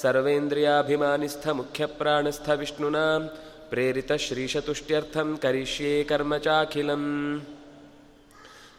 ಸರ್ವೇಂದ್ರಿಯಾಭಿಮಾನಿಸ್ಥ 0.00 1.48
ಮುಖ್ಯಪ್ರಾಣಸ್ಥ 1.48 2.50
ವಿಷ್ಣುನಾ 2.50 3.18
ಪ್ರೇರಿತ 3.70 4.12
ಶ್ರೀಶತುಷ್ಟ್ಯರ್ಥಂ 4.12 5.36
ಕರಿಷ್ಯೇ 5.36 6.04
ಕರ್ಮ 6.04 6.36
ಚಾಖಿಲಂ. 6.36 7.46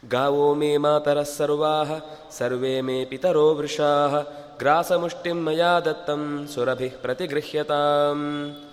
ಗಾವೋ 0.08 0.54
ಮೇ 0.54 0.76
ಮಾತರ 0.76 1.22
ಸರ್ವಾಃ, 1.22 1.90
ಸರ್ವೇ 2.30 2.80
ಮೇ 2.80 3.04
ಪಿತರೋ 3.04 3.54
ವೃಷಾಃ, 3.54 4.20
ಗ್ರಾಸಮುಷ್ಟಿಂ 4.58 5.44
ಮಯಾ 5.44 5.80
ದತ್ತಂ 5.80 6.48
ಸುರಭಿ 6.54 6.88
ಪ್ರತಿಗೃಹ್ಯತಾम् 6.88 8.64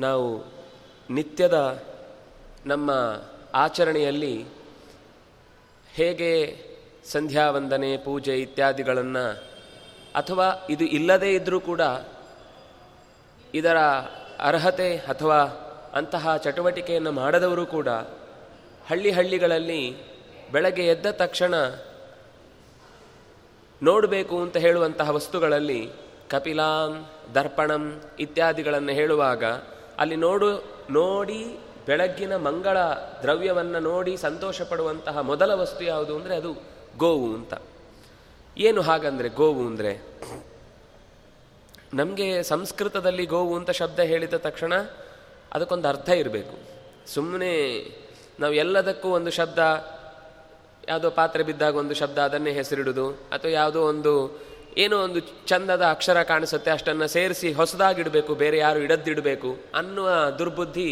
ನಾವು 0.00 0.44
ನಿತ್ಯದ 1.10 1.82
ನಮ್ಮ 2.66 2.90
ಆಚರಣೆಯಲ್ಲಿ 3.54 4.46
ಹೇಗೆ 5.92 6.62
ಸಂಧ್ಯಾ 7.12 7.44
ವಂದನೆ 7.50 7.90
ಪೂಜೆ 7.96 8.34
ಇತ್ಯಾದಿಗಳನ್ನು, 8.40 9.24
ಅಥವಾ 10.16 10.46
ಇದು 10.70 10.84
ಇಲ್ಲದೇ 10.98 11.30
ಇದ್ದರೂ 11.34 11.58
ಕೂಡ 11.60 11.82
ಇದರ 13.54 13.78
ಅರ್ಹತೆ 14.40 14.90
ಅಥವಾ 15.12 15.40
ಅಂತಹ 15.94 16.36
ಚಟುವಟಿಕೆಯನ್ನು 16.36 17.12
ಮಾಡದವರು 17.12 17.64
ಕೂಡ 17.66 17.88
ಹಳ್ಳಿ 18.88 19.10
ಹಳ್ಳಿಗಳಲ್ಲಿ 19.10 19.82
ಬೆಳಗ್ಗೆ 20.52 20.84
ಎದ್ದ 20.86 21.06
ತಕ್ಷಣ 21.22 21.54
ನೋಡಬೇಕು 23.80 24.36
ಅಂತ 24.42 24.56
ಹೇಳುವಂತಹ 24.56 25.08
ವಸ್ತುಗಳಲ್ಲಿ 25.10 25.80
ಕಪಿಲಾಂ, 26.28 26.92
ದರ್ಪಣಂ 27.34 27.84
ಇತ್ಯಾದಿಗಳನ್ನು 28.18 28.92
ಹೇಳುವಾಗ 28.92 29.44
ಅಲ್ಲಿ 30.02 30.16
ನೋಡು, 30.26 30.50
ನೋಡಿ 30.90 31.40
ಬೆಳಗ್ಗಿನ 31.86 32.34
ಮಂಗಳ 32.46 32.76
ದ್ರವ್ಯವನ್ನು 33.22 33.80
ನೋಡಿ 33.90 34.12
ಸಂತೋಷ 34.16 34.62
ಪಡುವಂತಹ 34.70 35.18
ಮೊದಲ 35.30 35.50
ವಸ್ತು 35.62 35.82
ಯಾವುದು 35.84 36.12
ಅಂದರೆ 36.16 36.34
ಅದು. 36.36 36.52
ಗೋವು 36.96 37.28
ಅಂತ. 37.34 37.54
ಏನು 38.56 38.80
ಹಾಗಂದರೆ 38.82 39.28
ಗೋವು 39.38 39.62
ಅಂದರೆ, 39.66 39.92
ನಮಗೆ 41.94 42.28
ಸಂಸ್ಕೃತದಲ್ಲಿ 42.42 43.24
ಗೋವು 43.26 43.52
ಅಂತ 43.56 43.70
ಶಬ್ದ 43.70 44.00
ಹೇಳಿದ 44.00 44.36
ತಕ್ಷಣ 44.46 44.74
ಅದಕ್ಕೊಂದು 45.52 45.88
ಅರ್ಥ 45.88 46.08
ಇರಬೇಕು. 46.08 46.56
ಸುಮ್ಮನೆ 47.06 47.52
ನಾವು 48.40 48.54
ಎಲ್ಲದಕ್ಕೂ 48.54 49.08
ಒಂದು 49.08 49.30
ಶಬ್ದ, 49.30 49.58
ಯಾವುದೋ 50.88 51.10
ಪಾತ್ರೆ 51.10 51.42
ಬಿದ್ದಾಗ 51.42 51.74
ಒಂದು 51.76 51.94
ಶಬ್ದ 51.94 52.18
ಅದನ್ನೇ 52.18 52.52
ಹೆಸರಿಡೋದು, 52.52 53.06
ಅಥವಾ 53.10 53.50
ಯಾವುದೋ 53.50 53.82
ಒಂದು, 53.82 54.12
ಏನೋ 54.78 54.96
ಒಂದು 54.98 55.20
ಚಂದದ 55.46 55.84
ಅಕ್ಷರ 55.86 56.18
ಕಾಣಿಸುತ್ತೆ 56.22 56.70
ಅಷ್ಟನ್ನು 56.70 57.08
ಸೇರಿಸಿ 57.08 57.50
ಹೊಸದಾಗಿಡಬೇಕು, 57.52 58.34
ಬೇರೆ 58.34 58.58
ಯಾರು 58.58 58.80
ಇಡದ್ದಿಡಬೇಕು 58.80 59.50
ಅನ್ನುವ 59.74 60.08
ದುರ್ಬುದ್ಧಿ 60.38 60.88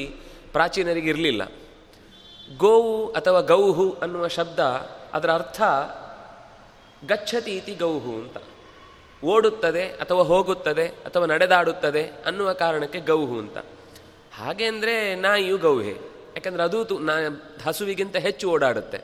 ಪ್ರಾಚೀನರಿಗೆ 0.53 1.11
ಇರಲಿಲ್ಲ. 1.11 1.43
ಗೋವು 2.57 2.97
ಅಥವಾ 3.11 3.41
ಗೌಹು 3.53 3.87
ಅನ್ನುವ 4.03 4.25
ಶಬ್ದ 4.29 4.61
ಅದರ 5.13 5.33
ಅರ್ಥ 5.33 5.63
ಗಚ್ಚತಿ 7.07 7.57
ಇತಿ 7.57 7.75
ಗೌಹು 7.75 8.13
ಅಂತ. 8.13 8.37
ಓಡುತ್ತದೆ 9.25 9.89
ಅಥವಾ 9.89 10.23
ಹೋಗುತ್ತದೆ 10.23 10.89
ಅಥವಾ 10.89 11.27
ನಡೆದಾಡುತ್ತದೆ 11.27 12.11
ಅನ್ನುವ 12.27 12.53
ಕಾರಣಕ್ಕೆ 12.53 13.01
ಗೌಹು 13.01 13.39
ಅಂತ. 13.39 13.59
ಹಾಗೆ 14.35 14.65
ಅಂದರೆ 14.65 15.15
ನಾಯಿಯು 15.15 15.59
ಗೌಹೆ. 15.59 15.91
ಯಾಕಂದರೆ 16.37 16.63
ಅದು 16.63 16.85
ತು 16.85 16.99
ನಾ 16.99 17.13
ಹಸುವಿಗಿಂತ 17.65 18.17
ಹೆಚ್ಚು 18.17 18.51
ಓಡಾಡುತ್ತೆ. 18.51 19.01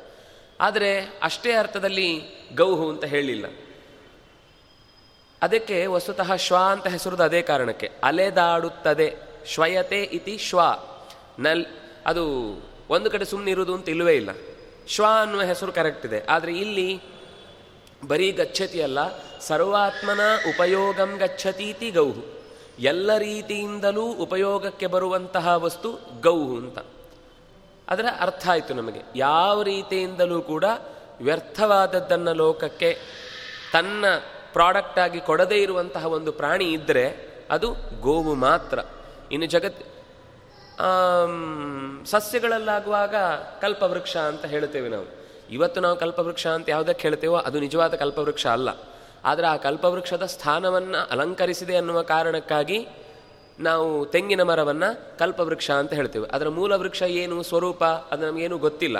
ಆದರೆ 0.60 1.20
ಅಷ್ಟೇ 1.22 1.52
ಅರ್ಥದಲ್ಲಿ 1.52 2.22
ಗೌಹು 2.54 2.90
ಅಂತ 2.90 3.04
ಹೇಳಿಲ್ಲ. 3.04 3.46
ಅದಕ್ಕೆ 5.42 5.86
ವಸ್ತುತಃ 5.86 6.36
ಶ್ವ 6.36 6.56
ಅಂತ 6.56 6.86
ಹೆಸರುದು 6.86 7.22
ಅದೇ 7.22 7.42
ಕಾರಣಕ್ಕೆ. 7.42 7.90
ಅಲೆದಾಡುತ್ತದೆ. 8.04 9.16
ಶ್ವಯತೆ 9.46 10.02
ಇತಿ 10.02 10.38
ಶ್ವ. 10.38 10.60
ನಲ್ 11.38 11.66
ಅದು 12.06 12.24
ಒಂದು 12.90 13.10
ಕಡೆ 13.10 13.24
ಸುಮ್ಮನೆ 13.24 13.50
ಇರುವುದು 13.50 13.74
ಅಂತ 13.74 13.88
ಇಲ್ಲವೇ 13.88 14.14
ಇಲ್ಲ. 14.14 14.30
ಶ್ವ 14.88 15.04
ಅನ್ನುವ 15.22 15.42
ಹೆಸರು 15.42 15.72
ಕರೆಕ್ಟ್ 15.72 16.06
ಇದೆ. 16.06 16.26
ಆದರೆ 16.28 16.52
ಇಲ್ಲಿ 16.52 17.00
ಬರೀ 18.08 18.32
ಗಚ್ಚತಿ 18.32 18.82
ಅಲ್ಲ, 18.82 18.98
ಸರ್ವಾತ್ಮನ 19.40 20.20
ಉಪಯೋಗಂ 20.48 21.16
ಗಚ್ಚತೀತಿ 21.16 21.90
ಗೌಹು. 21.90 22.38
ಎಲ್ಲ 22.78 23.18
ರೀತಿಯಿಂದಲೂ 23.18 24.02
ಉಪಯೋಗಕ್ಕೆ 24.02 24.86
ಬರುವಂತಹ 24.86 25.48
ವಸ್ತು 25.48 25.92
ಗೌಹು 26.20 26.56
ಅಂತ. 26.56 26.78
ಅದರ 27.88 28.06
ಅರ್ಥ 28.20 28.48
ಆಯಿತು 28.48 28.74
ನಮಗೆ. 28.74 29.00
ಯಾವ 29.16 29.62
ರೀತಿಯಿಂದಲೂ 29.62 30.42
ಕೂಡ 30.42 30.64
ವ್ಯರ್ಥವಾದದ್ದನ್ನು 31.20 32.34
ಲೋಕಕ್ಕೆ 32.34 32.98
ತನ್ನ 33.72 34.04
ಪ್ರಾಡಕ್ಟಾಗಿ 34.52 35.20
ಕೊಡದೇ 35.20 35.54
ಇರುವಂತಹ 35.54 36.06
ಒಂದು 36.06 36.32
ಪ್ರಾಣಿ 36.32 36.64
ಇದ್ದರೆ 36.64 37.28
ಅದು 37.50 37.74
ಗೋವು 38.00 38.34
ಮಾತ್ರ. 38.34 38.78
ಇನ್ನು 39.32 39.46
ಜಗತ್ 39.46 39.82
ಸಸ್ಯಗಳಲ್ಲಾಗುವಾಗ 42.04 43.14
ಕಲ್ಪವೃಕ್ಷ 43.60 44.16
ಅಂತ 44.16 44.44
ಹೇಳ್ತೇವೆ 44.44 44.88
ನಾವು. 44.88 45.18
ಇವತ್ತು 45.50 45.80
ನಾವು 45.80 45.96
ಕಲ್ಪವೃಕ್ಷ 45.96 46.46
ಅಂತ 46.46 46.68
ಯಾವುದಕ್ಕೆ 46.68 47.02
ಹೇಳ್ತೇವೋ 47.02 47.36
ಅದು 47.36 47.60
ನಿಜವಾದ 47.60 47.94
ಕಲ್ಪವೃಕ್ಷ 47.94 48.46
ಅಲ್ಲ. 48.46 48.68
ಆದರೆ 49.24 49.46
ಆ 49.46 49.56
ಕಲ್ಪವೃಕ್ಷದ 49.56 50.24
ಸ್ಥಾನವನ್ನು 50.26 51.08
ಅಲಂಕರಿಸಿದೆ 51.10 51.76
ಅನ್ನುವ 51.76 52.02
ಕಾರಣಕ್ಕಾಗಿ 52.02 52.86
ನಾವು 53.60 54.06
ತೆಂಗಿನ 54.06 54.42
ಮರವನ್ನು 54.42 55.18
ಕಲ್ಪವೃಕ್ಷ 55.18 55.70
ಅಂತ 55.70 55.92
ಹೇಳ್ತೇವೆ. 55.92 56.28
ಅದರ 56.32 56.48
ಮೂಲ 56.48 56.72
ವೃಕ್ಷ 56.72 57.02
ಏನು, 57.02 57.42
ಸ್ವರೂಪ, 57.42 57.84
ಅದು 57.84 58.26
ನಮಗೇನು 58.26 58.58
ಗೊತ್ತಿಲ್ಲ. 58.58 58.96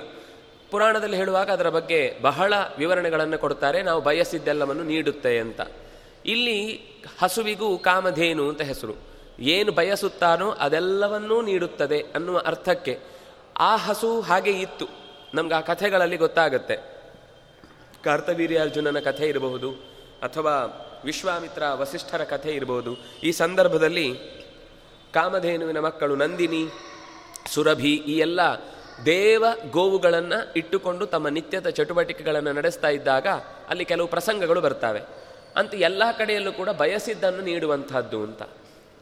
ಪುರಾಣದಲ್ಲಿ 0.71 1.17
ಹೇಳುವಾಗ 1.17 1.51
ಅದರ 1.51 1.69
ಬಗ್ಗೆ 1.69 2.19
ಬಹಳ 2.23 2.55
ವಿವರಣೆಗಳನ್ನು 2.79 3.39
ಕೊಡ್ತಾರೆ. 3.39 3.83
ನಾವು 3.83 4.01
ಬಯಸಿದ್ದೆಲ್ಲವನ್ನು 4.01 4.83
ನೀಡುತ್ತೆ 4.83 5.39
ಅಂತ. 5.39 5.61
ಇಲ್ಲಿ 6.27 6.81
ಹಸುವಿಗೂ 7.19 7.79
ಕಾಮಧೇನು 7.79 8.49
ಅಂತ 8.49 8.61
ಹೆಸರು. 8.61 9.08
ಏನು 9.39 9.73
ಬಯಸುತ್ತಾನೋ 9.73 10.51
ಅದೆಲ್ಲವನ್ನೂ 10.51 11.43
ನೀಡುತ್ತದೆ 11.43 11.99
ಅನ್ನುವ 12.15 12.43
ಅರ್ಥಕ್ಕೆ 12.47 12.99
ಆ 13.59 13.77
ಹಸು 13.77 14.21
ಹಾಗೆ 14.21 14.51
ಇತ್ತು. 14.51 14.87
ನಮ್ಗೆ 15.35 15.55
ಆ 15.55 15.61
ಕಥೆಗಳಲ್ಲಿ 15.61 16.17
ಗೊತ್ತಾಗತ್ತೆ. 16.17 16.77
ಕಾರ್ತವೀರ್ಯಾರ್ಜುನನ 18.05 18.99
ಕಥೆ 18.99 19.27
ಇರಬಹುದು 19.27 19.71
ಅಥವಾ 20.23 20.85
ವಿಶ್ವಾಮಿತ್ರ 21.05 21.63
ವಸಿಷ್ಠರ 21.75 22.25
ಕಥೆ 22.25 22.51
ಇರಬಹುದು. 22.51 22.97
ಈ 23.23 23.33
ಸಂದರ್ಭದಲ್ಲಿ 23.33 24.19
ಕಾಮಧೇನುವಿನ 25.15 25.79
ಮಕ್ಕಳು 25.79 26.17
ನಂದಿನಿ, 26.17 26.69
ಸುರಭಿ 27.55 27.95
ಈ 27.95 28.19
ಎಲ್ಲ 28.19 28.41
ದೇವ 29.07 29.45
ಗೋವುಗಳನ್ನು 29.71 30.53
ಇಟ್ಟುಕೊಂಡು 30.53 31.07
ತಮ್ಮ 31.07 31.29
ನಿತ್ಯದ 31.29 31.69
ಚಟುವಟಿಕೆಗಳನ್ನು 31.69 32.53
ನಡೆಸ್ತಾ 32.53 32.89
ಇದ್ದಾಗ 32.89 33.27
ಅಲ್ಲಿ 33.69 33.85
ಕೆಲವು 33.85 34.07
ಪ್ರಸಂಗಗಳು 34.07 34.61
ಬರ್ತವೆ. 34.61 35.01
ಅಂತ 35.57 35.75
ಎಲ್ಲ 35.75 36.03
ಕಡೆಯಲ್ಲೂ 36.19 36.53
ಕೂಡ 36.53 36.69
ಬಯಸಿದ್ದನ್ನು 36.69 37.41
ನೀಡುವಂತಹದ್ದು 37.41 38.23
ಅಂತ. 38.23 38.43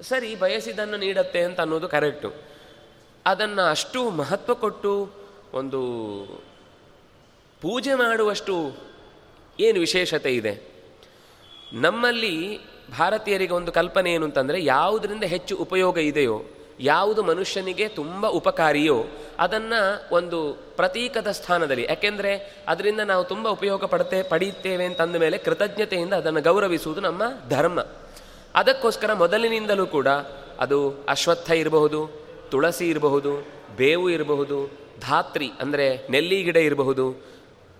ಸರಿ, 0.02 0.34
ಬಯಸಿದ್ದನ್ನು 0.34 0.96
ನೀಡತ್ತೆ 0.96 1.40
ಅಂತ 1.40 1.60
ಅನ್ನೋದು 1.60 1.88
ಕರೆಕ್ಟು. 1.88 2.32
ಅದನ್ನು 3.26 3.70
ಅಷ್ಟು 3.70 4.10
ಮಹತ್ವ 4.10 4.54
ಕೊಟ್ಟು, 4.54 5.10
ಒಂದು 5.52 5.80
ಪೂಜೆ 7.60 7.94
ಮಾಡುವಷ್ಟು 7.94 8.76
ಏನು 9.60 9.80
ವಿಶೇಷತೆ 9.80 10.34
ಇದೆ? 10.34 10.76
ನಮ್ಮಲ್ಲಿ 11.72 12.60
ಭಾರತೀಯರಿಗೆ 12.98 13.52
ಒಂದು 13.52 13.72
ಕಲ್ಪನೆ 13.72 14.12
ಏನು 14.12 14.24
ಅಂತಂದರೆ, 14.24 14.64
ಯಾವುದರಿಂದ 14.64 15.24
ಹೆಚ್ಚು 15.24 15.56
ಉಪಯೋಗ 15.56 15.98
ಇದೆಯೋ, 15.98 16.42
ಯಾವುದು 16.80 17.22
ಮನುಷ್ಯನಿಗೆ 17.22 17.88
ತುಂಬ 17.88 18.26
ಉಪಕಾರಿಯೋ, 18.26 19.04
ಅದನ್ನು 19.38 20.14
ಒಂದು 20.14 20.52
ಪ್ರತೀಕದ 20.52 21.30
ಸ್ಥಾನದಲ್ಲಿ, 21.30 21.86
ಯಾಕೆಂದರೆ 21.88 22.62
ಅದರಿಂದ 22.68 23.00
ನಾವು 23.00 23.24
ತುಂಬ 23.24 23.48
ಉಪಯೋಗ 23.48 23.84
ಪಡುತ್ತೆ 23.84 24.22
ಪಡೆಯುತ್ತೇವೆ 24.22 24.84
ಅಂತಂದ 24.84 25.16
ಮೇಲೆ 25.16 25.38
ಕೃತಜ್ಞತೆಯಿಂದ 25.38 26.12
ಅದನ್ನು 26.12 26.40
ಗೌರವಿಸುವುದು 26.40 27.00
ನಮ್ಮ 27.00 27.22
ಧರ್ಮ. 27.48 27.80
ಅದಕ್ಕೋಸ್ಕರ 28.56 29.12
ಮೊದಲಿನಿಂದಲೂ 29.12 29.86
ಕೂಡ 29.86 30.08
ಅದು 30.60 31.04
ಅಶ್ವತ್ಥ 31.08 31.50
ಇರಬಹುದು, 31.50 32.26
ತುಳಸಿ 32.50 32.88
ಇರಬಹುದು, 32.88 33.32
ಬೇವು 33.76 34.10
ಇರಬಹುದು, 34.10 34.58
ಧಾತ್ರಿ 35.00 35.50
ಅಂದರೆ 35.60 36.06
ನೆಲ್ಲಿ 36.10 36.42
ಗಿಡ 36.42 36.56
ಇರಬಹುದು, 36.56 37.10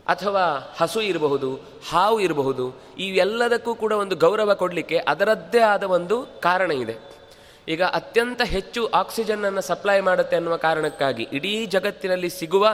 ಅಥವಾ 0.07 0.75
ಹಸು 0.77 1.01
ಇರಬಹುದು, 1.01 1.57
ಹಾವು 1.91 2.21
ಇರಬಹುದು, 2.21 2.81
ಇವೆಲ್ಲದಕ್ಕೂ 2.99 3.75
ಕೂಡ 3.75 3.93
ಒಂದು 3.93 4.17
ಗೌರವ 4.17 4.55
ಕೊಡಲಿಕ್ಕೆ 4.55 4.99
ಅದರದ್ದೇ 4.99 5.59
ಆದ 5.59 5.83
ಒಂದು 5.83 6.41
ಕಾರಣ 6.41 6.71
ಇದೆ. 6.71 6.97
ಈಗ 7.69 7.83
ಅತ್ಯಂತ 7.83 8.43
ಹೆಚ್ಚು 8.43 8.87
ಆಕ್ಸಿಜನ್ನನ್ನು 8.87 9.61
ಸಪ್ಲೈ 9.61 10.01
ಮಾಡುತ್ತೆ 10.01 10.37
ಅನ್ನುವ 10.37 10.57
ಕಾರಣಕ್ಕಾಗಿ 10.57 11.29
ಇಡೀ 11.33 11.67
ಜಗತ್ತಿನಲ್ಲಿ 11.67 12.31
ಸಿಗುವ 12.31 12.69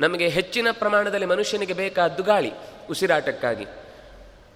ನಮಗೆ 0.00 0.28
ಹೆಚ್ಚಿನ 0.28 0.68
ಪ್ರಮಾಣದಲ್ಲಿ 0.72 1.26
ಮನುಷ್ಯನಿಗೆ 1.26 1.72
ಬೇಕಾದ್ದು 1.72 2.22
ಗಾಳಿ, 2.22 2.52
ಉಸಿರಾಟಕ್ಕಾಗಿ. 2.90 3.66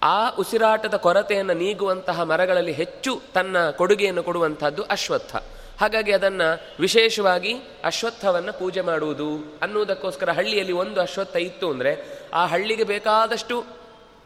ಆ 0.03 0.29
ಉಸಿರಾಟದ 0.29 0.93
ಕೊರತೆಯನ್ನು 0.93 1.53
ನೀಗುವಂತಹ 1.53 2.21
ಮರಗಳಲ್ಲಿ 2.21 2.71
ಹೆಚ್ಚು 2.71 3.21
ತನ್ನ 3.33 3.69
ಕೊಡುಗೆಯನ್ನು 3.69 4.23
ಕೊಡುವಂಥದ್ದು 4.23 4.83
ಅಶ್ವತ್ಥ. 4.83 5.35
ಹಾಗಾಗಿ 5.81 6.11
ಅದನ್ನು 6.11 6.61
ವಿಶೇಷವಾಗಿ 6.79 7.53
ಅಶ್ವತ್ಥವನ್ನು 7.83 8.59
ಪೂಜೆ 8.59 8.81
ಮಾಡುವುದು 8.81 9.57
ಅನ್ನುವುದಕ್ಕೋಸ್ಕರ 9.61 10.31
ಹಳ್ಳಿಯಲ್ಲಿ 10.31 10.73
ಒಂದು 10.73 11.01
ಅಶ್ವತ್ಥ 11.01 11.35
ಇತ್ತು 11.35 11.69
ಅಂದರೆ 11.69 12.21
ಆ 12.33 12.45
ಹಳ್ಳಿಗೆ 12.45 12.83
ಬೇಕಾದಷ್ಟು 12.83 13.63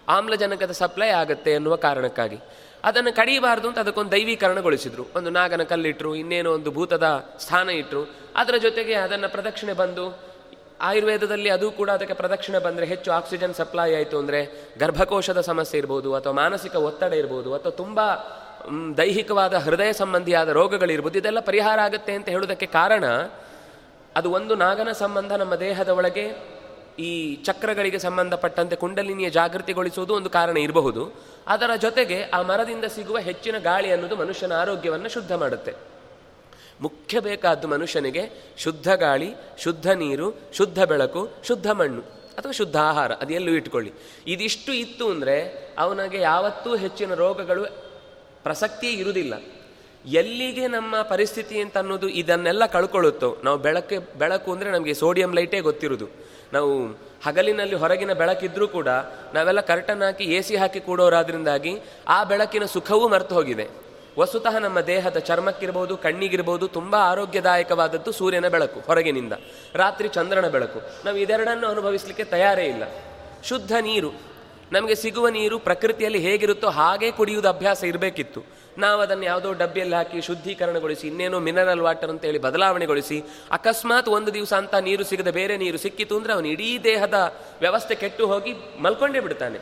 ಆಮ್ಲಜನಕದ 0.07 0.72
ಸಪ್ಲೈ 0.72 1.10
ಆಗುತ್ತೆ 1.10 1.51
ಎನ್ನುವ 1.51 1.75
ಕಾರಣಕ್ಕಾಗಿ. 1.75 2.38
ಅದನ್ನು 2.83 3.16
ಕಡಿಯಬಾರ್ದು 3.16 3.68
ಅಂತ 3.68 3.80
ಅದಕ್ಕೊಂದು 3.80 4.12
ದೈವೀಕರಣಗೊಳಿಸಿದ್ರು. 4.12 5.06
ಒಂದು 5.16 5.30
ನಾಗನ 5.30 5.63
ಕಲ್ಲಿಟ್ಟರು 5.63 6.16
ಇನ್ನೇನೋ 6.16 6.51
ಒಂದು 6.51 6.72
ಭೂತದ 6.72 7.25
ಸ್ಥಾನ 7.39 7.69
ಇಟ್ಟರು 7.69 8.16
ಅದರ 8.36 8.56
ಜೊತೆಗೆ 8.57 8.94
ಅದನ್ನು 8.94 9.30
ಪ್ರದಕ್ಷಿಣೆ 9.30 9.74
ಬಂದು 9.74 10.35
ಆಯುರ್ವೇದದಲ್ಲಿ 10.80 11.50
ಅದು 11.50 11.68
ಕೂಡ 11.72 11.89
ಅದಕ್ಕೆ 11.98 12.16
ಪ್ರದಕ್ಷಿಣೆ 12.22 12.60
ಬಂದರೆ 12.66 12.86
ಹೆಚ್ಚು 12.86 13.10
ಆಕ್ಸಿಜನ್ 13.18 13.54
ಸಪ್ಲೈ 13.60 13.89
ಆಯಿತು 14.00 14.16
ಅಂದರೆ 14.22 14.39
ಗರ್ಭಕೋಶದ 14.81 15.42
ಸಮಸ್ಯೆ 15.50 15.77
ಇರ್ಬೋದು 15.81 16.10
ಅಥವಾ 16.18 16.33
ಮಾನಸಿಕ 16.44 16.75
ಒತ್ತಡ 16.89 17.13
ಇರ್ಬೋದು 17.13 17.50
ಅಥವಾ 17.57 17.74
ತುಂಬ 17.83 18.00
ದೈಹಿಕವಾದ 19.00 19.54
ಹೃದಯ 19.66 19.92
ಸಂಬಂಧಿಯಾದ 20.01 20.50
ರೋಗಗಳಿರ್ಬೋದು, 20.60 21.18
ಇದೆಲ್ಲ 21.18 21.42
ಪರಿಹಾರ 21.50 21.80
ಆಗುತ್ತೆ 21.88 22.13
ಅಂತ 22.18 22.27
ಹೇಳೋದಕ್ಕೆ 22.36 22.68
ಕಾರಣ 22.80 23.06
ಅದು 24.19 24.27
ಒಂದು 24.38 24.54
ನಾಗನ 24.66 24.92
ಸಂಬಂಧ 25.04 25.31
ನಮ್ಮ 25.42 25.56
ದೇಹದ 25.66 25.89
ಒಳಗೆ 26.00 26.25
ಈ 27.07 27.12
ಚಕ್ರಗಳಿಗೆ 27.48 28.00
ಸಂಬಂಧಪಟ್ಟಂತೆ 28.00 28.75
ಕುಂಡಲಿನಿಯ 28.83 29.30
ಜಾಗೃತಿಗೊಳಿಸುವುದು 29.38 30.13
ಒಂದು 30.19 30.30
ಕಾರಣ 30.38 30.57
ಇರಬಹುದು. 30.66 31.01
ಅದರ 31.54 31.72
ಜೊತೆಗೆ 31.86 32.18
ಆ 32.38 32.39
ಮರದಿಂದ 32.51 32.86
ಸಿಗುವ 32.95 33.18
ಹೆಚ್ಚಿನ 33.30 33.57
ಗಾಳಿ 33.69 33.89
ಅನ್ನೋದು 33.95 34.16
ಮನುಷ್ಯನ 34.16 34.54
ಆರೋಗ್ಯವನ್ನು 34.63 35.10
ಶುದ್ಧ 35.16 35.33
ಮಾಡುತ್ತೆ. 35.44 35.74
ಮುಖ್ಯ 36.81 37.19
ಬೇಕಾದ್ದು 37.19 37.68
ಮನುಷ್ಯನಿಗೆ 37.68 38.54
ಶುದ್ಧ 38.57 38.89
ಗಾಳಿ, 38.89 39.36
ಶುದ್ಧ 39.57 39.88
ನೀರು, 39.88 40.27
ಶುದ್ಧ 40.54 40.83
ಬೆಳಕು, 40.83 41.30
ಶುದ್ಧ 41.48 41.68
ಮಣ್ಣು 41.72 42.01
ಅಥವಾ 42.39 42.51
ಶುದ್ಧ 42.51 42.77
ಆಹಾರ 42.77 43.12
ಅದೆಲ್ಲೂ 43.13 43.51
ಇಟ್ಕೊಳ್ಳಿ. 43.51 43.94
ಇದಿಷ್ಟು 44.27 44.74
ಇತ್ತು 44.74 45.10
ಅಂದರೆ 45.10 45.36
ಅವನಿಗೆ 45.77 46.19
ಯಾವತ್ತೂ 46.22 46.75
ಹೆಚ್ಚಿನ 46.75 47.13
ರೋಗಗಳು 47.13 47.66
ಪ್ರಸಕ್ತಿಯೇ 48.44 48.94
ಇರುವುದಿಲ್ಲ. 48.94 49.33
ಎಲ್ಲಿಗೆ 50.06 50.68
ನಮ್ಮ 50.68 50.95
ಪರಿಸ್ಥಿತಿ 51.01 51.62
ಅಂತ 51.62 51.77
ಅನ್ನೋದು 51.77 52.07
ಇದನ್ನೆಲ್ಲ 52.07 52.66
ಕಳ್ಕೊಳ್ಳುತ್ತೋ, 52.66 53.38
ನಾವು 53.44 53.57
ಬೆಳಕೆ, 53.57 53.98
ಬೆಳಕು 53.98 54.51
ಅಂದರೆ 54.51 54.72
ನಮಗೆ 54.72 54.94
ಸೋಡಿಯಂ 54.94 55.33
ಲೈಟೇ 55.33 55.60
ಗೊತ್ತಿರೋದು 55.60 56.07
ನಾವು 56.54 56.86
ಹಗಲಿನಲ್ಲಿ 57.25 57.75
ಹೊರಗಿನ 57.75 58.13
ಬೆಳಕಿದ್ರೂ 58.13 58.68
ಕೂಡ 58.68 58.89
ನಾವೆಲ್ಲ 59.33 59.62
ಕರ್ಟನ್ 59.62 60.01
ಹಾಕಿ 60.01 60.24
ಎ 60.24 60.42
ಸಿ 60.42 60.56
ಹಾಕಿ 60.56 60.80
ಕೂಡೋರಾದ್ರಿಂದಾಗಿ 60.80 61.81
ಆ 62.07 62.24
ಬೆಳಕಿನ 62.24 62.66
ಸುಖವೂ 62.66 63.07
ಮರೆತು 63.07 63.36
ಹೋಗಿದೆ. 63.36 63.85
ವಸ್ತುತಃ 64.20 64.58
ನಮ್ಮ 64.58 64.82
ದೇಹದ 64.82 65.18
ಚರ್ಮಕ್ಕಿರ್ಬೋದು, 65.18 65.98
ಕಣ್ಣಿಗಿರ್ಬೋದು 65.98 66.68
ತುಂಬ 66.68 66.96
ಆರೋಗ್ಯದಾಯಕವಾದದ್ದು 66.96 68.12
ಸೂರ್ಯನ 68.12 68.48
ಬೆಳಕು, 68.48 68.80
ಹೊರಗಿನಿಂದ. 68.80 69.34
ರಾತ್ರಿ 69.76 70.08
ಚಂದ್ರನ 70.08 70.48
ಬೆಳಕು. 70.48 70.82
ನಾವು 71.06 71.18
ಇದೆರಡನ್ನು 71.18 71.68
ಅನುಭವಿಸಲಿಕ್ಕೆ 71.68 72.24
ತಯಾರೇ 72.24 72.66
ಇಲ್ಲ. 72.66 72.84
ಶುದ್ಧ 73.44 73.72
ನೀರು. 73.82 74.36
ನಮಗೆ 74.72 74.96
ಸಿಗುವ 74.96 75.28
ನೀರು 75.30 75.60
ಪ್ರಕೃತಿಯಲ್ಲಿ 75.60 76.20
ಹೇಗಿರುತ್ತೋ 76.20 76.70
ಹಾಗೇ 76.70 77.12
ಕುಡಿಯುವುದು 77.12 77.50
ಅಭ್ಯಾಸ 77.50 77.84
ಇರಬೇಕಿತ್ತು. 77.84 78.42
ನಾವು 78.78 79.02
ಅದನ್ನು 79.02 79.26
ಯಾವುದೋ 79.26 79.54
ಡಬ್ಬಿಯಲ್ಲಿ 79.54 79.96
ಹಾಕಿ 79.96 80.22
ಶುದ್ಧೀಕರಣಗೊಳಿಸಿ, 80.22 81.08
ಇನ್ನೇನೋ 81.08 81.40
ಮಿನರಲ್ 81.40 81.80
ವಾಟರ್ 81.80 82.10
ಅಂತ 82.10 82.26
ಹೇಳಿ 82.26 82.40
ಬದಲಾವಣೆಗೊಳಿಸಿ, 82.40 83.24
ಅಕಸ್ಮಾತ್ 83.52 84.08
ಒಂದು 84.08 84.34
ದಿವಸ 84.34 84.54
ಅಂತ 84.54 84.76
ನೀರು 84.76 85.04
ಸಿಗದ 85.04 85.28
ಬೇರೆ 85.28 85.58
ನೀರು 85.58 85.78
ಸಿಕ್ಕಿತು 85.78 86.18
ಅಂದರೆ 86.18 86.34
ಅವನು 86.34 86.48
ಇಡೀ 86.48 86.80
ದೇಹದ 86.84 87.20
ವ್ಯವಸ್ಥೆ 87.60 87.96
ಕೆಟ್ಟು 87.96 88.28
ಹೋಗಿ 88.28 88.54
ಮಲ್ಕೊಂಡೇ 88.80 89.20
ಬಿಡ್ತಾನೆ. 89.20 89.60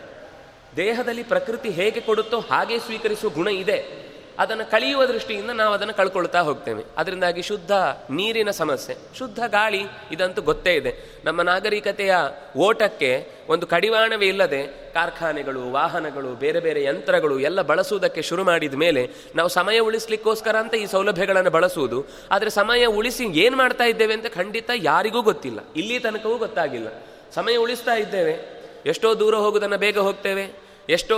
ದೇಹದಲ್ಲಿ 0.78 1.24
ಪ್ರಕೃತಿ 1.24 1.70
ಹೇಗೆ 1.70 2.02
ಕೊಡುತ್ತೋ 2.02 2.40
ಹಾಗೆ 2.40 2.80
ಸ್ವೀಕರಿಸುವ 2.80 3.30
ಗುಣ 3.30 3.48
ಇದೆ. 3.48 4.13
ಅದನ್ನು 4.40 4.72
ಕಳೆಯುವ 4.72 5.06
ದೃಷ್ಟಿಯಿಂದ 5.06 5.50
ನಾವು 5.50 5.74
ಅದನ್ನು 5.74 5.94
ಕಳ್ಕೊಳ್ತಾ 5.94 6.40
ಹೋಗ್ತೇವೆ. 6.40 6.84
ಅದರಿಂದಾಗಿ 6.98 7.42
ಶುದ್ಧ 7.42 7.72
ನೀರಿನ 8.10 8.52
ಸಮಸ್ಯೆ, 8.52 8.98
ಶುದ್ಧ 9.18 9.40
ಗಾಳಿ 9.48 9.82
ಇದಂತೂ 10.12 10.42
ಗೊತ್ತೇ 10.42 10.74
ಇದೆ. 10.74 11.22
ನಮ್ಮ 11.26 11.42
ನಾಗರಿಕತೆಯ 11.42 12.16
ಓಟಕ್ಕೆ 12.58 13.28
ಒಂದು 13.50 13.68
ಕಡಿವಾಣವೇ 13.68 14.28
ಇಲ್ಲದೆ 14.28 14.92
ಕಾರ್ಖಾನೆಗಳು, 14.94 15.72
ವಾಹನಗಳು, 15.72 16.36
ಬೇರೆ 16.36 16.60
ಬೇರೆ 16.60 16.84
ಯಂತ್ರಗಳು 16.84 17.40
ಎಲ್ಲ 17.40 17.62
ಬಳಸುವುದಕ್ಕೆ 17.62 18.22
ಶುರು 18.22 18.44
ಮಾಡಿದ 18.44 18.74
ಮೇಲೆ 18.74 19.10
ನಾವು 19.36 19.50
ಸಮಯ 19.50 19.80
ಉಳಿಸ್ಲಿಕ್ಕೋಸ್ಕರ 19.80 20.56
ಅಂತ 20.56 20.76
ಈ 20.76 20.86
ಸೌಲಭ್ಯಗಳನ್ನು 20.86 21.50
ಬಳಸುವುದು. 21.50 22.06
ಆದರೆ 22.32 22.50
ಸಮಯ 22.50 22.86
ಉಳಿಸಿ 22.86 23.24
ಏನು 23.24 23.58
ಮಾಡ್ತಾ 23.58 23.84
ಇದ್ದೇವೆ 23.84 24.14
ಅಂತ 24.14 24.28
ಖಂಡಿತ 24.28 24.70
ಯಾರಿಗೂ 24.76 25.22
ಗೊತ್ತಿಲ್ಲ. 25.22 25.60
ಇಲ್ಲಿ 25.76 26.00
ತನಕವೂ 26.00 26.38
ಗೊತ್ತಾಗಿಲ್ಲ. 26.38 26.88
ಸಮಯ 27.36 27.56
ಉಳಿಸ್ತಾ 27.56 27.94
ಇದ್ದೇವೆ. 27.94 28.64
ಎಷ್ಟೋ 28.86 29.20
ದೂರ 29.20 29.36
ಹೋಗೋದನ್ನು 29.36 29.78
ಬೇಗ 29.78 30.00
ಹೋಗ್ತೇವೆ. 30.00 30.52
ಎಷ್ಟೋ 30.90 31.18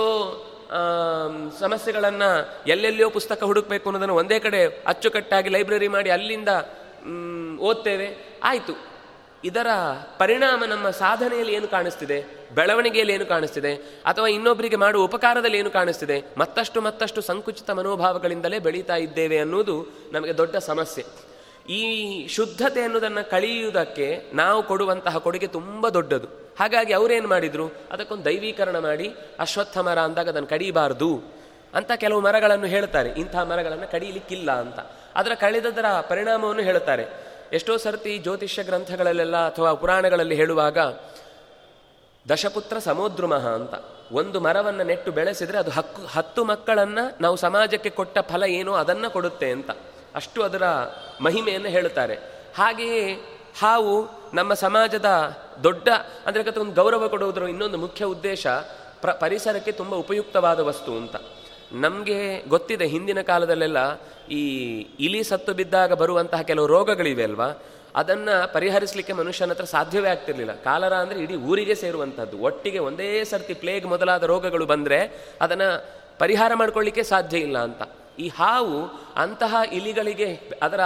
ಸಮಸ್ಯೆಗಳನ್ನು 1.59 2.49
ಎಲ್ಲೆಲ್ಲಿಯೋ 2.67 3.09
ಪುಸ್ತಕ 3.09 3.43
ಹುಡುಕಬೇಕು 3.43 3.89
ಅನ್ನೋದನ್ನು 3.89 4.15
ಒಂದೇ 4.15 4.39
ಕಡೆ 4.39 4.83
ಅಚ್ಚುಕಟ್ಟಾಗಿ 4.87 5.49
ಲೈಬ್ರರಿ 5.49 5.87
ಮಾಡಿ 5.87 6.09
ಅಲ್ಲಿಂದ 6.09 6.49
ಓದ್ತೇವೆ. 7.59 8.39
ಆಯಿತು. 8.43 8.95
ಇದರ 9.43 9.67
ಪರಿಣಾಮ 10.17 10.63
ನಮ್ಮ 10.65 10.89
ಸಾಧನೆಯಲ್ಲಿ 10.89 11.53
ಏನು 11.53 11.67
ಕಾಣಿಸ್ತಿದೆ? 11.67 12.47
ಬೆಳವಣಿಗೆಯಲ್ಲಿ 12.55 13.13
ಏನು 13.13 13.25
ಕಾಣಿಸ್ತಿದೆ? 13.25 13.73
ಅಥವಾ 14.05 14.27
ಇನ್ನೊಬ್ಬರಿಗೆ 14.27 14.75
ಮಾಡುವ 14.75 15.03
ಉಪಕಾರದಲ್ಲಿ 15.03 15.57
ಏನು 15.57 15.69
ಕಾಣಿಸ್ತಿದೆ? 15.69 16.23
ಮತ್ತಷ್ಟು 16.37 16.81
ಮತ್ತಷ್ಟು 16.81 17.21
ಸಂಕುಚಿತ 17.21 17.69
ಮನೋಭಾವಗಳಿಂದಲೇ 17.69 18.59
ಬೆಳೀತಾ 18.59 18.95
ಇದ್ದೇವೆ 18.95 19.37
ಅನ್ನೋದು 19.37 19.87
ನಮಗೆ 20.11 20.37
ದೊಡ್ಡ 20.37 20.55
ಸಮಸ್ಯೆ. 20.55 21.05
ಈ 21.73 22.27
ಶುದ್ಧತೆ 22.27 22.81
ಅನ್ನೋದನ್ನು 22.81 23.29
ಕಳೆಯುವುದಕ್ಕೆ 23.29 24.21
ನಾವು 24.33 24.63
ಕೊಡುವಂತಹ 24.63 25.17
ಕೊಡುಗೆ 25.17 25.47
ತುಂಬ 25.47 25.89
ದೊಡ್ಡದು. 25.89 26.44
ಹಾಗಾಗಿ 26.59 26.93
ಅವರೇನು 26.93 27.27
ಮಾಡಿದರು? 27.27 27.71
ಅದಕ್ಕೊಂದು 27.91 28.25
ದೈವೀಕರಣ 28.25 28.79
ಮಾಡಿ, 28.79 29.15
ಅಶ್ವತ್ಥ 29.39 29.77
ಮರ 29.77 29.99
ಅಂದಾಗ 29.99 30.29
ಅದನ್ನು 30.29 30.47
ಕಡಿಬಾರ್ದು 30.47 31.21
ಅಂತ 31.73 31.91
ಕೆಲವು 31.91 32.19
ಮರಗಳನ್ನು 32.21 32.65
ಹೇಳ್ತಾರೆ. 32.65 33.09
ಇಂಥ 33.09 33.35
ಮರಗಳನ್ನು 33.35 33.91
ಕಡಿಯಲಿಕ್ಕಿಲ್ಲ 33.91 34.51
ಅಂತ. 34.51 34.79
ಅದರ 35.15 35.31
ಕಳೆದದರ 35.33 35.85
ಪರಿಣಾಮವನ್ನು 36.09 36.63
ಹೇಳುತ್ತಾರೆ 36.63 37.05
ಎಷ್ಟೋ 37.53 37.77
ಸರ್ತಿ 37.77 38.17
ಜ್ಯೋತಿಷ್ಯ 38.17 38.63
ಗ್ರಂಥಗಳಲ್ಲೆಲ್ಲ 38.63 39.47
ಅಥವಾ 39.47 39.73
ಪುರಾಣಗಳಲ್ಲಿ 39.73 40.35
ಹೇಳುವಾಗ, 40.35 40.77
ದಶಪುತ್ರ 42.29 42.79
ಸಮೋದ್ರುಮಃ 42.79 43.47
ಅಂತ. 43.47 43.73
ಒಂದು 44.11 44.39
ಮರವನ್ನು 44.39 44.83
ನೆಟ್ಟು 44.83 45.11
ಬೆಳೆಸಿದರೆ 45.11 45.57
ಅದು 45.57 45.71
ಹಕ್ಕು, 45.71 46.01
ಹತ್ತು 46.01 46.45
ಮಕ್ಕಳನ್ನು 46.45 47.21
ನಾವು 47.21 47.35
ಸಮಾಜಕ್ಕೆ 47.35 47.89
ಕೊಟ್ಟ 47.89 48.19
ಫಲ 48.19 48.43
ಏನೋ 48.43 48.73
ಅದನ್ನು 48.73 49.09
ಕೊಡುತ್ತೆ 49.09 49.51
ಅಂತ. 49.51 49.71
ಅಷ್ಟು 50.15 50.43
ಅದರ 50.43 50.63
ಮಹಿಮೆಯನ್ನು 51.21 51.69
ಹೇಳುತ್ತಾರೆ 51.69 52.13
ಹಾಗೆಯೇ 52.57 53.31
ಹಾವು 53.61 53.95
ನಮ್ಮ 54.33 54.53
ಸಮಾಜದ 54.53 55.09
ದೊಡ್ಡ, 55.63 55.87
ಅಂದರೆ 56.25 56.59
ಒಂದು 56.59 56.75
ಗೌರವ 56.81 57.07
ಕೊಡುವುದರ 57.07 57.43
ಇನ್ನೊಂದು 57.43 57.77
ಮುಖ್ಯ 57.77 58.05
ಉದ್ದೇಶ 58.05 58.47
ಪ್ರ, 59.01 59.11
ಪರಿಸರಕ್ಕೆ 59.11 59.71
ತುಂಬ 59.71 59.95
ಉಪಯುಕ್ತವಾದ 59.95 60.59
ವಸ್ತು 60.59 60.91
ಅಂತ. 60.97 61.15
ನಮಗೆ 61.71 62.17
ಗೊತ್ತಿದೆ 62.47 62.85
ಹಿಂದಿನ 62.87 63.21
ಕಾಲದಲ್ಲೆಲ್ಲ 63.21 63.77
ಈ 64.29 64.41
ಇಲಿ 64.99 65.21
ಸತ್ತು 65.23 65.53
ಬಿದ್ದಾಗ 65.53 65.93
ಬರುವಂತಹ 65.93 66.41
ಕೆಲವು 66.41 66.67
ರೋಗಗಳಿವೆ 66.67 67.23
ಅಲ್ವಾ? 67.23 67.49
ಅದನ್ನು 67.95 68.53
ಪರಿಹರಿಸಲಿಕ್ಕೆ 68.53 69.13
ಮನುಷ್ಯನ 69.13 69.49
ಹತ್ರ 69.49 69.63
ಸಾಧ್ಯವೇ 69.63 70.09
ಆಗ್ತಿರಲಿಲ್ಲ. 70.09 70.53
ಕಾಲರ 70.63 70.93
ಅಂದರೆ 70.93 71.19
ಇಡೀ 71.19 71.35
ಊರಿಗೆ 71.35 71.75
ಸೇರುವಂಥದ್ದು 71.75 72.37
ಒಟ್ಟಿಗೆ 72.37 72.79
ಒಂದೇ 72.79 73.23
ಸರ್ತಿ 73.23 73.53
ಪ್ಲೇಗ್ 73.53 73.85
ಮೊದಲಾದ 73.85 74.23
ರೋಗಗಳು 74.23 74.65
ಬಂದರೆ 74.65 74.99
ಅದನ್ನು 75.41 75.69
ಪರಿಹಾರ 76.19 76.51
ಮಾಡಿಕೊಳ್ಳಿಕ್ಕೆ 76.53 77.03
ಸಾಧ್ಯ 77.03 77.37
ಇಲ್ಲ 77.37 77.57
ಅಂತ. 77.57 77.81
ಈ 78.19 78.27
ಹಾವು 78.27 78.77
ಅಂತಹ 79.15 79.55
ಇಲಿಗಳಿಗೆ 79.71 80.29
ಅದರ 80.63 80.81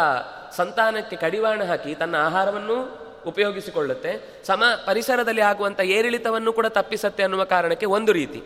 ಸಂತಾನಕ್ಕೆ 0.55 1.15
ಕಡಿವಾಣ 1.15 1.63
ಹಾಕಿ 1.63 1.95
ತನ್ನ 1.95 2.15
ಆಹಾರವನ್ನು 2.15 3.09
ಉಪಯೋಗಿಸಿಕೊಳ್ಳುತ್ತೆ. 3.27 4.43
ಸಮ 4.45 4.63
ಪರಿಸರದಲ್ಲಿ 4.85 5.41
ಆಗುವಂಥ 5.41 5.79
ಏರಿಳಿತವನ್ನು 5.79 6.53
ಕೂಡ 6.53 6.65
ತಪ್ಪಿಸತ್ತೆ 6.65 7.23
ಅನ್ನುವ 7.23 7.43
ಕಾರಣಕ್ಕೆ 7.43 7.85
ಒಂದು 7.85 8.11
ರೀತಿ. 8.11 8.43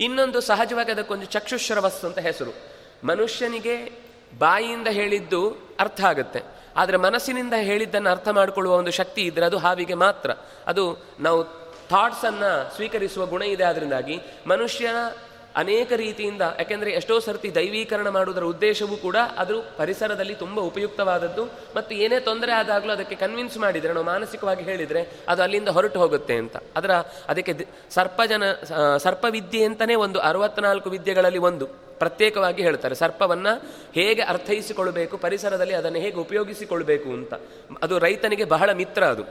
ಇನ್ನೊಂದು 0.00 0.40
ಸಹಜವಾಗಿ 0.40 0.92
ಅದಕ್ಕೊಂದು 0.92 1.26
ಚಕ್ಷುಶ್ರವಸ್ಸು 1.26 2.06
ಅಂತ 2.06 2.18
ಹೆಸರು. 2.18 2.54
ಮನುಷ್ಯನಿಗೆ 3.06 3.92
ಬಾಯಿಯಿಂದ 4.38 4.88
ಹೇಳಿದ್ದು 4.88 5.50
ಅರ್ಥ 5.80 6.00
ಆಗುತ್ತೆ. 6.04 6.42
ಆದರೆ 6.76 6.96
ಮನಸ್ಸಿನಿಂದ 6.96 7.54
ಹೇಳಿದ್ದನ್ನು 7.56 8.10
ಅರ್ಥ 8.10 8.28
ಮಾಡಿಕೊಳ್ಳುವ 8.28 8.74
ಒಂದು 8.74 8.90
ಶಕ್ತಿ 8.90 9.22
ಇದ್ದರೆ 9.22 9.46
ಅದು 9.46 9.58
ಹಾವಿಗೆ 9.58 9.94
ಮಾತ್ರ. 9.94 10.30
ಅದು 10.66 11.06
ನಾವು 11.20 11.44
ಥಾಟ್ಸನ್ನು 11.88 12.74
ಸ್ವೀಕರಿಸುವ 12.74 13.26
ಗುಣ 13.26 13.42
ಇದೆ 13.42 13.64
ಅದರಿಂದಾಗಿ 13.64 14.20
ಮನುಷ್ಯ 14.46 14.88
ಅನೇಕ 15.56 15.92
ರೀತಿಯಿಂದ, 15.92 16.42
ಯಾಕೆಂದರೆ 16.58 16.90
ಎಷ್ಟೋ 16.90 17.18
ಸರ್ತಿ 17.20 17.54
ದೈವೀಕರಣ 17.54 18.08
ಮಾಡುವುದರ 18.08 18.42
ಉದ್ದೇಶವೂ 18.42 18.96
ಕೂಡ 18.96 19.16
ಅದು 19.36 19.62
ಪರಿಸರದಲ್ಲಿ 19.78 20.34
ತುಂಬ 20.34 20.60
ಉಪಯುಕ್ತವಾದದ್ದು. 20.60 21.44
ಮತ್ತು 21.76 21.94
ಏನೇ 21.94 22.20
ತೊಂದರೆ 22.20 22.52
ಆದಾಗಲೂ 22.52 22.92
ಅದಕ್ಕೆ 22.92 23.16
ಕನ್ವಿನ್ಸ್ 23.16 23.58
ಮಾಡಿದರೆ, 23.58 23.92
ನಾವು 23.92 24.06
ಮಾನಸಿಕವಾಗಿ 24.06 24.64
ಹೇಳಿದರೆ 24.64 25.10
ಅದು 25.28 25.42
ಅಲ್ಲಿಂದ 25.42 25.68
ಹೊರಟು 25.68 25.98
ಹೋಗುತ್ತೆ 25.98 26.34
ಅಂತ. 26.34 26.56
ಅದರ, 26.76 26.90
ಅದಕ್ಕೆ 27.28 27.66
ಸರ್ಪಜನ 27.90 28.52
ಸರ್ಪ 28.52 29.22
ಸರ್ಪವಿದ್ಯೆ 29.22 29.64
ಅಂತಲೇ 29.64 29.94
ಒಂದು 29.94 30.20
ಅರವತ್ನಾಲ್ಕು 30.20 30.90
ವಿದ್ಯೆಗಳಲ್ಲಿ 30.90 31.38
ಒಂದು 31.38 31.66
ಪ್ರತ್ಯೇಕವಾಗಿ 31.98 32.62
ಹೇಳ್ತಾರೆ. 32.62 32.94
ಸರ್ಪವನ್ನು 32.94 33.62
ಹೇಗೆ 33.94 34.22
ಅರ್ಥೈಸಿಕೊಳ್ಬೇಕು, 34.22 35.16
ಪರಿಸರದಲ್ಲಿ 35.16 35.74
ಅದನ್ನು 35.74 35.98
ಹೇಗೆ 35.98 36.16
ಉಪಯೋಗಿಸಿಕೊಳ್ಬೇಕು 36.16 37.08
ಅಂತ. 37.08 37.34
ಅದು 37.82 37.98
ರೈತನಿಗೆ 37.98 38.44
ಬಹಳ 38.44 38.72
ಮಿತ್ರ 38.72 39.04
ಅದು. 39.04 39.22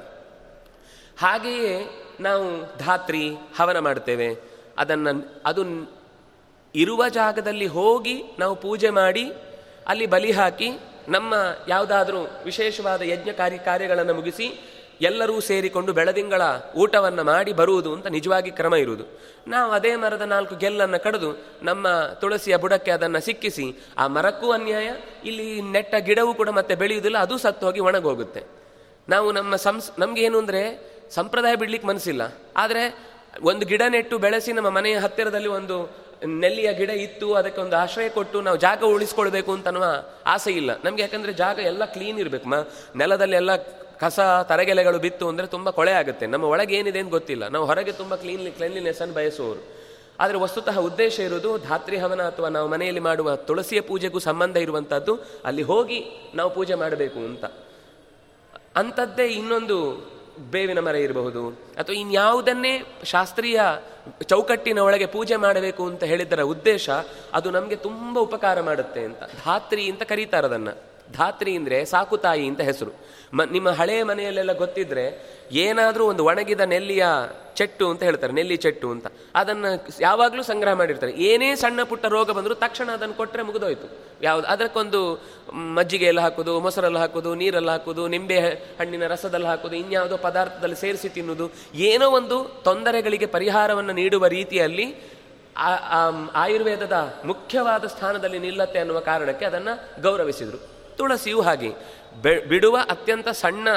ಹಾಗೆಯೇ 1.19 2.03
ನಾವು 2.19 2.77
ಧಾತ್ರಿ, 2.77 3.31
ಹವನ 3.59 3.79
ಮಾಡ್ತೇವೆ. 3.79 4.37
ಅದನ್ನು, 4.77 5.41
ಅದು 5.45 5.63
ಇರುವ 6.75 7.09
ಜಾಗದಲ್ಲಿ 7.09 7.65
ಹೋಗಿ 7.65 8.23
ನಾವು 8.39 8.55
ಪೂಜೆ 8.55 8.89
ಮಾಡಿ, 8.89 9.33
ಅಲ್ಲಿ 9.87 10.05
ಬಲಿ 10.05 10.31
ಹಾಕಿ, 10.31 10.69
ನಮ್ಮ 11.09 11.33
ಯಾವುದಾದ್ರೂ 11.67 12.17
ವಿಶೇಷವಾದ 12.45 13.01
ಯಜ್ಞ 13.01 13.29
ಕಾರ್ಯ 13.31 13.57
ಕಾರ್ಯಗಳನ್ನು 13.57 14.13
ಮುಗಿಸಿ, 14.13 14.77
ಎಲ್ಲರೂ 15.01 15.39
ಸೇರಿಕೊಂಡು 15.39 15.93
ಬೆಳದಿಂಗಳ 15.93 16.41
ಊಟವನ್ನು 16.75 17.23
ಮಾಡಿ 17.23 17.53
ಬರುವುದು 17.53 17.93
ಅಂತ 17.93 18.07
ನಿಜವಾಗಿ 18.07 18.51
ಕ್ರಮ 18.51 18.75
ಇರುವುದು. 18.75 19.03
ನಾವು 19.47 19.71
ಅದೇ 19.71 19.95
ಮರದ 19.95 20.21
ನಾಲ್ಕು 20.21 20.55
ಗೆಲ್ಲನ್ನು 20.55 21.03
ಕಡಿದು, 21.03 21.45
ನಮ್ಮ 21.63 21.87
ತುಳಸಿಯ 22.21 22.57
ಬುಡಕ್ಕೆ 22.57 22.91
ಅದನ್ನು 22.91 23.21
ಸಿಕ್ಕಿಸಿ, 23.21 23.83
ಆ 23.97 24.07
ಮರಕ್ಕೂ 24.07 24.51
ಅನ್ಯಾಯ, 24.51 24.89
ಇಲ್ಲಿ 25.25 25.61
ನೆಟ್ಟ 25.61 25.95
ಗಿಡವೂ 25.95 26.33
ಕೂಡ 26.33 26.49
ಮತ್ತೆ 26.49 26.75
ಬೆಳೆಯುವುದಿಲ್ಲ, 26.75 27.17
ಅದು 27.17 27.37
ಸತ್ತು 27.37 27.65
ಹೋಗಿ 27.65 27.79
ಒಣಗೋಗುತ್ತೆ. 27.79 28.43
ನಾವು 29.09 29.31
ನಮ್ಮ 29.31 29.55
ಸಂಸ್, 29.55 29.91
ನಮಗೇನು 29.99 30.37
ಅಂದರೆ, 30.37 30.91
ಸಂಪ್ರದಾಯ 31.09 31.55
ಬಿಡ್ಲಿಕ್ಕೆ 31.55 31.87
ಮನಸ್ಸಿಲ್ಲ. 31.87 32.21
ಆದರೆ, 32.57 33.11
ಒಂದು 33.41 33.65
ಗಿಡ 33.65 33.81
ನೆಟ್ಟು 33.89 34.17
ಬೆಳೆಸಿ 34.17 34.53
ನಮ್ಮ 34.53 34.69
ಮನೆಯ 34.69 34.97
ಹತ್ತಿರದಲ್ಲಿ 34.97 35.47
ಒಂದು 35.47 36.10
ನೆಲ್ಲಿಯ 36.25 36.73
ಗಿಡ 36.73 36.89
ಇತ್ತು, 36.89 37.33
ಅದಕ್ಕೆ 37.33 37.61
ಒಂದು 37.61 37.75
ಆಶ್ರಯ 37.75 38.09
ಕೊಟ್ಟು 38.09 38.41
ನಾವು 38.41 38.57
ಜಾಗ 38.57 38.83
ಉಳಿಸ್ಕೊಳ್ಬೇಕು 38.83 39.53
ಅಂತ 39.53 39.67
ಆಸೆ 40.25 40.51
ಇಲ್ಲ. 40.51 40.71
ನಮಗೆ 40.83 41.01
ಯಾಕಂದ್ರೆ 41.01 41.33
ಜಾಗ 41.33 41.59
ಎಲ್ಲ 41.59 41.85
ಕ್ಲೀನ್ 41.85 42.19
ಇರಬೇಕು. 42.19 42.49
ಮ, 42.49 42.53
ನೆಲದಲ್ಲಿ 42.95 43.35
ಎಲ್ಲ 43.35 43.55
ಕಸ, 43.99 44.19
ತರಗೆಲೆಗಳು 44.43 44.99
ಬಿತ್ತು 44.99 45.27
ಅಂದರೆ 45.27 45.47
ತುಂಬ 45.47 45.69
ಕೊಳೆ 45.69 45.91
ಆಗುತ್ತೆ. 45.91 46.27
ನಮ್ಮ 46.27 46.45
ಒಳಗೆ 46.45 46.75
ಏನಿದೆ 46.75 46.99
ಅಂತ 46.99 47.09
ಗೊತ್ತಿಲ್ಲ. 47.09 47.47
ನಾವು 47.47 47.65
ಹೊರಗೆ 47.65 47.91
ತುಂಬ 47.91 48.15
ಕ್ಲೀನ್ 48.15 48.51
ಕ್ಲೀನ್ಲಿನೆಸ್ 48.51 49.01
ಅನ್ನು 49.01 49.15
ಬಯಸುವವರು. 49.15 49.81
ಆದರೆ 50.19 50.37
ವಸ್ತುತಃ 50.37 50.77
ಉದ್ದೇಶ 50.79 51.19
ಇರುವುದು 51.19 51.57
ಧಾತ್ರಿ 51.57 51.97
ಹವನ 51.97 52.21
ಅಥವಾ 52.21 52.49
ನಾವು 52.49 52.67
ಮನೆಯಲ್ಲಿ 52.67 52.99
ಮಾಡುವ 52.99 53.35
ತುಳಸಿಯ 53.35 53.81
ಪೂಜೆಗೂ 53.81 54.19
ಸಂಬಂಧ 54.19 54.57
ಇರುವಂಥದ್ದು 54.57 55.19
ಅಲ್ಲಿ 55.45 55.61
ಹೋಗಿ 55.61 56.05
ನಾವು 56.35 56.49
ಪೂಜೆ 56.49 56.75
ಮಾಡಬೇಕು 56.75 57.19
ಅಂತ. 57.19 57.45
ಅಂಥದ್ದೇ 58.75 59.25
ಇನ್ನೊಂದು 59.27 59.77
ಬೇವಿನ 60.39 60.79
ಮರ 60.79 60.95
ಇರಬಹುದು 60.95 61.49
ಅಥವಾ 61.77 61.95
ಇನ್ಯಾವುದನ್ನೇ 61.95 62.83
ಶಾಸ್ತ್ರೀಯ 63.03 63.61
ಚೌಕಟ್ಟಿನ 64.23 64.79
ಒಳಗೆ 64.79 65.05
ಪೂಜೆ 65.05 65.35
ಮಾಡಬೇಕು 65.35 65.85
ಅಂತ 65.85 66.03
ಹೇಳಿದ್ದರ 66.03 66.41
ಉದ್ದೇಶ 66.41 66.89
ಅದು 67.33 67.51
ನಮಗೆ 67.51 67.75
ತುಂಬ 67.75 68.19
ಉಪಕಾರ 68.19 68.61
ಮಾಡುತ್ತೆ 68.61 69.03
ಅಂತ. 69.03 69.19
ಧಾತ್ರಿ 69.19 69.89
ಅಂತ 69.89 70.03
ಕರೀತಾರೆ 70.03 70.47
ಅದನ್ನು. 70.47 70.91
ಧಾತ್ರಿ 71.13 71.55
ಅಂದರೆ 71.55 71.85
ಸಾಕುತಾಯಿ 71.85 72.47
ಅಂತ 72.47 72.61
ಹೆಸರು. 72.61 72.91
ಮ, 73.33 73.43
ನಿಮ್ಮ 73.43 73.69
ಹಳೆಯ 73.69 74.03
ಮನೆಯಲ್ಲೆಲ್ಲ 74.03 74.53
ಗೊತ್ತಿದ್ರೆ 74.53 75.31
ಏನಾದರೂ 75.51 76.05
ಒಂದು 76.05 76.25
ಒಣಗಿದ 76.25 76.59
ನೆಲ್ಲಿಯ 76.59 77.05
ಚೆಟ್ಟು 77.61 77.85
ಅಂತ 77.91 78.01
ಹೇಳ್ತಾರೆ, 78.03 78.33
ನೆಲ್ಲಿ 78.33 78.57
ಚೆಟ್ಟು 78.65 78.87
ಅಂತ. 78.91 79.07
ಅದನ್ನು 79.35 79.69
ಯಾವಾಗಲೂ 80.01 80.43
ಸಂಗ್ರಹ 80.43 80.73
ಮಾಡಿರ್ತಾರೆ. 80.73 81.13
ಏನೇ 81.29 81.49
ಸಣ್ಣ 81.55 81.83
ಪುಟ್ಟ 81.91 82.05
ರೋಗ 82.15 82.31
ಬಂದರೂ 82.37 82.55
ತಕ್ಷಣ 82.63 82.89
ಅದನ್ನು 82.91 83.15
ಕೊಟ್ಟರೆ 83.15 83.43
ಮುಗಿದೋಯ್ತು. 83.43 83.87
ಯಾವುದು 84.21 84.47
ಅದಕ್ಕೊಂದು 84.47 84.99
ಮಜ್ಜಿಗೆಯಲ್ಲಿ 85.77 86.21
ಹಾಕೋದು, 86.21 86.53
ಮೊಸರಲ್ಲಿ 86.59 86.99
ಹಾಕೋದು, 86.99 87.31
ನೀರಲ್ಲಿ 87.35 87.71
ಹಾಕೋದು, 87.71 88.03
ನಿಂಬೆ 88.07 88.37
ಹಣ್ಣಿನ 88.79 89.07
ರಸದಲ್ಲಿ 89.07 89.47
ಹಾಕೋದು, 89.47 89.75
ಇನ್ಯಾವುದೋ 89.75 90.17
ಪದಾರ್ಥದಲ್ಲಿ 90.17 90.79
ಸೇರಿಸಿ 90.81 91.09
ತಿನ್ನುವುದು 91.09 91.47
ಏನೋ 91.89 92.09
ಒಂದು 92.11 92.37
ತೊಂದರೆಗಳಿಗೆ 92.63 93.29
ಪರಿಹಾರವನ್ನು 93.37 93.93
ನೀಡುವ 93.93 94.25
ರೀತಿಯಲ್ಲಿ 94.37 94.87
ಆಯುರ್ವೇದದ 96.35 96.97
ಮುಖ್ಯವಾದ 97.25 97.85
ಸ್ಥಾನದಲ್ಲಿ 97.85 98.39
ನಿಲ್ಲತ್ತೆ 98.39 98.79
ಅನ್ನುವ 98.79 98.99
ಕಾರಣಕ್ಕೆ 99.07 99.45
ಅದನ್ನು 99.45 99.73
ಗೌರವಿಸಿದರು. 100.01 100.59
ತುಳಸಿಯು 100.97 101.41
ಹಾಗೆ. 101.41 101.71
ಬಿಡುವ 102.49 102.77
ಅತ್ಯಂತ 102.89 103.29
ಸಣ್ಣ 103.41 103.67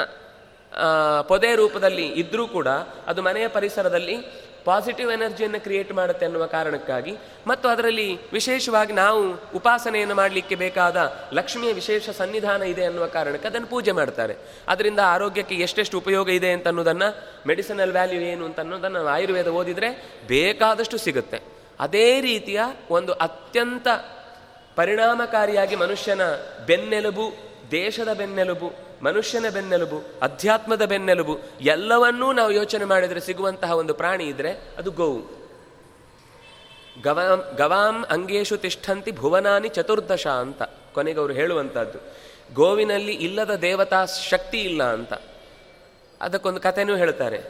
ಪೊದೆ 1.29 1.55
ರೂಪದಲ್ಲಿ 1.55 2.07
ಇದ್ದರೂ 2.09 2.47
ಕೂಡ 2.47 2.69
ಅದು 3.07 3.23
ಮನೆಯ 3.23 3.49
ಪರಿಸರದಲ್ಲಿ 3.49 4.17
ಪಾಸಿಟಿವ್ 4.65 5.13
ಎನರ್ಜಿಯನ್ನು 5.13 5.61
ಕ್ರಿಯೇಟ್ 5.61 5.93
ಮಾಡುತ್ತೆ 5.93 6.27
ಅನ್ನುವ 6.27 6.47
ಕಾರಣಕ್ಕಾಗಿ. 6.47 7.17
ಮತ್ತು 7.47 7.69
ಅದರಲ್ಲಿ 7.69 8.19
ವಿಶೇಷವಾಗಿ 8.33 8.93
ನಾವು 8.93 9.35
ಉಪಾಸನೆಯನ್ನು 9.55 10.15
ಮಾಡಲಿಕ್ಕೆ 10.15 10.55
ಬೇಕಾದ 10.55 11.13
ಲಕ್ಷ್ಮಿಯ 11.33 11.73
ವಿಶೇಷ 11.73 12.11
ಸನ್ನಿಧಾನ 12.11 12.63
ಇದೆ 12.63 12.85
ಅನ್ನುವ 12.85 13.07
ಕಾರಣಕ್ಕೆ 13.07 13.49
ಅದನ್ನು 13.49 13.67
ಪೂಜೆ 13.67 13.93
ಮಾಡ್ತಾರೆ. 13.93 14.37
ಅದರಿಂದ 14.69 14.99
ಆರೋಗ್ಯಕ್ಕೆ 15.05 15.55
ಎಷ್ಟೆಷ್ಟು 15.55 15.99
ಉಪಯೋಗ 15.99 16.31
ಇದೆ 16.31 16.53
ಅಂತ 16.53 16.67
ಅನ್ನೋದನ್ನು 16.67 17.25
ಮೆಡಿಸಿನಲ್ 17.47 17.93
ವ್ಯಾಲ್ಯೂ 17.93 18.21
ಏನು 18.21 18.45
ಅಂತ 18.45 18.61
ಅನ್ನೋದನ್ನು 18.61 19.07
ಆಯುರ್ವೇದ 19.07 19.49
ಓದಿದರೆ 19.49 20.21
ಬೇಕಾದಷ್ಟು 20.27 20.99
ಸಿಗುತ್ತೆ. 20.99 21.41
ಅದೇ 21.81 22.21
ರೀತಿಯ 22.21 22.61
ಒಂದು 22.91 23.13
ಅತ್ಯಂತ 23.13 23.89
ಪರಿಣಾಮಕಾರಿಯಾಗಿ 24.77 25.77
ಮನುಷ್ಯನ 25.77 26.21
ಬೆನ್ನೆಲುಬು, 26.67 27.33
ದೇಶದ 27.71 28.13
ಬೆನ್ನೆಲುಬು 28.13 28.73
ಮನುಷ್ಯನ 29.05 29.49
ಬೆನ್ನೆಲುಬು, 29.49 29.99
ಅಧ್ಯಾತ್ಮದ 30.23 30.85
ಬೆನ್ನೆಲುಬು, 30.85 31.39
ಎಲ್ಲವನ್ನೂ 31.61 32.33
ನಾವು 32.33 32.51
ಯೋಚನೆ 32.51 32.85
ಮಾಡಿದರೆ 32.85 33.21
ಸಿಗುವಂತಹ 33.21 33.73
ಒಂದು 33.73 33.95
ಪ್ರಾಣಿ 33.95 34.25
ಇದ್ರೆ 34.25 34.51
ಅದು 34.79 34.91
ಗೋವು 34.91 35.23
ಗವಾಂ 37.03 37.41
ಗವಾಂ 37.57 38.05
ಅಂಗೇಶು 38.11 38.57
ತಿಷ್ಠಂತಿ 38.57 39.13
ಭುವನಾನಿ 39.13 39.69
ಚತುರ್ದಶ 39.69 40.27
ಅಂತ. 40.27 40.63
ಕೊನೆಗೆ 40.95 41.19
ಅವರು 41.19 41.33
ಹೇಳುವಂಥದ್ದು 41.33 41.99
ಗೋವಿನಲ್ಲಿ 42.55 43.13
ಇಲ್ಲದ 43.13 43.55
ದೇವತಾ 43.55 44.05
ಶಕ್ತಿ 44.05 44.59
ಇಲ್ಲ 44.61 44.83
ಅಂತ. 44.83 45.13
ಅದಕ್ಕೊಂದು 46.21 46.61
ಕಥೆನೂ 46.61 46.97
ಹೇಳ್ತಾರೆ. 46.97 47.41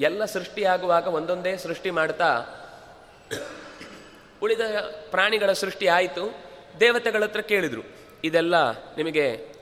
ಎಲ್ಲ 0.00 0.24
ಸೃಷ್ಟಿಯಾಗುವಾಗ 0.24 1.06
ಒಂದೊಂದೇ 1.06 1.56
ಸೃಷ್ಟಿ 1.56 1.90
ಮಾಡ್ತಾ, 1.90 2.30
ಉಳಿದ 4.42 4.60
ಪ್ರಾಣಿಗಳ 5.10 5.52
ಸೃಷ್ಟಿ 5.52 5.86
ಆಯಿತು. 5.86 6.24
ದೇವತೆಗಳ 6.80 7.22
ಹತ್ರ 7.22 7.40
ಕೇಳಿದರು. 7.40 7.84
ಇದೆಲ್ಲ 8.24 8.70
ನಿಮಗೆ 8.70 9.55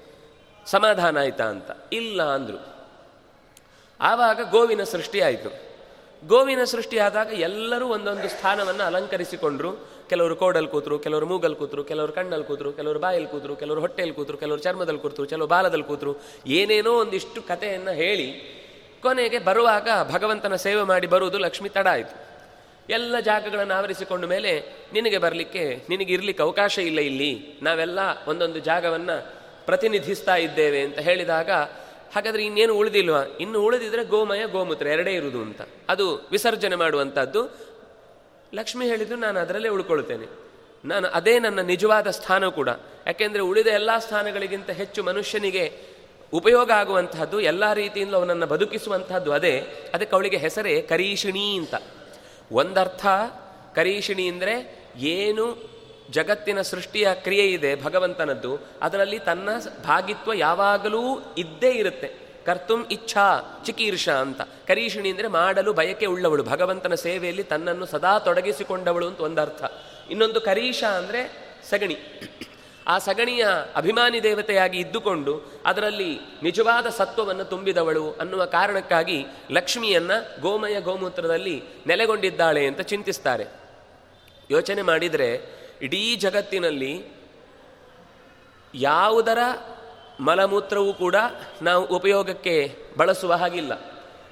ಸಮಾಧಾನ 0.67 1.19
ಆಯ್ತಾ 1.21 1.45
ಅಂತ. 1.45 1.71
ಇಲ್ಲ 1.93 2.23
ಅಂದರು. 2.23 2.75
ಆವಾಗ 4.01 4.51
ಗೋವಿನ 4.51 4.85
ಸೃಷ್ಟಿ 4.85 5.21
ಆಯಿತು. 5.21 5.75
ಗೋವಿನ 6.27 6.65
ಸೃಷ್ಟಿಯಾದಾಗ 6.65 7.29
ಎಲ್ಲರೂ 7.33 7.89
ಒಂದೊಂದು 7.89 8.29
ಸ್ಥಾನವನ್ನು 8.29 8.85
ಅಲಂಕರಿಸಿಕೊಂಡ್ರು. 8.85 9.95
ಕೆಲವರು 10.09 10.37
ಕೋಡಲ್ಲಿ 10.37 10.71
ಕೂತರು, 10.71 10.99
ಕೆಲವರು 10.99 11.27
ಮೂಗಲ್ 11.27 11.57
ಕೂತರು, 11.57 11.85
ಕೆಲವರು 11.85 12.13
ಕಣ್ಣಲ್ಲಿ 12.13 12.47
ಕೂತರು, 12.47 12.73
ಕೆಲವರು 12.73 12.99
ಬಾಯಲ್ಲಿ 12.99 13.29
ಕೂತರು, 13.29 13.57
ಕೆಲವರು 13.57 13.81
ಹೊಟ್ಟೆಯಲ್ಲಿ 13.81 14.17
ಕೂತರು, 14.17 14.37
ಕೆಲವರು 14.37 14.61
ಚರ್ಮದಲ್ಲಿ 14.61 15.01
ಕೂತರು, 15.01 15.27
ಕೆಲವರು 15.27 15.49
ಬಾಲದಲ್ಲಿ 15.49 15.85
ಕೂತರು. 15.85 16.17
ಏನೇನೋ 16.47 16.93
ಒಂದಿಷ್ಟು 16.93 17.43
ಕಥೆಯನ್ನು 17.43 17.91
ಹೇಳಿ 17.91 18.33
ಕೊನೆಗೆ 19.03 19.39
ಬರುವಾಗ 19.39 19.89
ಭಗವಂತನ 20.13 20.55
ಸೇವೆ 20.55 20.83
ಮಾಡಿ 20.83 21.07
ಬರುವುದು 21.07 21.39
ಲಕ್ಷ್ಮಿ 21.39 21.69
ತಡ 21.69 21.87
ಆಯಿತು. 21.87 22.35
ಎಲ್ಲ 22.91 23.21
ಜಾಗಗಳನ್ನು 23.21 23.75
ಆವರಿಸಿಕೊಂಡ 23.75 24.25
ಮೇಲೆ 24.25 24.63
ನಿನಗೆ 24.93 25.19
ಬರಲಿಕ್ಕೆ, 25.19 25.85
ನಿನಗೆ 25.89 26.13
ಇರಲಿಕ್ಕೆ 26.13 26.43
ಅವಕಾಶ 26.43 26.79
ಇಲ್ಲ 26.79 26.99
ಇಲ್ಲಿ. 26.99 27.59
ನಾವೆಲ್ಲ 27.63 27.99
ಒಂದೊಂದು 28.27 28.59
ಜಾಗವನ್ನು 28.59 29.44
ಪ್ರತಿನಿಧಿಸ್ತಾ 29.67 30.37
ಇದ್ದೇವೆ 30.37 30.81
ಅಂತ 30.81 30.99
ಹೇಳಿದಾಗ, 30.99 31.51
ಹಾಗಾದರೆ 32.15 32.45
ಇನ್ನೇನು 32.45 32.75
ಉಳಿದಿಲ್ವಾ? 32.75 33.23
ಇನ್ನು 33.41 33.61
ಉಳಿದಿದ್ರೆ 33.61 34.05
ಗೋಮಯ, 34.05 34.47
ಗೋಮೂತ್ರ 34.47 34.87
ಎರಡೇ 34.87 35.13
ಇರುವುದು 35.13 35.41
ಅಂತ. 35.41 35.61
ಅದು 35.89 36.29
ವಿಸರ್ಜನೆ 36.31 36.77
ಮಾಡುವಂಥದ್ದು. 36.77 37.59
ಲಕ್ಷ್ಮಿ 38.55 38.87
ಹೇಳಿದ್ರು 38.87 39.17
ನಾನು 39.17 39.41
ಅದರಲ್ಲೇ 39.41 39.69
ಉಳ್ಕೊಳ್ತೇನೆ. 39.69 40.27
ನಾನು 40.85 41.09
ಅದೇ 41.09 41.39
ನನ್ನ 41.39 41.61
ನಿಜವಾದ 41.61 42.11
ಸ್ಥಾನ 42.11 42.47
ಕೂಡ. 42.47 42.69
ಯಾಕೆಂದರೆ 43.07 43.43
ಉಳಿದ 43.43 43.67
ಎಲ್ಲ 43.67 43.99
ಸ್ಥಾನಗಳಿಗಿಂತ 43.99 44.71
ಹೆಚ್ಚು 44.71 45.03
ಮನುಷ್ಯನಿಗೆ 45.03 45.95
ಉಪಯೋಗ 46.33 46.71
ಆಗುವಂತಹದ್ದು 46.71 47.41
ಎಲ್ಲ 47.41 47.73
ರೀತಿಯಿಂದ 47.73 48.15
ಅವನನ್ನು 48.15 48.47
ಬದುಕಿಸುವಂತಹದ್ದು 48.47 49.33
ಅದೇ. 49.33 49.61
ಅದಕ್ಕೆ 49.95 50.17
ಅವಳಿಗೆ 50.17 50.37
ಹೆಸರೇ 50.37 50.83
ಕರೀಷಿಣಿ 50.83 51.57
ಅಂತ. 51.57 51.75
ಒಂದರ್ಥ 52.53 53.07
ಕರೀಷಿಣಿ 53.75 54.29
ಅಂದರೆ 54.29 54.85
ಏನು 54.97 55.74
ಜಗತ್ತಿನ 56.11 56.61
ಸೃಷ್ಟಿಯ 56.61 57.09
ಕ್ರಿಯೆ 57.15 57.47
ಇದೆ 57.47 57.83
ಭಗವಂತನದ್ದು, 57.83 58.59
ಅದರಲ್ಲಿ 58.83 59.19
ತನ್ನ 59.19 59.49
ಭಾಗಿತ್ವ 59.85 60.33
ಯಾವಾಗಲೂ 60.33 61.35
ಇದ್ದೇ 61.39 61.71
ಇರುತ್ತೆ. 61.71 62.25
ಕರ್ತುಂ 62.47 62.87
ಇಚ್ಛಾ 62.91 63.63
ಚಿಕೀರ್ಷ 63.67 64.09
ಅಂತ. 64.09 64.41
ಕರೀಷಿಣಿ 64.41 65.11
ಅಂದರೆ 65.11 65.29
ಮಾಡಲು 65.29 65.73
ಬಯಕೆ 65.73 66.07
ಉಳ್ಳವಳು, 66.07 66.43
ಭಗವಂತನ 66.43 66.95
ಸೇವೆಯಲ್ಲಿ 66.95 67.43
ತನ್ನನ್ನು 67.43 67.87
ಸದಾ 67.87 68.19
ತೊಡಗಿಸಿಕೊಂಡವಳು 68.19 69.07
ಅಂತ 69.07 69.21
ಒಂದರ್ಥ. 69.21 69.63
ಇನ್ನೊಂದು 70.11 70.41
ಕರೀಷ 70.41 70.85
ಅಂದರೆ 70.85 71.45
ಸಗಣಿ. 71.71 71.97
ಆ 72.87 72.99
ಸಗಣಿಯ 72.99 73.47
ಅಭಿಮಾನಿ 73.75 74.23
ದೇವತೆಯಾಗಿ 74.23 74.79
ಇದ್ದುಕೊಂಡು 74.79 75.63
ಅದರಲ್ಲಿ 75.67 76.21
ನಿಜವಾದ 76.43 76.87
ಸತ್ವವನ್ನು 76.89 77.45
ತುಂಬಿದವಳು 77.45 78.13
ಅನ್ನುವ 78.13 78.45
ಕಾರಣಕ್ಕಾಗಿ 78.45 79.27
ಲಕ್ಷ್ಮಿಯನ್ನ 79.51 80.11
ಗೋಮಯ 80.41 80.81
ಗೋಮೂತ್ರದಲ್ಲಿ 80.81 81.63
ನೆಲೆಗೊಂಡಿದ್ದಾಳೆ 81.87 82.67
ಅಂತ 82.67 82.81
ಚಿಂತಿಸ್ತಾರೆ. 82.81 83.45
ಯೋಚನೆ 84.51 84.83
ಮಾಡಿದರೆ 84.83 85.64
ಇಡೀ 85.85 86.03
ಜಗತ್ತಿನಲ್ಲಿ 86.25 86.93
ಯಾವುದರ 88.75 89.41
ಮಲಮೂತ್ರವೂ 90.21 90.93
ಕೂಡ 90.95 91.17
ನಾವು 91.63 91.83
ಉಪಯೋಗಕ್ಕೆ 91.97 92.55
ಬಳಸುವ 92.99 93.33
ಹಾಗಿಲ್ಲ. 93.43 93.73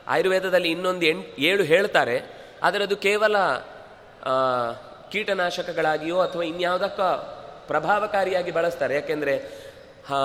ಆಯುರ್ವೇದದಲ್ಲಿ 0.06 0.70
ಇನ್ನೊಂದು 0.70 1.04
ಎಂಟು, 1.06 1.28
ಏಳು 1.50 1.62
ಹೇಳ್ತಾರೆ 1.72 2.16
ಆದರೆ 2.62 2.82
ಅದು 2.84 2.96
ಕೇವಲ 3.06 3.36
ಕೀಟನಾಶಕಗಳಾಗಿಯೋ 5.12 6.18
ಅಥವಾ 6.18 6.44
ಇನ್ಯಾವುದಕ್ಕೂ 6.50 7.08
ಪ್ರಭಾವಕಾರಿಯಾಗಿ 7.66 8.50
ಬಳಸ್ತಾರೆ. 8.50 8.94
ಯಾಕೆಂದರೆ 8.94 9.34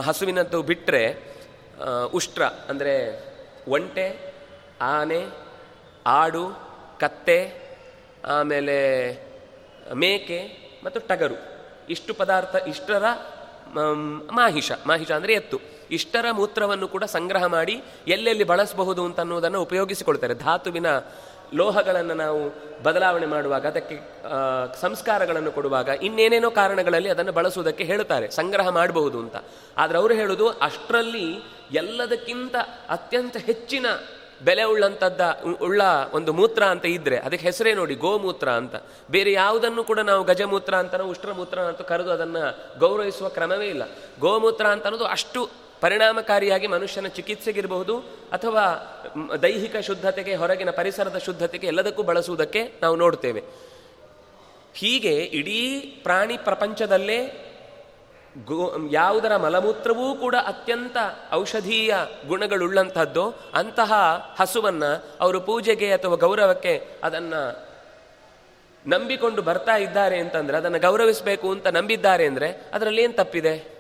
ಹಸುವಿನದ್ದು 0.06 0.60
ಬಿಟ್ಟರೆ 0.70 1.04
ಉಷ್ಟ್ರ, 2.14 2.44
ಅಂದರೆ 2.70 2.94
ಒಂಟೆ, 3.68 4.08
ಆನೆ, 4.96 5.22
ಆಡು, 6.20 6.46
ಕತ್ತೆ, 7.00 7.40
ಆಮೇಲೆ 8.36 8.78
ಮೇಕೆ 9.96 10.40
ಮತ್ತು 10.88 11.08
ಟಗರು. 11.08 11.38
ಇಷ್ಟು 11.90 12.14
ಪದಾರ್ಥ 12.14 12.56
ಇಷ್ಟರ 12.68 13.04
ಮಾಹಿಷ. 14.32 14.72
ಮಾಹಿಷ 14.86 15.12
ಅಂದರೆ 15.12 15.34
ಎತ್ತು. 15.34 15.58
ಇಷ್ಟರ 15.92 16.26
ಮೂತ್ರವನ್ನು 16.32 16.88
ಕೂಡ 16.88 17.04
ಸಂಗ್ರಹ 17.04 17.46
ಮಾಡಿ 17.46 17.84
ಎಲ್ಲೆಲ್ಲಿ 18.08 18.44
ಬಳಸಬಹುದು 18.44 19.06
ಅಂತ 19.06 19.20
ಅನ್ನೋದನ್ನು 19.20 19.62
ಉಪಯೋಗಿಸಿಕೊಳ್ತಾರೆ. 19.62 20.34
ಧಾತುವಿನ 20.34 20.86
ಲೋಹಗಳನ್ನು 21.54 22.14
ನಾವು 22.14 22.42
ಬದಲಾವಣೆ 22.84 23.26
ಮಾಡುವಾಗ, 23.26 23.68
ಅದಕ್ಕೆ 23.68 23.96
ಸಂಸ್ಕಾರಗಳನ್ನು 24.82 25.52
ಕೊಡುವಾಗ 25.52 25.88
ಇನ್ನೇನೇನೋ 25.88 26.50
ಕಾರಣಗಳಲ್ಲಿ 26.50 27.10
ಅದನ್ನು 27.10 27.32
ಬಳಸುವುದಕ್ಕೆ 27.32 27.84
ಹೇಳುತ್ತಾರೆ. 27.84 28.32
ಸಂಗ್ರಹ 28.32 28.70
ಮಾಡಬಹುದು 28.70 29.20
ಅಂತ. 29.20 29.36
ಆದರೆ 29.78 29.98
ಅವರು 29.98 30.14
ಹೇಳುವುದು 30.14 30.50
ಅಷ್ಟರಲ್ಲಿ 30.50 31.28
ಎಲ್ಲದಕ್ಕಿಂತ 31.72 32.56
ಅತ್ಯಂತ 32.90 33.38
ಹೆಚ್ಚಿನ 33.38 33.86
ಬೆಲೆ 34.42 34.64
ಉಳ್ಳಂಥದ್ದ 34.64 35.22
ಉಳ್ಳ 35.62 35.82
ಒಂದು 36.14 36.34
ಮೂತ್ರ 36.34 36.64
ಅಂತ 36.64 36.86
ಇದ್ರೆ 36.86 37.18
ಅದಕ್ಕೆ 37.18 37.46
ಹೆಸರೇ 37.46 37.74
ನೋಡಿ, 37.74 37.96
ಗೋಮೂತ್ರ 37.96 38.50
ಅಂತ. 38.50 38.76
ಬೇರೆ 39.12 39.32
ಯಾವುದನ್ನು 39.32 39.84
ಕೂಡ 39.84 40.00
ನಾವು 40.00 40.24
ಗಜಮೂತ್ರ 40.24 40.76
ಅಂತನೋ, 40.76 41.04
ಉಷ್ಟ್ರಮೂತ್ರ 41.04 41.60
ಅಂತ 41.60 41.82
ಕರೆದು 41.82 42.12
ಅದನ್ನು 42.12 42.80
ಗೌರವಿಸುವ 42.80 43.30
ಕ್ರಮವೇ 43.30 43.68
ಇಲ್ಲ. 43.68 43.84
ಗೋಮೂತ್ರ 44.20 44.68
ಅಂತ 44.68 44.84
ಅನ್ನೋದು 44.84 45.06
ಅಷ್ಟು 45.06 45.50
ಪರಿಣಾಮಕಾರಿಯಾಗಿ 45.82 46.68
ಮನುಷ್ಯನ 46.68 47.08
ಚಿಕಿತ್ಸೆಗಿರಬಹುದು 47.08 47.98
ಅಥವಾ 48.32 48.64
ದೈಹಿಕ 49.42 49.78
ಶುದ್ಧತೆಗೆ, 49.78 50.36
ಹೊರಗಿನ 50.36 50.70
ಪರಿಸರದ 50.70 51.18
ಶುದ್ಧತೆಗೆ 51.18 51.68
ಎಲ್ಲದಕ್ಕೂ 51.68 52.04
ಬಳಸುವುದಕ್ಕೆ 52.04 52.74
ನಾವು 52.82 52.96
ನೋಡ್ತೇವೆ. 52.96 53.44
ಹೀಗೆ 54.74 55.16
ಇಡೀ 55.16 55.80
ಪ್ರಾಣಿ 56.04 56.38
ಪ್ರಪಂಚದಲ್ಲೇ 56.38 57.44
ಗೋ, 58.46 58.74
ಯಾವುದರ 58.92 59.38
ಮಲಮೂತ್ರವೂ 59.38 60.16
ಕೂಡ 60.16 60.36
ಅತ್ಯಂತ 60.36 60.98
ಔಷಧೀಯ 61.34 61.96
ಗುಣಗಳುಳ್ಳಂಥದ್ದು 62.28 63.36
ಅಂತಹ 63.54 63.94
ಹಸುವನ್ನು 64.40 65.06
ಅವರು 65.20 65.42
ಪೂಜೆಗೆ 65.42 65.94
ಅಥವಾ 65.94 66.16
ಗೌರವಕ್ಕೆ 66.16 66.88
ಅದನ್ನು 67.04 67.68
ನಂಬಿಕೊಂಡು 68.88 69.42
ಬರ್ತಾ 69.42 69.76
ಇದ್ದಾರೆ 69.76 70.18
ಅಂತಂದರೆ, 70.18 70.58
ಅದನ್ನು 70.58 70.80
ಗೌರವಿಸಬೇಕು 70.80 71.52
ಅಂತ 71.52 71.68
ನಂಬಿದ್ದಾರೆ 71.68 72.26
ಅಂದರೆ, 72.26 72.70
ಅದರಲ್ಲಿ 72.74 73.02
ಏನು 73.02 73.14
ತಪ್ಪಿದೆ? 73.14 73.78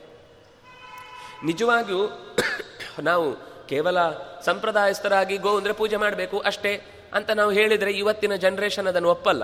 ನಿಜವಾಗಿಯೂ 1.43 2.27
ನಾವು 3.03 3.35
ಕೇವಲ 3.67 3.97
ಸಂಪ್ರದಾಯಸ್ಥರಾಗಿ 4.41 5.37
ಗೋ 5.37 5.57
ಅಂದರೆ 5.57 5.73
ಪೂಜೆ 5.73 5.95
ಮಾಡಬೇಕು 5.95 6.39
ಅಷ್ಟೇ 6.39 6.81
ಅಂತ 7.13 7.31
ನಾವು 7.31 7.51
ಹೇಳಿದರೆ 7.51 7.91
ಇವತ್ತಿನ 7.91 8.35
ಜನ್ರೇಷನ್ 8.35 8.87
ಅದನ್ನು 8.87 9.09
ಒಪ್ಪಲ್ಲ. 9.09 9.43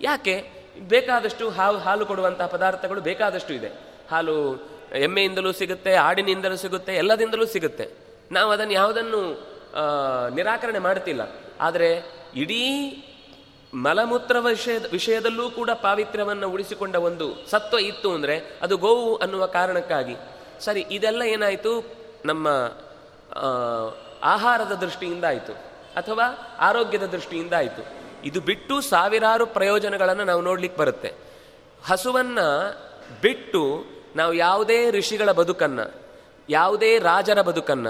ಯಾಕೆ? 0.00 0.44
ಬೇಕಾದಷ್ಟು 0.80 1.50
ಹಾಲು 1.50 1.78
ಹಾಲು 1.78 2.06
ಕೊಡುವಂತಹ 2.06 2.46
ಪದಾರ್ಥಗಳು 2.46 3.00
ಬೇಕಾದಷ್ಟು 3.00 3.54
ಇದೆ. 3.54 3.95
ಹಾಲು 4.10 4.36
ಎಮ್ಮೆಯಿಂದಲೂ 5.06 5.50
ಸಿಗುತ್ತೆ 5.60 5.92
ಆಡಿನಿಂದಲೂ 6.08 6.56
ಸಿಗುತ್ತೆ, 6.56 6.92
ಎಲ್ಲದಿಂದಲೂ 7.02 7.46
ಸಿಗುತ್ತೆ. 7.54 7.86
ನಾವು 8.36 8.50
ಅದನ್ನು 8.50 8.74
ಯಾವುದನ್ನು 8.80 9.20
ನಿರಾಕರಣೆ 10.34 10.80
ಮಾಡ್ತಿಲ್ಲ. 10.86 11.22
ಆದರೆ 11.66 11.88
ಇಡೀ 12.42 12.62
ಮಲಮೂತ್ರ 13.84 14.36
ವಿಷಯ 14.46 14.76
ವಿಷಯದಲ್ಲೂ 14.92 15.46
ಕೂಡ 15.50 15.70
ಪಾವಿತ್ರ್ಯವನ್ನು 15.86 16.46
ಉಳಿಸಿಕೊಂಡ 16.54 16.96
ಒಂದು 17.08 17.26
ಸತ್ವ 17.50 17.78
ಇತ್ತು 17.88 18.08
ಅಂದರೆ 18.16 18.36
ಅದು 18.62 18.74
ಗೋವು 18.84 19.10
ಅನ್ನುವ 19.24 19.46
ಕಾರಣಕ್ಕಾಗಿ. 19.56 20.16
ಸರಿ, 20.66 20.82
ಇದೆಲ್ಲ 20.96 21.22
ಏನಾಯಿತು? 21.34 21.72
ನಮ್ಮ 22.24 22.46
ಆಹಾರದ 24.34 24.74
ದೃಷ್ಟಿಯಿಂದ 24.84 25.24
ಆಯಿತು. 25.32 25.54
ಅಥವಾ 26.00 26.26
ಆರೋಗ್ಯದ 26.68 27.06
ದೃಷ್ಟಿಯಿಂದ 27.16 27.54
ಆಯಿತು. 27.60 27.82
ಇದು 28.28 28.40
ಬಿಟ್ಟು 28.50 28.74
ಸಾವಿರಾರು 28.92 29.44
ಪ್ರಯೋಜನಗಳನ್ನು 29.56 30.24
ನಾವು 30.24 30.42
ನೋಡ್ಲಿಕ್ಕೆ 30.48 30.78
ಬರುತ್ತೆ. 30.82 31.10
ಹಸುವನ್ನು 31.90 32.46
ಬಿಟ್ಟು 33.22 33.62
ನಾವು 34.16 34.32
ಯಾವುದೇ 34.32 34.90
ಋಷಿಗಳ 34.90 35.32
ಬದುಕನ್ನ, 35.32 35.80
ಯಾವುದೇ 36.48 36.98
ರಾಜರ 36.98 37.42
ಬದುಕನ್ನ, 37.42 37.86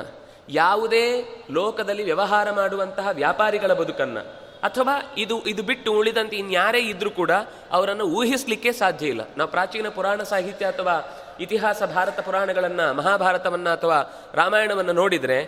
ಯಾವುದೇ 0.48 1.22
ಲೋಕದಲ್ಲಿ 1.50 2.02
ವ್ಯವಹಾರ 2.02 2.50
ಮಾಡುವಂತಹ 2.50 3.08
ವ್ಯಾಪಾರಿಗಳ 3.12 3.72
ಬದುಕನ್ನು, 3.72 4.46
ಅಥವಾ 4.62 5.14
ಇದು 5.18 5.42
ಇದು 5.42 5.62
ಬಿಟ್ಟು 5.62 5.92
ಉಳಿದಂತೆ 5.92 6.36
ಇನ್ಯಾರೇ 6.36 6.78
ಇದ್ರೂ 6.78 7.10
ಕೂಡ 7.10 7.30
ಅವರನ್ನು 7.70 8.04
ಊಹಿಸಲಿಕ್ಕೆ 8.04 8.72
ಸಾಧ್ಯ 8.72 9.06
ಇಲ್ಲ. 9.06 9.20
ನಾವು 9.36 9.50
ಪ್ರಾಚೀನ 9.50 9.88
ಪುರಾಣ 9.88 10.22
ಸಾಹಿತ್ಯ 10.22 10.66
ಅಥವಾ 10.66 11.22
ಇತಿಹಾಸ 11.40 11.82
ಭಾರತ 11.82 12.20
ಪುರಾಣಗಳನ್ನು, 12.20 12.94
ಮಹಾಭಾರತವನ್ನು 12.94 13.70
ಅಥವಾ 13.70 14.30
ರಾಮಾಯಣವನ್ನು 14.34 14.92
ನೋಡಿದರೆ 14.92 15.44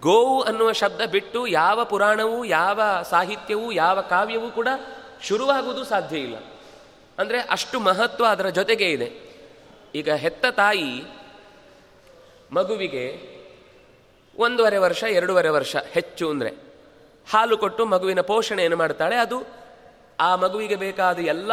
ಗೋವು 0.00 0.40
ಅನ್ನುವ 0.40 0.72
ಶಬ್ದ 0.72 1.00
ಬಿಟ್ಟು 1.10 1.46
ಯಾವ 1.46 1.84
ಪುರಾಣವೂ, 1.84 2.44
ಯಾವ 2.44 2.80
ಸಾಹಿತ್ಯವೂ, 3.10 3.72
ಯಾವ 3.72 4.00
ಕಾವ್ಯವೂ 4.00 4.50
ಕೂಡ 4.50 4.68
ಶುರುವಾಗುವುದು 5.22 5.84
ಸಾಧ್ಯ 5.84 6.18
ಇಲ್ಲ. 6.18 6.36
ಅಂದರೆ 7.18 7.38
ಅಷ್ಟು 7.40 7.80
ಮಹತ್ವ 7.80 8.24
ಅದರ 8.24 8.48
ಜೊತೆಗೆ 8.48 8.90
ಇದೆ. 8.90 9.23
ಈಗ 9.94 10.12
ಹೆತ್ತ 10.12 10.46
ತಾಯಿ 10.46 11.04
ಮಗುವಿಗೆ 12.52 13.04
ಒಂದೂವರೆ 14.38 14.76
ವರ್ಷ, 14.76 15.02
ಎರಡೂವರೆ 15.02 15.48
ವರ್ಷ 15.48 15.76
ಹೆಚ್ಚು 15.92 16.30
ಅಂದರೆ 16.30 16.50
ಹಾಲು 17.30 17.56
ಕೊಟ್ಟು 17.58 17.86
ಮಗುವಿನ 17.86 18.20
ಪೋಷಣೆಯನ್ನು 18.20 18.76
ಮಾಡ್ತಾಳೆ. 18.76 19.16
ಅದು 19.16 19.38
ಆ 20.20 20.36
ಮಗುವಿಗೆ 20.36 20.76
ಬೇಕಾದ 20.76 21.18
ಎಲ್ಲ 21.18 21.52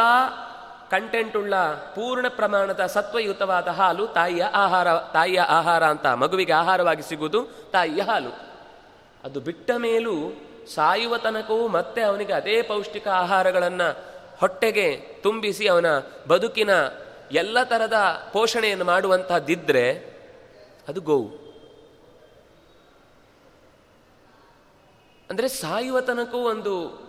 ಕಂಟೆಂಟ್ 0.90 1.36
ಉಳ್ಳ 1.36 1.54
ಪೂರ್ಣ 1.94 2.28
ಪ್ರಮಾಣದ 2.28 2.86
ಸತ್ವಯುತವಾದ 2.86 3.68
ಹಾಲು 3.68 4.06
ತಾಯಿಯ 4.06 4.42
ಆಹಾರ 4.42 4.88
ತಾಯಿಯ 5.12 5.40
ಆಹಾರ 5.40 5.84
ಅಂತ 5.84 6.06
ಮಗುವಿಗೆ 6.06 6.52
ಆಹಾರವಾಗಿ 6.52 7.02
ಸಿಗುವುದು 7.02 7.40
ತಾಯಿಯ 7.72 8.02
ಹಾಲು. 8.02 8.32
ಅದು 9.24 9.40
ಬಿಟ್ಟ 9.40 9.70
ಮೇಲೂ 9.76 10.16
ಸಾಯುವ 10.74 11.16
ತನಕವೂ 11.16 11.68
ಮತ್ತೆ 11.68 12.02
ಅವನಿಗೆ 12.02 12.32
ಅದೇ 12.32 12.62
ಪೌಷ್ಟಿಕ 12.62 13.08
ಆಹಾರಗಳನ್ನು 13.08 13.88
ಹೊಟ್ಟೆಗೆ 14.40 14.96
ತುಂಬಿಸಿ 15.22 15.68
ಅವನ 15.68 15.86
ಬದುಕಿನ 16.28 16.70
ಎಲ್ಲ 17.32 17.62
ಥರದ 17.62 17.92
ಪೋಷಣೆಯನ್ನು 18.32 18.84
ಮಾಡುವಂತಹದ್ದಿದ್ರೆ 18.84 20.12
ಅದು 20.88 21.00
ಗೋವು. 21.00 21.42
ಅಂದರೆ 25.30 25.48
ಸಾಯುವ 25.48 26.00
ತನಕೂ 26.00 26.38
ಒಂದು 26.38 27.02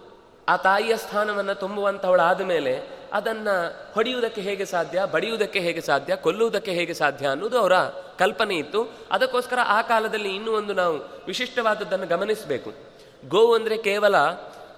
ಆ 0.50 0.58
ತಾಯಿಯ 0.58 0.98
ಸ್ಥಾನವನ್ನು 0.98 1.56
ತುಂಬುವಂಥವಳಾದ 1.56 2.42
ಮೇಲೆ 2.42 3.04
ಅದನ್ನು 3.14 3.76
ಹೊಡೆಯುವುದಕ್ಕೆ 3.94 4.42
ಹೇಗೆ 4.42 4.66
ಸಾಧ್ಯ, 4.66 5.06
ಬಡಿಯುವುದಕ್ಕೆ 5.12 5.60
ಹೇಗೆ 5.60 5.82
ಸಾಧ್ಯ, 5.82 6.16
ಕೊಲ್ಲುವುದಕ್ಕೆ 6.16 6.72
ಹೇಗೆ 6.72 6.94
ಸಾಧ್ಯ 6.94 7.28
ಅನ್ನೋದು 7.28 7.60
ಅವರ 7.60 7.78
ಕಲ್ಪನೆ 8.18 8.56
ಇತ್ತು. 8.56 8.94
ಅದಕ್ಕೋಸ್ಕರ 9.12 9.60
ಆ 9.66 9.82
ಕಾಲದಲ್ಲಿ 9.82 10.36
ಇನ್ನೂ 10.36 10.52
ಒಂದು 10.52 10.74
ನಾವು 10.74 11.26
ವಿಶಿಷ್ಟವಾದದ್ದನ್ನು 11.28 12.08
ಗಮನಿಸಬೇಕು. 12.08 12.74
ಗೋವು 13.30 13.56
ಅಂದರೆ 13.56 13.78
ಕೇವಲ 13.78 14.18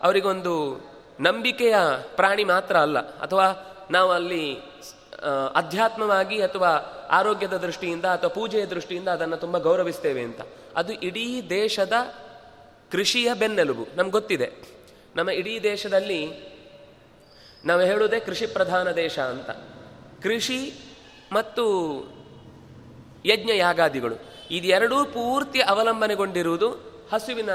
ಅವರಿಗೊಂದು 0.01 0.86
ನಂಬಿಕೆಯ 1.19 1.75
ಪ್ರಾಣಿ 2.15 2.43
ಮಾತ್ರ 2.43 2.77
ಅಲ್ಲ. 2.77 2.99
ಅಥವಾ 2.99 3.71
ನಾವು 3.91 4.12
ಅಲ್ಲಿ 4.12 4.74
ಅಧ್ಯಾತ್ಮವಾಗಿ 5.55 6.41
ಅಥವಾ 6.41 6.67
ಆರೋಗ್ಯದ 7.11 7.53
ದೃಷ್ಟಿಯಿಂದ 7.53 8.05
ಅಥವಾ 8.05 8.29
ಪೂಜೆಯ 8.29 8.65
ದೃಷ್ಟಿಯಿಂದ 8.65 9.07
ಅದನ್ನು 9.07 9.37
ತುಂಬ 9.37 9.57
ಗೌರವಿಸ್ತೇವೆ 9.57 10.21
ಅಂತ. 10.21 10.41
ಅದು 10.75 10.93
ಇಡೀ 10.93 11.41
ದೇಶದ 11.49 11.93
ಕೃಷಿಯ 12.91 13.33
ಬೆನ್ನೆಲುಬು. 13.33 13.87
ನಮ್ಗೆ 13.95 14.11
ಗೊತ್ತಿದೆ. 14.11 14.51
ನಮ್ಮ 15.15 15.29
ಇಡೀ 15.29 15.59
ದೇಶದಲ್ಲಿ 15.59 16.55
ನಾವು 17.65 17.81
ಹೇಳುವುದೇ 17.81 18.19
ಕೃಷಿ 18.19 18.47
ಪ್ರಧಾನ 18.47 18.91
ದೇಶ 18.91 19.19
ಅಂತ. 19.19 19.49
ಕೃಷಿ 20.23 20.73
ಮತ್ತು 21.31 21.63
ಯಜ್ಞ 23.25 23.51
ಯಾಗಾದಿಗಳು. 23.55 24.15
ಇದೆರಡೂ 24.51 25.05
ಪೂರ್ತಿ 25.05 25.61
ಅವಲಂಬನೆಗೊಂಡಿರುವುದು 25.61 26.69
ಹಸುವಿನ 27.13 27.49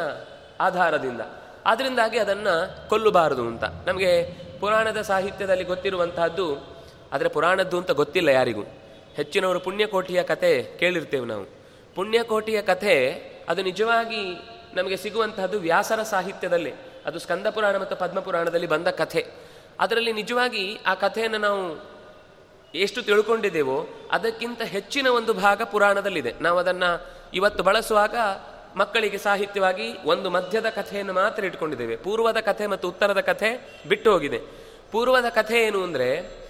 ಆಧಾರದಿಂದ. 0.61 1.21
ಅದರಿಂದಾಗಿ 1.67 2.19
ಅದನ್ನು 2.19 2.89
ಕೊಲ್ಲಬಾರದು 2.89 3.47
ಅಂತ. 3.47 3.65
ನಮಗೆ 3.65 4.23
ಪುರಾಣದ 4.61 5.01
ಸಾಹಿತ್ಯದಲ್ಲಿ 5.01 5.65
ಗೊತ್ತಿರುವಂತಹದ್ದು 5.65 6.80
ಆದರೆ 7.13 7.29
ಪುರಾಣದ್ದು 7.29 7.79
ಅಂತ 7.79 7.91
ಗೊತ್ತಿಲ್ಲ 7.91 8.29
ಯಾರಿಗೂ. 8.29 8.63
ಹೆಚ್ಚಿನವರು 9.15 9.61
ಪುಣ್ಯಕೋಟಿಯ 9.61 10.23
ಕಥೆ 10.23 10.63
ಕೇಳಿರ್ತೇವೆ 10.63 11.27
ನಾವು. 11.27 11.45
ಪುಣ್ಯಕೋಟಿಯ 11.95 12.63
ಕಥೆ 12.63 13.15
ಅದು 13.49 13.63
ನಿಜವಾಗಿ 13.63 14.51
ನಮಗೆ 14.75 14.97
ಸಿಗುವಂತಹದ್ದು 14.97 15.59
ವ್ಯಾಸರ 15.61 16.03
ಸಾಹಿತ್ಯದಲ್ಲಿ. 16.03 16.73
ಅದು 17.07 17.19
ಸ್ಕಂದ 17.19 17.47
ಪುರಾಣ 17.47 17.77
ಮತ್ತು 17.77 17.97
ಪದ್ಮಪುರಾಣದಲ್ಲಿ 17.97 18.67
ಬಂದ 18.67 18.89
ಕಥೆ. 18.89 19.27
ಅದರಲ್ಲಿ 19.81 20.13
ನಿಜವಾಗಿ 20.13 20.81
ಆ 20.87 20.95
ಕಥೆಯನ್ನು 20.95 21.39
ನಾವು 21.39 21.91
ಎಷ್ಟು 22.75 23.03
ತಿಳ್ಕೊಂಡಿದ್ದೇವೋ 23.03 23.89
ಅದಕ್ಕಿಂತ 24.11 24.63
ಹೆಚ್ಚಿನ 24.63 25.07
ಒಂದು 25.07 25.35
ಭಾಗ 25.35 25.63
ಪುರಾಣದಲ್ಲಿದೆ. 25.63 26.35
ನಾವು 26.41 26.59
ಅದನ್ನು 26.59 27.07
ಇವತ್ತು 27.35 27.63
ಬಳಸುವಾಗ 27.63 28.17
ಮಕ್ಕಳಿಗೆ 28.77 29.19
ಸಾಹಿತ್ಯವಾಗಿ 29.19 29.95
ಒಂದು 30.05 30.31
ಮಧ್ಯದ 30.31 30.69
ಕಥೆಯನ್ನು 30.69 31.13
ಮಾತ್ರ 31.13 31.45
ಇಟ್ಕೊಂಡಿದ್ದೇವೆ. 31.45 31.97
ಪೂರ್ವದ 31.97 32.37
ಕಥೆ 32.37 32.67
ಮತ್ತು 32.67 32.89
ಉತ್ತರದ 32.89 33.21
ಕಥೆ 33.21 33.69
ಬಿಟ್ಟು 33.89 34.13
ಹೋಗಿದೆ. 34.13 34.41
ಪೂರ್ವದ 34.93 35.29
ಕಥೆ 35.29 35.63
ಏನು 35.63 35.83
ಅಂದರೆ 35.83 36.41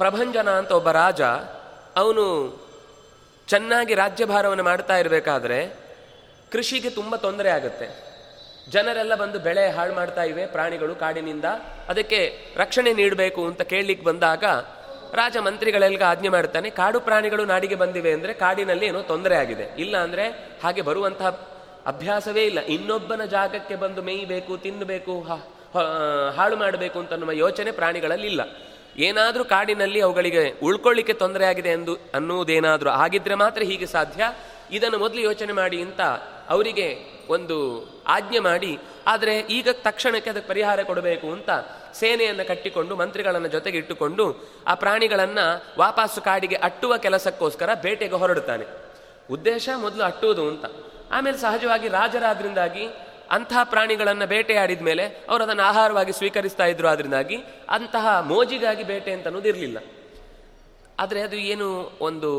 ಪ್ರಭಂಜನ 0.00 0.48
ಅಂತ 0.60 0.72
ಒಬ್ಬ 0.78 0.90
ರಾಜ, 1.02 1.22
ಅವನು 1.96 2.24
ಚೆನ್ನಾಗಿ 3.48 3.94
ರಾಜ್ಯಭಾರವನ್ನು 3.94 4.64
ಮಾಡ್ತಾ 4.64 4.96
ಇರಬೇಕಾದ್ರೆ 4.96 5.58
ಕೃಷಿಗೆ 6.52 6.90
ತುಂಬ 6.90 7.16
ತೊಂದರೆ 7.24 7.50
ಆಗುತ್ತೆ. 7.50 7.86
ಜನರೆಲ್ಲ 8.68 9.14
ಬಂದು 9.14 9.38
ಬೆಳೆ 9.46 9.64
ಹಾಳು 9.76 9.92
ಮಾಡ್ತಾ 9.94 10.22
ಇವೆ, 10.22 10.44
ಪ್ರಾಣಿಗಳು 10.46 10.94
ಕಾಡಿನಿಂದ, 10.94 11.46
ಅದಕ್ಕೆ 11.88 12.20
ರಕ್ಷಣೆ 12.56 12.90
ನೀಡಬೇಕು 13.00 13.42
ಅಂತ 13.50 13.62
ಕೇಳಲಿಕ್ಕೆ 13.72 14.04
ಬಂದಾಗ 14.06 14.44
ರಾಜ 15.20 15.36
ಮಂತ್ರಿಗಳೆಲ್ಲ 15.46 16.02
ಆಜ್ಞೆ 16.10 16.30
ಮಾಡ್ತಾನೆ, 16.36 16.68
ಕಾಡು 16.80 16.98
ಪ್ರಾಣಿಗಳು 17.00 17.44
ನಾಡಿಗೆ 17.44 17.76
ಬಂದಿವೆ 17.84 18.10
ಅಂದರೆ 18.16 18.32
ಕಾಡಿನಲ್ಲಿ 18.42 18.86
ಏನೋ 18.86 19.00
ತೊಂದರೆ 19.12 19.36
ಆಗಿದೆ. 19.36 19.66
ಇಲ್ಲ 19.84 19.94
ಅಂದರೆ 20.06 20.26
ಹಾಗೆ 20.64 20.82
ಬರುವಂತಹ 20.88 21.30
ಅಭ್ಯಾಸವೇ 21.92 22.44
ಇಲ್ಲ. 22.50 22.60
ಇನ್ನೊಬ್ಬನ 22.74 23.24
ಜಾಗಕ್ಕೆ 23.34 23.76
ಬಂದು 23.84 24.00
ಮೇಯ್ಬೇಕು 24.08 24.52
ತಿನ್ನಬೇಕು 24.66 25.14
ಹಾಳು 26.38 26.56
ಮಾಡಬೇಕು 26.56 26.98
ಅಂತ 26.98 27.32
ಯೋಚನೆ 27.44 27.72
ಪ್ರಾಣಿಗಳಲ್ಲಿ 27.72 28.28
ಇಲ್ಲ. 28.32 28.42
ಏನಾದರೂ 28.96 29.44
ಕಾಡಿನಲ್ಲಿ 29.44 30.00
ಅವುಗಳಿಗೆ 30.00 30.60
ಉಳ್ಕೊಳ್ಳಿಕ್ಕೆ 30.62 31.12
ತೊಂದರೆ 31.12 31.46
ಆಗಿದೆ 31.46 31.68
ಎಂದು 31.68 31.94
ಅನ್ನುವುದೇನಾದರೂ 32.14 32.90
ಆಗಿದ್ರೆ 32.90 33.34
ಮಾತ್ರ 33.34 33.62
ಹೀಗೆ 33.62 33.86
ಸಾಧ್ಯ? 33.86 34.32
ಇದನ್ನು 34.70 34.98
ಮೊದಲು 34.98 35.20
ಯೋಚನೆ 35.20 35.52
ಮಾಡಿ 35.52 35.82
ಅಂತ 35.82 36.00
ಅವರಿಗೆ 36.48 36.96
ಒಂದು 37.28 37.56
ಆಜ್ಞೆ 38.08 38.38
ಮಾಡಿ, 38.38 38.78
ಆದರೆ 39.06 39.38
ಈಗ 39.38 39.68
ತಕ್ಷಣಕ್ಕೆ 39.72 40.30
ಅದಕ್ಕೆ 40.30 40.48
ಪರಿಹಾರ 40.48 40.82
ಕೊಡಬೇಕು 40.82 41.32
ಅಂತ 41.32 41.50
ಸೇನೆಯನ್ನು 41.94 42.48
ಕಟ್ಟಿಕೊಂಡು, 42.48 42.96
ಮಂತ್ರಿಗಳನ್ನು 42.96 43.48
ಜೊತೆಗೆ 43.48 43.78
ಇಟ್ಟುಕೊಂಡು 43.78 44.50
ಆ 44.66 44.74
ಪ್ರಾಣಿಗಳನ್ನು 44.74 45.64
ವಾಪಸ್ಸು 45.78 46.20
ಕಾಡಿಗೆ 46.20 46.56
ಅಟ್ಟುವ 46.56 46.96
ಕೆಲಸಕ್ಕೋಸ್ಕರ 46.96 47.70
ಬೇಟೆಗೆ 47.74 48.14
ಹೊರಡುತ್ತಾನೆ. 48.14 48.64
ಉದ್ದೇಶ 49.30 49.68
ಮೊದಲು 49.76 50.02
ಅಟ್ಟುವುದು 50.02 50.48
ಅಂತ. 50.48 50.64
ಆಮೇಲೆ 51.12 51.38
ಸಹಜವಾಗಿ 51.38 51.88
ರಾಜರಾದ್ರಿಂದಾಗಿ 51.88 52.88
ಅಂತಹ 53.36 53.60
ಪ್ರಾಣಿಗಳನ್ನು 53.72 54.26
ಬೇಟೆಯಾಡಿದ 54.34 54.84
ಮೇಲೆ 54.90 55.04
ಅವರು 55.30 55.42
ಅದನ್ನು 55.46 55.64
ಆಹಾರವಾಗಿ 55.70 56.12
ಸ್ವೀಕರಿಸ್ತಾ 56.20 56.66
ಇದ್ರು 56.72 56.88
ಅದರಿಂದಾಗಿ 56.92 57.38
ಅಂತಹ 57.76 58.06
ಮೋಜಿಗಾಗಿ 58.32 58.84
ಬೇಟೆ 58.92 59.12
ಅಂತ 59.16 59.26
ಅನ್ನೋದು 59.30 59.50
ಇರಲಿಲ್ಲ. 59.52 59.78
ಆದರೆ 61.02 61.20
ಅದು 61.28 61.36
ಏನು 61.52 61.66
ಒಂದು 62.08 62.30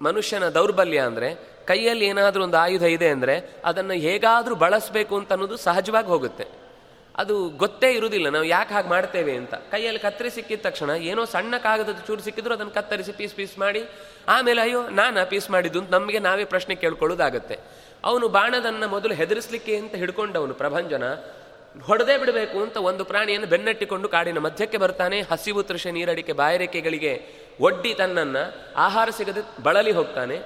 ಮನುಷ್ಯನ 0.00 0.44
ದೌರ್ಬಲ್ಯ 0.58 1.00
ಅಂದರೆ 1.10 1.28
ಕೈಯಲ್ಲಿ 1.70 2.04
ಏನಾದರೂ 2.12 2.42
ಒಂದು 2.46 2.58
ಆಯುಧ 2.64 2.84
ಇದೆ 2.96 3.08
ಅಂದರೆ 3.14 3.34
ಅದನ್ನು 3.70 3.96
ಹೇಗಾದರೂ 4.06 4.54
ಬಳಸಬೇಕು 4.64 5.14
ಅಂತ 5.20 5.30
ಅನ್ನೋದು 5.36 5.56
ಸಹಜವಾಗಿ 5.66 6.08
ಹೋಗುತ್ತೆ. 6.14 6.46
ಅದು 7.14 7.34
ಗೊತ್ತೇ 7.62 7.88
ಇರುವುದಿಲ್ಲ 7.96 8.28
ನಾವು 8.34 8.46
ಯಾಕೆ 8.54 8.72
ಹಾಗೆ 8.74 8.88
ಮಾಡ್ತೇವೆ 8.94 9.32
ಅಂತ. 9.40 9.54
ಕೈಯಲ್ಲಿ 9.72 10.00
ಕತ್ತರಿ 10.04 10.30
ಸಿಕ್ಕಿದ 10.36 10.60
ತಕ್ಷಣ 10.66 10.90
ಏನೋ 11.10 11.22
ಸಣ್ಣ 11.32 11.54
ಕಾಗದದ 11.66 12.00
ಚೂರು 12.06 12.22
ಸಿಕ್ಕಿದ್ರು 12.26 12.54
ಅದನ್ನು 12.56 12.74
ಕತ್ತರಿಸಿ 12.78 13.12
ಪೀಸ್ 13.18 13.34
ಪೀಸ್ 13.38 13.54
ಮಾಡಿ, 13.62 13.82
ಆಮೇಲೆ 14.34 14.60
ಅಯ್ಯೋ 14.66 14.80
ನಾನು 15.00 15.24
ಪೀಸ್ 15.32 15.48
ಮಾಡಿದ್ದು 15.54 15.78
ಅಂತ 15.82 15.90
ನಮಗೆ 15.98 16.20
ನಾವೇ 16.28 16.44
ಪ್ರಶ್ನೆ 16.54 16.74
ಕೇಳ್ಕೊಳ್ಳೋದಾಗತ್ತೆ. 16.82 17.56
ಅವನು 18.04 18.28
ಬಾಣದನ್ನು 18.28 18.88
ಮೊದಲು 18.88 19.14
ಹೆದರಿಸಲಿಕ್ಕೆ 19.14 19.76
ಅಂತ 19.76 19.94
ಹಿಡ್ಕೊಂಡವನು 19.94 20.54
ಪ್ರಭಂಜನ. 20.54 21.14
ಹೊಡೆದೇ 21.82 22.18
ಬಿಡಬೇಕು 22.18 22.62
ಅಂತ 22.62 22.76
ಒಂದು 22.76 23.04
ಪ್ರಾಣಿಯನ್ನು 23.04 23.48
ಬೆನ್ನಟ್ಟಿಕೊಂಡು 23.48 24.08
ಕಾಡಿನ 24.08 24.38
ಮಧ್ಯಕ್ಕೆ 24.38 24.78
ಬರ್ತಾನೆ. 24.78 25.20
ಹಸಿವು 25.20 25.62
ತೃಷ 25.62 25.86
ನೀರಡಿಕೆ 25.86 26.32
ಬಾಯರಿಕೆಗಳಿಗೆ 26.32 27.22
ಒಡ್ಡಿ 27.60 27.94
ತನ್ನನ್ನು 27.94 28.72
ಆಹಾರ 28.76 29.08
ಸಿಗದೆ 29.10 29.62
ಬಳಲಿ 29.62 29.92
ಹೋಗ್ತಾನೆ. 29.92 30.38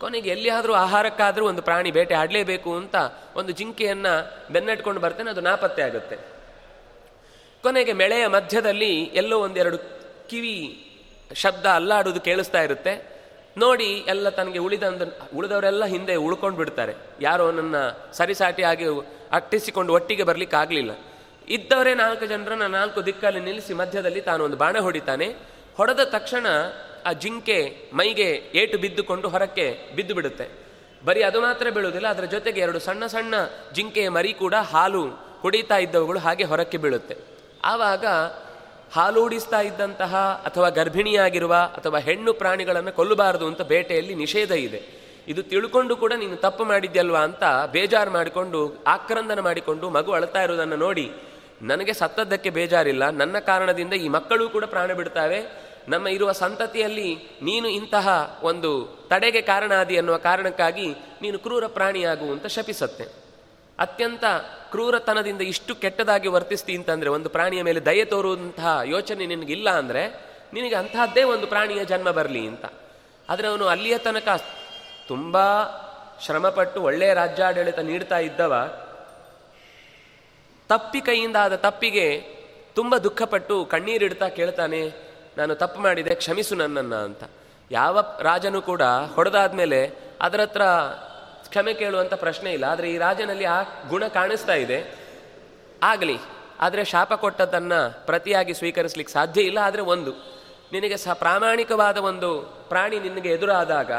ಕೊನೆಗೆ 0.00 0.30
ಎಲ್ಲಿಯಾದರೂ 0.30 0.72
ಆಹಾರಕ್ಕಾದರೂ 0.72 1.46
ಒಂದು 1.46 1.62
ಪ್ರಾಣಿ 1.62 1.90
ಬೇಟೆ 1.90 2.14
ಆಡಲೇಬೇಕು 2.14 2.76
ಅಂತ 2.76 2.94
ಒಂದು 3.36 3.52
ಜಿಂಕೆಯನ್ನು 3.52 4.46
ಬೆನ್ನಟ್ಕೊಂಡು 4.52 5.00
ಬರ್ತಾನೆ, 5.00 5.30
ಅದು 5.30 5.40
ನಾಪತ್ತೆ 5.40 5.82
ಆಗುತ್ತೆ. 5.82 6.16
ಕೊನೆಗೆ 7.62 7.92
ಮೆಳೆಯ 7.92 8.26
ಮಧ್ಯದಲ್ಲಿ 8.26 9.02
ಎಲ್ಲೋ 9.02 9.40
ಒಂದೆರಡು 9.40 9.78
ಕಿವಿ 10.28 10.84
ಶಬ್ದ 11.34 11.66
ಅಲ್ಲಾಡುವುದು 11.66 12.20
ಕೇಳಿಸ್ತಾ 12.20 12.62
ಇರುತ್ತೆ. 12.62 13.17
ನೋಡಿ 13.62 13.90
ಎಲ್ಲ 14.12 14.28
ತನಗೆ 14.38 14.60
ಉಳಿದ 14.66 14.82
ಉಳಿದವರೆಲ್ಲ 15.36 15.84
ಹಿಂದೆ 15.92 16.14
ಉಳ್ಕೊಂಡು 16.26 16.58
ಬಿಡ್ತಾರೆ. 16.58 16.94
ಯಾರೋ 17.20 17.44
ಸರಿಸಾಟಿ 17.50 18.16
ಸರಿಸಾಟಿಯಾಗಿ 18.16 18.86
ಅಟ್ಟಿಸಿಕೊಂಡು 19.32 19.92
ಒಟ್ಟಿಗೆ 19.92 20.24
ಬರಲಿಕ್ಕೆ 20.30 20.56
ಆಗಲಿಲ್ಲ. 20.56 20.92
ಇದ್ದವರೇ 21.48 21.92
ನಾಲ್ಕು 21.94 22.24
ಜನರನ್ನು 22.26 22.68
ನಾಲ್ಕು 22.68 23.06
ದಿಕ್ಕಲ್ಲಿ 23.06 23.40
ನಿಲ್ಲಿಸಿ 23.40 23.74
ಮಧ್ಯದಲ್ಲಿ 23.74 24.20
ತಾನು 24.20 24.40
ಒಂದು 24.44 24.56
ಬಾಣ 24.56 24.76
ಹೊಡಿತಾನೆ. 24.86 25.28
ಹೊಡೆದ 25.76 26.02
ತಕ್ಷಣ 26.14 26.46
ಆ 27.06 27.12
ಜಿಂಕೆ 27.22 27.58
ಮೈಗೆ 27.94 28.28
ಏಟು 28.54 28.76
ಬಿದ್ದುಕೊಂಡು 28.78 29.28
ಹೊರಕ್ಕೆ 29.28 29.66
ಬಿದ್ದು 29.96 30.14
ಬಿಡುತ್ತೆ. 30.14 30.46
ಬರೀ 31.04 31.20
ಅದು 31.22 31.40
ಮಾತ್ರ 31.40 31.70
ಬೀಳುವುದಿಲ್ಲ, 31.70 32.08
ಅದರ 32.08 32.24
ಜೊತೆಗೆ 32.24 32.60
ಎರಡು 32.60 32.78
ಸಣ್ಣ 32.78 33.06
ಸಣ್ಣ 33.06 33.34
ಜಿಂಕೆಯ 33.74 34.08
ಮರಿ 34.08 34.32
ಕೂಡ 34.32 34.54
ಹಾಲು 34.72 35.02
ಕುಡಿತಾ 35.42 35.76
ಇದ್ದವುಗಳು 35.76 36.18
ಹಾಗೆ 36.18 36.44
ಹೊರಕ್ಕೆ 36.44 36.78
ಬೀಳುತ್ತೆ. 36.84 37.16
ಆವಾಗ 37.64 38.04
ಹಾಲೂಡಿಸ್ತಾ 38.92 39.60
ಇದ್ದಂತಹ 39.60 40.42
ಅಥವಾ 40.46 40.68
ಗರ್ಭಿಣಿಯಾಗಿರುವ 40.68 41.54
ಅಥವಾ 41.54 41.98
ಹೆಣ್ಣು 41.98 42.32
ಪ್ರಾಣಿಗಳನ್ನು 42.32 42.92
ಕೊಲ್ಲಬಾರದು 42.92 43.46
ಅಂತ 43.46 43.62
ಬೇಟೆಯಲ್ಲಿ 43.62 44.14
ನಿಷೇಧ 44.14 44.50
ಇದೆ. 44.50 45.08
ಇದು 45.28 45.42
ತಿಳ್ಕೊಂಡು 45.42 45.96
ಕೂಡ 45.96 46.12
ನೀನು 46.16 46.36
ತಪ್ಪು 46.36 46.64
ಮಾಡಿದ್ಯಲ್ವಾ 46.64 47.20
ಅಂತ 47.20 47.42
ಬೇಜಾರು 47.72 48.10
ಮಾಡಿಕೊಂಡು, 48.10 48.84
ಆಕ್ರಂದನ 48.86 49.40
ಮಾಡಿಕೊಂಡು 49.40 49.90
ಮಗು 49.90 50.12
ಅಳ್ತಾ 50.12 50.42
ಇರುವುದನ್ನು 50.42 50.76
ನೋಡಿ 50.76 51.10
ನನಗೆ 51.62 51.92
ಸತ್ತದ್ದಕ್ಕೆ 51.92 52.50
ಬೇಜಾರಿಲ್ಲ. 52.50 53.10
ನನ್ನ 53.10 53.38
ಕಾರಣದಿಂದ 53.38 53.92
ಈ 53.92 54.08
ಮಕ್ಕಳು 54.08 54.48
ಕೂಡ 54.48 54.64
ಪ್ರಾಣ 54.64 54.92
ಬಿಡ್ತಾವೆ. 54.92 55.68
ನಮ್ಮ 55.88 56.08
ಇರುವ 56.08 56.32
ಸಂತತಿಯಲ್ಲಿ 56.32 57.38
ನೀನು 57.42 57.68
ಇಂತಹ 57.68 58.38
ಒಂದು 58.42 58.98
ತಡೆಗೆ 59.10 59.40
ಕಾರಣ 59.40 59.72
ಆದಿ 59.72 59.96
ಅನ್ನುವ 59.96 60.16
ಕಾರಣಕ್ಕಾಗಿ 60.16 60.94
ನೀನು 61.22 61.38
ಕ್ರೂರ 61.38 61.66
ಪ್ರಾಣಿಯಾಗು 61.66 62.32
ಅಂತ 62.32 62.46
ಶಪಿಸತ್ತೆ. 62.46 63.27
ಅತ್ಯಂತ 63.78 64.24
ಕ್ರೂರತನದಿಂದ 64.70 65.42
ಇಷ್ಟು 65.42 65.74
ಕೆಟ್ಟದಾಗಿ 65.74 66.28
ವರ್ತಿಸ್ತಿ 66.28 66.76
ಅಂತಂದ್ರೆ 66.76 67.10
ಒಂದು 67.10 67.28
ಪ್ರಾಣಿಯ 67.28 67.62
ಮೇಲೆ 67.62 67.80
ದಯೆ 67.84 68.04
ತೋರುವಂತಹ 68.04 68.80
ಯೋಚನೆ 68.84 69.26
ನಿನಗಿಲ್ಲ 69.26 69.70
ಅಂದ್ರೆ 69.70 70.02
ನಿನಗೆ 70.52 70.74
ಅಂತಹದ್ದೇ 70.74 71.22
ಒಂದು 71.22 71.46
ಪ್ರಾಣಿಯ 71.46 71.84
ಜನ್ಮ 71.84 72.10
ಬರಲಿ 72.10 72.46
ಅಂತ. 72.46 72.64
ಆದರೆ 73.28 73.46
ಅವನು 73.48 73.66
ಅಲ್ಲಿಯ 73.66 73.98
ತನಕ 73.98 74.28
ತುಂಬಾ 75.08 75.46
ಶ್ರಮಪಟ್ಟು 76.24 76.82
ಒಳ್ಳೆಯ 76.82 77.14
ರಾಜ್ಯಾಡಳಿತ 77.14 77.78
ನೀಡ್ತಾ 77.78 78.18
ಇದ್ದವ. 78.18 78.54
ತಪ್ಪಿ 80.68 81.00
ಕೈಯಿಂದ 81.00 81.36
ಆದ 81.36 81.56
ತಪ್ಪಿಗೆ 81.56 82.06
ತುಂಬ 82.74 82.96
ದುಃಖಪಟ್ಟು 82.96 83.64
ಕಣ್ಣೀರಿಡ್ತಾ 83.64 84.28
ಕೇಳ್ತಾನೆ, 84.28 84.80
ನಾನು 85.36 85.54
ತಪ್ಪು 85.54 85.80
ಮಾಡಿದೆ, 85.80 86.14
ಕ್ಷಮಿಸು 86.14 86.54
ನನ್ನನ್ನು 86.54 86.96
ಅಂತ. 86.96 87.22
ಯಾವ 87.70 87.98
ರಾಜನು 88.20 88.62
ಕೂಡ 88.62 88.82
ಹೊಡೆದಾದ್ಮೇಲೆ 89.14 89.80
ಅದರ 90.20 90.40
ಹತ್ರ 90.40 90.62
ಕ್ಷಮೆ 91.50 91.72
ಕೇಳುವಂಥ 91.74 92.14
ಪ್ರಶ್ನೆ 92.24 92.50
ಇಲ್ಲ, 92.52 92.66
ಆದರೆ 92.72 92.86
ಈ 92.94 92.96
ರಾಜನಲ್ಲಿ 92.98 93.46
ಆ 93.56 93.58
ಗುಣ 93.88 94.04
ಕಾಣಿಸ್ತಾ 94.16 94.56
ಇದೆ. 94.64 94.78
ಆಗಲಿ, 95.82 96.18
ಆದರೆ 96.60 96.82
ಶಾಪ 96.92 97.12
ಕೊಟ್ಟದ್ದನ್ನು 97.24 97.80
ಪ್ರತಿಯಾಗಿ 98.06 98.54
ಸ್ವೀಕರಿಸ್ಲಿಕ್ಕೆ 98.54 99.12
ಸಾಧ್ಯ 99.12 99.40
ಇಲ್ಲ, 99.42 99.58
ಆದರೆ 99.68 99.82
ಒಂದು. 99.94 100.12
ನಿನಗೆ 100.72 100.96
ಸ 100.96 101.14
ಪ್ರಾಮಾಣಿಕವಾದ 101.22 101.98
ಒಂದು 102.10 102.30
ಪ್ರಾಣಿ 102.68 102.96
ನಿನಗೆ 103.00 103.30
ಎದುರಾದಾಗ, 103.36 103.92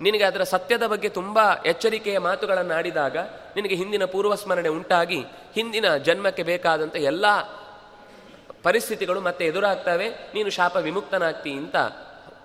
ನಿನಗೆ 0.00 0.24
ಅದರ 0.24 0.42
ಸತ್ಯದ 0.52 0.84
ಬಗ್ಗೆ 0.86 1.08
ತುಂಬ 1.08 1.38
ಎಚ್ಚರಿಕೆಯ 1.66 2.18
ಮಾತುಗಳನ್ನು 2.18 2.74
ಆಡಿದಾಗ, 2.74 3.16
ನಿನಗೆ 3.56 3.74
ಹಿಂದಿನ 3.74 4.04
ಪೂರ್ವಸ್ಮರಣೆ 4.14 4.70
ಉಂಟಾಗಿ, 4.78 5.20
ಹಿಂದಿನ 5.54 5.86
ಜನ್ಮಕ್ಕೆ 6.08 6.42
ಬೇಕಾದಂಥ 6.42 6.96
ಎಲ್ಲ 7.12 7.26
ಪರಿಸ್ಥಿತಿಗಳು 8.66 9.20
ಮತ್ತೆ 9.20 9.42
ಎದುರಾಗ್ತವೆ. 9.46 10.06
ನೀನು 10.34 10.50
ಶಾಪ 10.50 10.76
ವಿಮುಕ್ತನಾಗ್ತಿ 10.86 11.52
ಅಂತ 11.52 11.76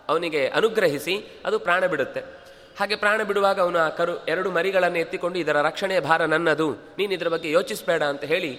ಅವನಿಗೆ 0.10 0.42
ಅನುಗ್ರಹಿಸಿ, 0.48 1.16
ಅದು 1.46 1.58
ಪ್ರಾಣ 1.60 1.84
ಬಿಡುತ್ತೆ. 1.86 2.22
ಹಾಗೆ 2.80 2.96
ಪ್ರಾಣ 2.96 3.24
ಬಿಡುವಾಗ 3.24 3.58
ಅವನು 3.60 3.80
ಆ 3.80 3.90
ಕರು 3.90 4.14
ಎರಡು 4.26 4.52
ಮರಿಗಳನ್ನು 4.52 5.00
ಎತ್ತಿಕೊಂಡು, 5.00 5.38
ಇದರ 5.40 5.58
ರಕ್ಷಣೆಯ 5.62 6.00
ಭಾರ 6.00 6.22
ನನ್ನದು. 6.26 6.68
ನೀನು 6.98 7.12
ಇದರ 7.14 7.28
ಬಗ್ಗೆ 7.28 7.50
ಯೋಚಿಸಬೇಡ 7.52 8.04
ಅಂತ 8.04 8.24
ಹೇಳಿ 8.24 8.52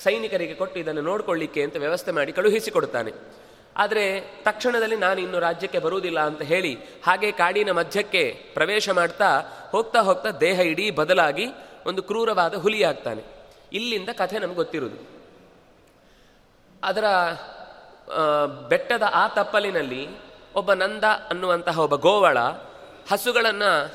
ಸೈನಿಕರಿಗೆ 0.00 0.54
ಕೊಟ್ಟು 0.54 0.76
ಇದನ್ನು 0.80 1.02
ನೋಡಿಕೊಳ್ಳಿಕ್ಕೆ 1.02 1.62
ಅಂತ 1.62 1.76
ವ್ಯವಸ್ಥೆ 1.76 2.10
ಮಾಡಿ 2.10 2.32
ಕಳುಹಿಸಿಕೊಡುತ್ತಾನೆ. 2.32 3.12
ಆದರೆ 3.76 4.04
ತಕ್ಷಣದಲ್ಲಿ 4.42 4.96
ನಾನು 4.96 5.18
ಇನ್ನು 5.20 5.38
ರಾಜ್ಯಕ್ಕೆ 5.38 5.78
ಬರುವುದಿಲ್ಲ 5.78 6.20
ಅಂತ 6.20 6.42
ಹೇಳಿ, 6.42 6.72
ಹಾಗೆ 7.06 7.28
ಕಾಡಿನ 7.32 7.70
ಮಧ್ಯಕ್ಕೆ 7.70 8.22
ಪ್ರವೇಶ 8.54 8.88
ಮಾಡ್ತಾ 8.90 9.28
ಹೋಗ್ತಾ 9.70 10.00
ಹೋಗ್ತಾ 10.00 10.30
ದೇಹ 10.30 10.58
ಇಡೀ 10.60 10.86
ಬದಲಾಗಿ 10.90 11.46
ಒಂದು 11.86 12.02
ಕ್ರೂರವಾದ 12.02 12.54
ಹುಲಿಯಾಗ್ತಾನೆ. 12.54 13.22
ಇಲ್ಲಿಂದ 13.72 14.10
ಕಥೆ 14.12 14.38
ನಮ್ಗೆ 14.38 14.56
ಗೊತ್ತಿರುವುದು. 14.56 14.98
ಅದರ 16.84 17.04
ಬೆಟ್ಟದ 18.68 19.04
ಆ 19.14 19.28
ತಪ್ಪಲಿನಲ್ಲಿ 19.28 20.02
ಒಬ್ಬ 20.54 20.72
ನಂದ 20.72 21.04
ಅನ್ನುವಂತಹ 21.04 21.78
ಒಬ್ಬ 21.78 21.96
ಗೋವಳ 22.06 22.38
ಹಸುಗಳನ್ನು 23.10 23.94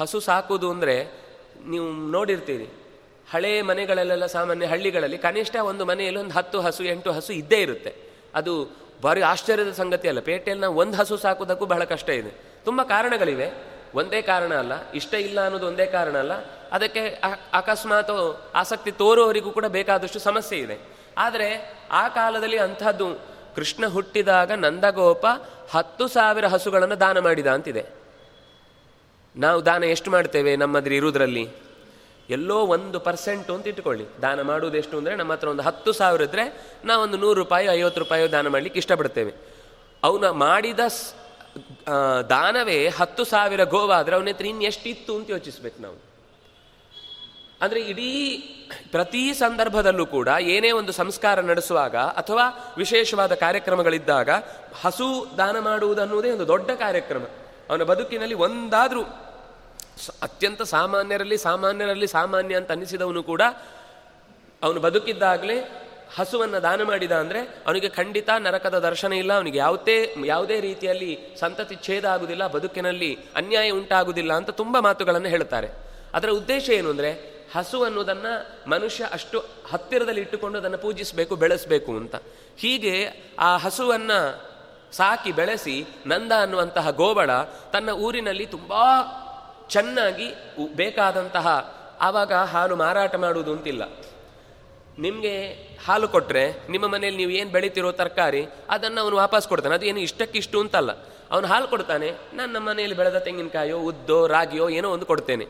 ಹಸು 0.00 0.20
ಸಾಕುವುದು 0.20 0.70
ಅಂದರೆ 0.70 1.26
ನೀವು 1.66 1.92
ನೋಡಿರ್ತೀರಿ. 1.92 2.64
ಹಳೆ 3.30 3.62
ಮನೆಗಳಲ್ಲೆಲ್ಲ 3.62 4.26
ಸಾಮಾನ್ಯ 4.26 4.66
ಹಳ್ಳಿಗಳಲ್ಲಿ 4.66 5.18
ಕನಿಷ್ಠ 5.18 5.56
ಒಂದು 5.56 5.84
ಮನೆಯಲ್ಲಿ 5.84 6.20
ಒಂದು 6.20 6.34
ಹತ್ತು 6.34 6.60
ಹಸು, 6.60 6.84
ಎಂಟು 6.84 7.12
ಹಸು 7.12 7.32
ಇದ್ದೇ 7.32 7.56
ಇರುತ್ತೆ. 7.56 7.94
ಅದು 8.34 8.68
ಭಾರಿ 9.02 9.22
ಆಶ್ಚರ್ಯದ 9.22 9.72
ಸಂಗತಿ 9.72 10.08
ಅಲ್ಲ. 10.08 10.20
ಪೇಟೆಯಲ್ಲಿ 10.20 10.66
ಒಂದು 10.66 10.96
ಹಸು 10.96 11.16
ಸಾಕುವುದಕ್ಕೂ 11.16 11.66
ಬಹಳ 11.66 11.84
ಕಷ್ಟ 11.84 12.10
ಇದೆ. 12.10 12.30
ತುಂಬ 12.64 12.82
ಕಾರಣಗಳಿವೆ. 12.82 13.52
ಒಂದೇ 13.94 14.22
ಕಾರಣ 14.22 14.54
ಅಲ್ಲ. 14.54 14.90
ಇಷ್ಟ 14.90 15.14
ಇಲ್ಲ 15.14 15.44
ಅನ್ನೋದು 15.44 15.66
ಒಂದೇ 15.66 15.86
ಕಾರಣ 15.86 16.16
ಅಲ್ಲ. 16.18 16.32
ಅದಕ್ಕೆ 16.72 17.22
ಅಕಸ್ಮಾತ್ 17.52 18.50
ಆಸಕ್ತಿ 18.54 18.90
ತೋರುವವರಿಗೂ 18.90 19.50
ಕೂಡ 19.50 19.66
ಬೇಕಾದಷ್ಟು 19.66 20.18
ಸಮಸ್ಯೆ 20.18 20.58
ಇದೆ. 20.58 20.78
ಆದರೆ 21.18 21.78
ಆ 21.90 22.08
ಕಾಲದಲ್ಲಿ 22.08 22.58
ಅಂಥದ್ದು 22.58 23.06
ಕೃಷ್ಣ 23.56 23.86
ಹುಟ್ಟಿದಾಗ 23.86 24.52
ನಂದಗೋಪ 24.52 25.26
ಹತ್ತು 25.70 26.08
ಸಾವಿರ 26.08 26.46
ಹಸುಗಳನ್ನು 26.46 27.00
ದಾನ 27.00 27.18
ಮಾಡಿದ 27.18 27.46
ಅಂತಿದೆ. 27.46 28.05
ನಾವು 29.44 29.58
ದಾನ 29.68 29.84
ಎಷ್ಟು 29.94 30.10
ಮಾಡ್ತೇವೆ? 30.14 30.52
ನಮ್ಮದ್ರ 30.62 30.92
ಇರುವುದರಲ್ಲಿ 31.00 31.44
ಎಲ್ಲೋ 32.36 32.58
ಒಂದು 32.74 32.98
ಪರ್ಸೆಂಟು 33.06 33.52
ಅಂತ 33.54 33.66
ಇಟ್ಕೊಳ್ಳಿ. 33.72 34.06
ದಾನ 34.22 34.38
ಮಾಡುವುದು 34.48 34.76
ಎಷ್ಟು 34.82 34.94
ಅಂದರೆ 35.00 35.14
ನಮ್ಮ 35.20 35.32
ಹತ್ರ 35.34 35.48
ಒಂದು 35.54 35.64
ಹತ್ತು 35.68 35.90
ಸಾವಿರ 35.98 36.22
ಇದ್ದರೆ 36.28 36.44
ನಾವೊಂದು 36.88 37.16
ನೂರು 37.24 37.36
ರೂಪಾಯಿ, 37.42 37.66
ಐವತ್ತು 37.78 38.00
ರೂಪಾಯಿ 38.02 38.30
ದಾನ 38.36 38.48
ಮಾಡಲಿಕ್ಕೆ 38.54 38.80
ಇಷ್ಟಪಡ್ತೇವೆ. 38.82 39.32
ಅವನ 40.02 40.30
ಮಾಡಿದ 40.46 40.80
ದಾನವೇ 42.30 42.78
ಹತ್ತು 42.98 43.22
ಸಾವಿರ 43.32 43.62
ಗೋವಾದರೆ 43.74 44.14
ಅವನ 44.16 44.32
ಹತ್ರ 44.34 44.46
ಇನ್ನು 44.52 44.64
ಎಷ್ಟಿತ್ತು 44.70 45.12
ಅಂತ 45.18 45.28
ಯೋಚಿಸ್ಬೇಕು 45.34 45.78
ನಾವು. 45.82 45.96
ಅಂದರೆ 47.62 47.80
ಇಡೀ 47.90 48.10
ಪ್ರತಿ 48.94 49.22
ಸಂದರ್ಭದಲ್ಲೂ 49.34 50.04
ಕೂಡ 50.06 50.28
ಏನೇ 50.54 50.70
ಒಂದು 50.80 50.92
ಸಂಸ್ಕಾರ 50.92 51.40
ನಡೆಸುವಾಗ 51.50 51.96
ಅಥವಾ 52.20 52.44
ವಿಶೇಷವಾದ 52.82 53.32
ಕಾರ್ಯಕ್ರಮಗಳಿದ್ದಾಗ 53.44 54.30
ಹಸು 54.82 55.08
ದಾನ 55.38 55.56
ಮಾಡುವುದನ್ನುವುದೇ 55.68 56.30
ಒಂದು 56.30 56.48
ದೊಡ್ಡ 56.52 56.70
ಕಾರ್ಯಕ್ರಮ. 56.84 57.24
ಅವನ 57.70 57.84
ಬದುಕಿನಲ್ಲಿ 57.92 58.36
ಒಂದಾದರೂ 58.46 59.04
ಅತ್ಯಂತ 60.22 60.62
ಸಾಮಾನ್ಯರಲ್ಲಿ 60.62 61.38
ಸಾಮಾನ್ಯರಲ್ಲಿ 61.38 62.08
ಸಾಮಾನ್ಯ 62.08 62.54
ಅಂತ 62.56 62.70
ಅನ್ನಿಸಿದವನು 62.70 63.22
ಕೂಡ 63.22 63.42
ಅವನು 64.62 64.80
ಬದುಕಿದ್ದಾಗಲೇ 64.80 65.56
ಹಸುವನ್ನು 66.16 66.58
ದಾನ 66.62 66.82
ಮಾಡಿದ 66.82 67.12
ಅಂದರೆ 67.12 67.40
ಅವನಿಗೆ 67.66 67.88
ಖಂಡಿತ 67.88 68.28
ನರಕದ 68.38 68.76
ದರ್ಶನ 68.78 69.12
ಇಲ್ಲ, 69.12 69.32
ಅವನಿಗೆ 69.32 69.58
ಯಾವುದೇ 69.58 69.96
ಯಾವುದೇ 70.24 70.60
ರೀತಿಯಲ್ಲಿ 70.60 71.10
ಸಂತತಿ 71.40 71.76
ಛೇದ 71.82 72.04
ಆಗುವುದಿಲ್ಲ 72.04 72.46
ಬದುಕಿನಲ್ಲಿ 72.46 73.10
ಅನ್ಯಾಯ 73.36 73.70
ಉಂಟಾಗುವುದಿಲ್ಲ 73.70 74.32
ಅಂತ 74.32 74.50
ತುಂಬ 74.50 74.78
ಮಾತುಗಳನ್ನು 74.78 75.28
ಹೇಳುತ್ತಾರೆ. 75.28 75.68
ಅದರ 76.14 76.30
ಉದ್ದೇಶ 76.30 76.68
ಏನು 76.70 76.90
ಅಂದರೆ 76.90 77.10
ಹಸು 77.54 77.78
ಅನ್ನೋದನ್ನು 77.84 78.32
ಮನುಷ್ಯ 78.70 79.04
ಅಷ್ಟು 79.12 79.38
ಹತ್ತಿರದಲ್ಲಿ 79.72 80.20
ಇಟ್ಟುಕೊಂಡು 80.20 80.58
ಅದನ್ನು 80.58 80.78
ಪೂಜಿಸಬೇಕು, 80.78 81.36
ಬೆಳೆಸಬೇಕು 81.36 81.92
ಅಂತ. 81.96 82.16
ಹೀಗೆ 82.58 82.94
ಆ 83.38 83.56
ಹಸುವನ್ನು 83.56 84.18
ಸಾಕಿ 84.92 85.32
ಬೆಳೆಸಿ 85.32 85.76
ನಂದ 86.06 86.32
ಅನ್ನುವಂತಹ 86.42 86.90
ಗೋಬಳ 86.90 87.30
ತನ್ನ 87.72 87.90
ಊರಿನಲ್ಲಿ 87.90 88.46
ತುಂಬ 88.46 88.72
ಚೆನ್ನಾಗಿ 89.68 90.28
ಬೇಕಾದಂತಹ 90.74 91.76
ಆವಾಗ 92.00 92.32
ಹಾಲು 92.32 92.76
ಮಾರಾಟ 92.76 93.14
ಮಾಡುವುದು 93.14 93.52
ಅಂತಿಲ್ಲ. 93.52 93.82
ನಿಮಗೆ 94.98 95.52
ಹಾಲು 95.86 96.08
ಕೊಟ್ಟರೆ 96.08 96.52
ನಿಮ್ಮ 96.70 96.86
ಮನೆಯಲ್ಲಿ 96.86 97.18
ನೀವು 97.18 97.30
ಏನು 97.30 97.50
ಬೆಳಿತಿರೋ 97.50 97.92
ತರಕಾರಿ 97.92 98.46
ಅದನ್ನು 98.70 99.00
ಅವನು 99.00 99.16
ವಾಪಸ್ 99.16 99.48
ಕೊಡ್ತಾನೆ. 99.48 99.74
ಅದು 99.74 99.86
ಏನು 99.86 100.00
ಇಷ್ಟಕ್ಕಿಷ್ಟು 100.00 100.60
ಅಂತಲ್ಲ. 100.60 100.92
ಅವನು 101.30 101.46
ಹಾಲು 101.46 101.68
ಕೊಡ್ತಾನೆ 101.68 102.12
ನಾನು 102.34 102.60
ಮನೆಯಲ್ಲಿ 102.60 102.96
ಬೆಳೆದ 102.96 103.18
ತೆಂಗಿನಕಾಯೋ, 103.18 103.78
ಉದ್ದೋ, 103.78 104.26
ರಾಗಿಯೋ 104.26 104.68
ಏನೋ 104.68 104.90
ಒಂದು 104.90 105.06
ಕೊಡ್ತೇನೆ. 105.06 105.46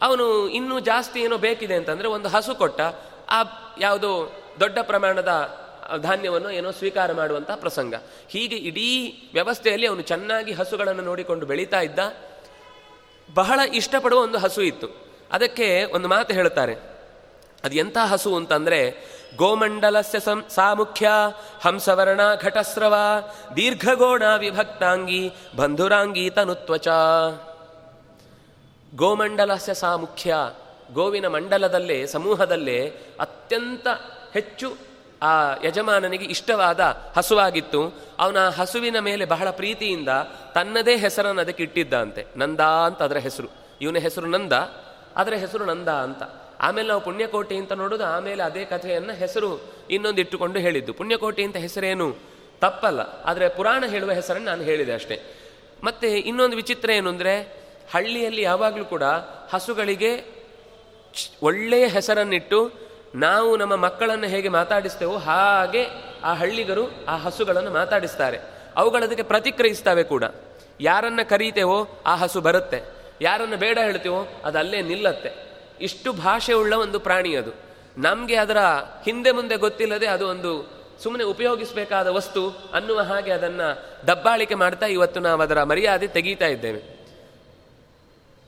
ಅವನು 0.00 0.48
ಇನ್ನೂ 0.48 0.80
ಜಾಸ್ತಿ 0.80 1.20
ಏನೋ 1.20 1.38
ಬೇಕಿದೆ 1.38 1.74
ಅಂತಂದರೆ 1.74 2.08
ಒಂದು 2.08 2.28
ಹಸು 2.28 2.54
ಕೊಟ್ಟ, 2.54 2.80
ಆ 3.28 3.42
ಯಾವುದೋ 3.80 4.32
ದೊಡ್ಡ 4.60 4.78
ಪ್ರಮಾಣದ 4.82 5.58
ಧಾನ್ಯವನ್ನು 6.02 6.50
ಏನೋ 6.50 6.70
ಸ್ವೀಕಾರ 6.70 7.12
ಮಾಡುವಂಥ 7.12 7.50
ಪ್ರಸಂಗ. 7.54 7.94
ಹೀಗೆ 8.28 8.56
ಇಡೀ 8.56 9.14
ವ್ಯವಸ್ಥೆಯಲ್ಲಿ 9.32 9.86
ಅವನು 9.86 10.02
ಚೆನ್ನಾಗಿ 10.02 10.52
ಹಸುಗಳನ್ನು 10.52 11.02
ನೋಡಿಕೊಂಡು 11.02 11.46
ಬೆಳೀತಾ 11.46 11.80
ಇದ್ದ. 11.80 11.98
ಬಹಳ 13.34 13.60
ಇಷ್ಟಪಡುವ 13.74 14.22
ಒಂದು 14.22 14.38
ಹಸು 14.38 14.62
ಇತ್ತು. 14.62 14.88
ಅದಕ್ಕೆ 15.32 15.84
ಒಂದು 15.84 16.08
ಮಾತು 16.08 16.34
ಹೇಳ್ತಾರೆ 16.34 16.74
ಅದು 17.64 17.74
ಎಂಥ 17.74 17.96
ಹಸು 17.96 18.36
ಅಂತಂದರೆ, 18.36 19.14
ಗೋಮಂಡಲಸ್ಯ 19.36 20.20
ಸಂ 20.20 20.44
ಸಾ 20.48 20.74
ಮುಖ್ಯ 20.74 21.10
ಹಂಸವರ್ಣ 21.60 22.20
ಘಟಸ್ರವ 22.42 22.94
ದೀರ್ಘಗೋಣ 23.56 24.22
ವಿಭಕ್ತಾಂಗಿ 24.36 25.32
ಬಂಧುರಾಂಗಿ 25.56 26.30
ತನುತ್ವಚ 26.30 26.88
ಗೋಮಂಡಲಸ್ಯ 28.94 29.74
ಸಾಮುಖ್ಯ 29.74 30.34
ಗೋವಿನ 30.92 31.26
ಮಂಡಲದಲ್ಲೇ, 31.26 32.06
ಸಮೂಹದಲ್ಲೇ 32.06 32.86
ಅತ್ಯಂತ 33.20 33.86
ಹೆಚ್ಚು 34.32 34.93
ಆ 35.24 35.32
ಯಜಮಾನನಿಗೆ 35.64 36.24
ಇಷ್ಟವಾದ 36.24 36.80
ಹಸುವಾಗಿತ್ತು. 37.16 37.80
ಅವನ 38.18 38.48
ಹಸುವಿನ 38.48 38.98
ಮೇಲೆ 38.98 39.24
ಬಹಳ 39.24 39.50
ಪ್ರೀತಿಯಿಂದ 39.50 40.08
ತನ್ನದೇ 40.54 40.96
ಹೆಸರನ್ನು 40.96 41.40
ಅದಕ್ಕೆ 41.40 41.62
ಇಟ್ಟಿದ್ದಂತೆ. 41.62 42.26
ನಂದ 42.36 42.60
ಅಂತ 42.60 43.02
ಅದರ 43.02 43.16
ಹೆಸರು. 43.16 43.48
ಇವನ 43.80 43.96
ಹೆಸರು 43.96 44.26
ನಂದ, 44.26 44.52
ಅದರ 45.16 45.34
ಹೆಸರು 45.34 45.64
ನಂದ 45.64 45.88
ಅಂತ. 45.88 46.22
ಆಮೇಲೆ 46.60 46.88
ನಾವು 46.88 47.00
ಪುಣ್ಯಕೋಟಿ 47.00 47.56
ಅಂತ 47.56 47.72
ನೋಡೋದು, 47.72 48.04
ಆಮೇಲೆ 48.04 48.42
ಅದೇ 48.42 48.64
ಕಥೆಯನ್ನು 48.64 49.14
ಹೆಸರು 49.14 49.50
ಇನ್ನೊಂದು 49.90 50.20
ಇಟ್ಟುಕೊಂಡು 50.20 50.58
ಹೇಳಿದ್ದು. 50.58 50.92
ಪುಣ್ಯಕೋಟಿ 50.92 51.42
ಅಂತ 51.42 51.56
ಹೆಸರೇನು? 51.56 52.16
ತಪ್ಪಲ್ಲ. 52.60 53.00
ಆದರೆ 53.00 53.48
ಪುರಾಣ 53.48 53.84
ಹೇಳುವ 53.86 54.12
ಹೆಸರನ್ನು 54.12 54.46
ನಾನು 54.46 54.62
ಹೇಳಿದೆ 54.62 54.92
ಅಷ್ಟೇ. 54.92 55.22
ಮತ್ತೆ 55.84 56.18
ಇನ್ನೊಂದು 56.18 56.56
ವಿಚಿತ್ರ 56.56 56.90
ಏನು 56.90 57.10
ಅಂದರೆ, 57.10 57.64
ಹಳ್ಳಿಯಲ್ಲಿ 57.94 58.42
ಯಾವಾಗಲೂ 58.42 58.84
ಕೂಡ 58.84 59.02
ಹಸುಗಳಿಗೆ 59.52 60.12
ಒಳ್ಳೆಯ 61.42 61.86
ಹೆಸರನ್ನಿಟ್ಟು 61.86 62.83
ನಾವು 63.14 63.56
ನಮ್ಮ 63.56 63.76
ಮಕ್ಕಳನ್ನು 63.76 64.26
ಹೇಗೆ 64.26 64.48
ಮಾತಾಡಿಸ್ತೇವೋ 64.48 65.16
ಹಾಗೆ 65.16 65.86
ಆ 66.24 66.34
ಹಳ್ಳಿಗರು 66.34 67.04
ಆ 67.08 67.16
ಹಸುಗಳನ್ನು 67.16 67.70
ಮಾತಾಡಿಸ್ತಾರೆ. 67.70 68.38
ಅವುಗಳದಕ್ಕೆ 68.76 69.22
ಪ್ರತಿಕ್ರಿಯಿಸ್ತವೆ 69.22 70.02
ಕೂಡ. 70.02 70.24
ಯಾರನ್ನ 70.80 71.20
ಕರೀತೇವೋ 71.28 72.02
ಆ 72.06 72.16
ಹಸು 72.16 72.40
ಬರುತ್ತೆ. 72.40 72.82
ಯಾರನ್ನು 73.20 73.56
ಬೇಡ 73.56 73.78
ಹೇಳ್ತೇವೋ 73.78 74.42
ಅದು 74.44 74.58
ಅಲ್ಲೇ 74.58 74.82
ನಿಲ್ಲತ್ತೆ. 74.82 75.30
ಇಷ್ಟು 75.80 76.12
ಭಾಷೆ 76.12 76.52
ಉಳ್ಳ 76.52 76.74
ಒಂದು 76.74 77.00
ಪ್ರಾಣಿ 77.00 77.36
ಅದು. 77.36 77.50
ನಮಗೆ 77.98 78.36
ಅದರ 78.36 78.58
ಹಿಂದೆ 79.04 79.30
ಮುಂದೆ 79.30 79.56
ಗೊತ್ತಿಲ್ಲದೆ 79.56 80.06
ಅದು 80.06 80.28
ಒಂದು 80.28 80.70
ಸುಮ್ಮನೆ 81.02 81.24
ಉಪಯೋಗಿಸಬೇಕಾದ 81.24 82.06
ವಸ್ತು 82.06 82.70
ಅನ್ನುವ 82.74 83.00
ಹಾಗೆ 83.00 83.30
ಅದನ್ನು 83.30 83.82
ದಬ್ಬಾಳಿಕೆ 84.06 84.54
ಮಾಡ್ತಾ 84.54 84.86
ಇವತ್ತು 84.86 85.20
ನಾವು 85.20 85.42
ಅದರ 85.42 85.62
ಮರ್ಯಾದೆ 85.62 86.06
ತೆಗೀತಾ 86.06 86.46
ಇದ್ದೇವೆ. 86.46 87.04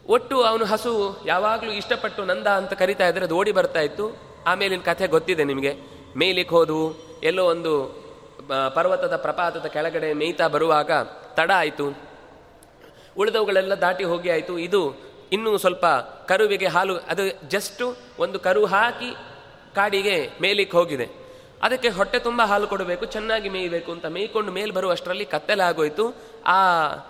ಒಟ್ಟು 0.07 0.43
ಅವನು 0.43 0.65
ಹಸು 0.65 1.23
ಯಾವಾಗಲೂ 1.27 1.71
ಇಷ್ಟಪಟ್ಟು 1.71 2.25
ನಂದ 2.25 2.47
ಅಂತ 2.47 2.73
ಕರಿತಾ 2.73 3.09
ಇದ್ದರೆ 3.09 3.25
ಅದು 3.25 3.37
ಓಡಿ 3.37 3.53
ಬರ್ತಾ 3.53 3.81
ಇತ್ತು. 3.81 4.26
ಆಮೇಲಿನ 4.47 4.81
ಕಥೆ 4.81 5.07
ಗೊತ್ತಿದೆ 5.07 5.45
ನಿಮಗೆ. 5.45 5.73
ಮೇಲಿಕ್ಕೆ 6.17 6.55
ಹೋದವು 6.55 6.87
ಎಲ್ಲೋ 7.23 7.45
ಒಂದು 7.45 7.73
ಪರ್ವತದ 8.75 9.17
ಪ್ರಪಾತದ 9.17 9.67
ಕೆಳಗಡೆ 9.67 10.13
ಮೇಯ್ತಾ 10.13 10.49
ಬರುವಾಗ 10.49 10.91
ತಡ 11.35 11.51
ಆಯಿತು. 11.57 11.87
ಉಳಿದವುಗಳೆಲ್ಲ 13.17 13.75
ದಾಟಿ 13.75 14.05
ಹೋಗಿ 14.05 14.31
ಆಯಿತು. 14.31 14.59
ಇದು 14.59 14.83
ಇನ್ನೂ 15.33 15.59
ಸ್ವಲ್ಪ 15.59 15.87
ಕರುವಿಗೆ 16.27 16.67
ಹಾಲು, 16.67 16.97
ಅದು 16.97 17.49
ಜಸ್ಟು 17.49 17.97
ಒಂದು 18.19 18.39
ಕರು 18.39 18.65
ಹಾಕಿ 18.65 19.11
ಕಾಡಿಗೆ 19.75 20.31
ಮೇಲಿಕ್ಕೆ 20.43 20.77
ಹೋಗಿದೆ. 20.77 21.09
ಅದಕ್ಕೆ 21.63 21.89
ಹೊಟ್ಟೆ 21.89 22.19
ತುಂಬ 22.19 22.43
ಹಾಲು 22.43 22.67
ಕೊಡಬೇಕು, 22.67 23.05
ಚೆನ್ನಾಗಿ 23.05 23.49
ಮೇಯಬೇಕು 23.49 23.93
ಅಂತ 23.93 24.07
ಮೇಯ್ಕೊಂಡು 24.07 24.53
ಮೇಲೆ 24.53 24.73
ಬರುವಷ್ಟರಲ್ಲಿ 24.73 25.25
ಕತ್ತಲಾಗೋಯಿತು. 25.25 26.05
ಆ 26.47 26.59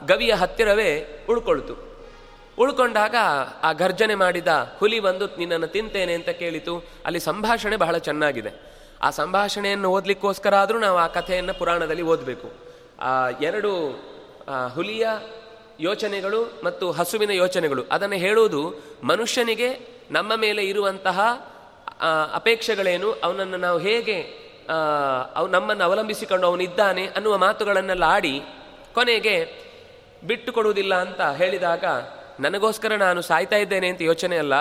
ಗವಿಯ 0.07 0.35
ಹತ್ತಿರವೇ 0.35 0.91
ಉಳ್ಕೊಳ್ತು. 1.29 1.96
ಉಳ್ಕೊಂಡಾಗ 2.59 3.15
ಆ 3.63 3.73
ಗರ್ಜನೆ 3.73 4.15
ಮಾಡಿದ 4.15 4.49
ಹುಲಿ 4.79 5.01
ಬಂದು 5.01 5.27
ನಿನ್ನನ್ನು 5.27 5.67
ತಿಂತೇನೆ 5.67 6.15
ಅಂತ 6.15 6.29
ಕೇಳಿತು. 6.29 6.85
ಅಲ್ಲಿ 7.05 7.21
ಸಂಭಾಷಣೆ 7.21 7.77
ಬಹಳ 7.77 7.99
ಚೆನ್ನಾಗಿದೆ. 7.99 8.53
ಆ 9.03 9.11
ಸಂಭಾಷಣೆಯನ್ನು 9.11 9.91
ಓದಲಿಕ್ಕೋಸ್ಕರ 9.91 10.55
ಆದರೂ 10.55 10.79
ನಾವು 10.79 10.99
ಆ 10.99 11.07
ಕಥೆಯನ್ನು 11.07 11.55
ಪುರಾಣದಲ್ಲಿ 11.55 12.03
ಓದಬೇಕು. 12.03 12.53
ಆ 13.01 13.29
ಎರಡು 13.29 13.73
ಹುಲಿಯ 14.75 15.09
ಯೋಚನೆಗಳು 15.81 16.61
ಮತ್ತು 16.65 16.91
ಹಸುವಿನ 16.91 17.31
ಯೋಚನೆಗಳು. 17.31 17.85
ಅದನ್ನು 17.91 18.17
ಹೇಳುವುದು, 18.17 18.75
ಮನುಷ್ಯನಿಗೆ 19.03 19.69
ನಮ್ಮ 20.11 20.37
ಮೇಲೆ 20.37 20.65
ಇರುವಂತಹ 20.65 21.21
ಅಪೇಕ್ಷೆಗಳೇನು, 22.35 23.13
ಅವನನ್ನು 23.13 23.57
ನಾವು 23.57 23.79
ಹೇಗೆ 23.79 24.47
ಅವು, 25.37 25.49
ನಮ್ಮನ್ನು 25.49 25.85
ಅವಲಂಬಿಸಿಕೊಂಡು 25.85 26.47
ಅವನಿದ್ದಾನೆ 26.47 27.07
ಅನ್ನುವ 27.07 27.39
ಮಾತುಗಳನ್ನೆಲ್ಲ 27.39 28.05
ಆಡಿ 28.05 28.41
ಕೊನೆಗೆ 28.95 29.67
ಬಿಟ್ಟು 30.27 30.53
ಕೊಡುವುದಿಲ್ಲ 30.53 30.95
ಅಂತ 30.95 31.21
ಹೇಳಿದಾಗ 31.21 31.85
ನನಗೋಸ್ಕರ 32.41 32.93
ನಾನು 32.93 33.23
ಸಾಯ್ತಾ 33.23 33.57
ಇದ್ದೇನೆ 33.57 33.89
ಅಂತ 33.89 34.03
ಯೋಚನೆ 34.03 34.39
ಅಲ್ಲ. 34.39 34.55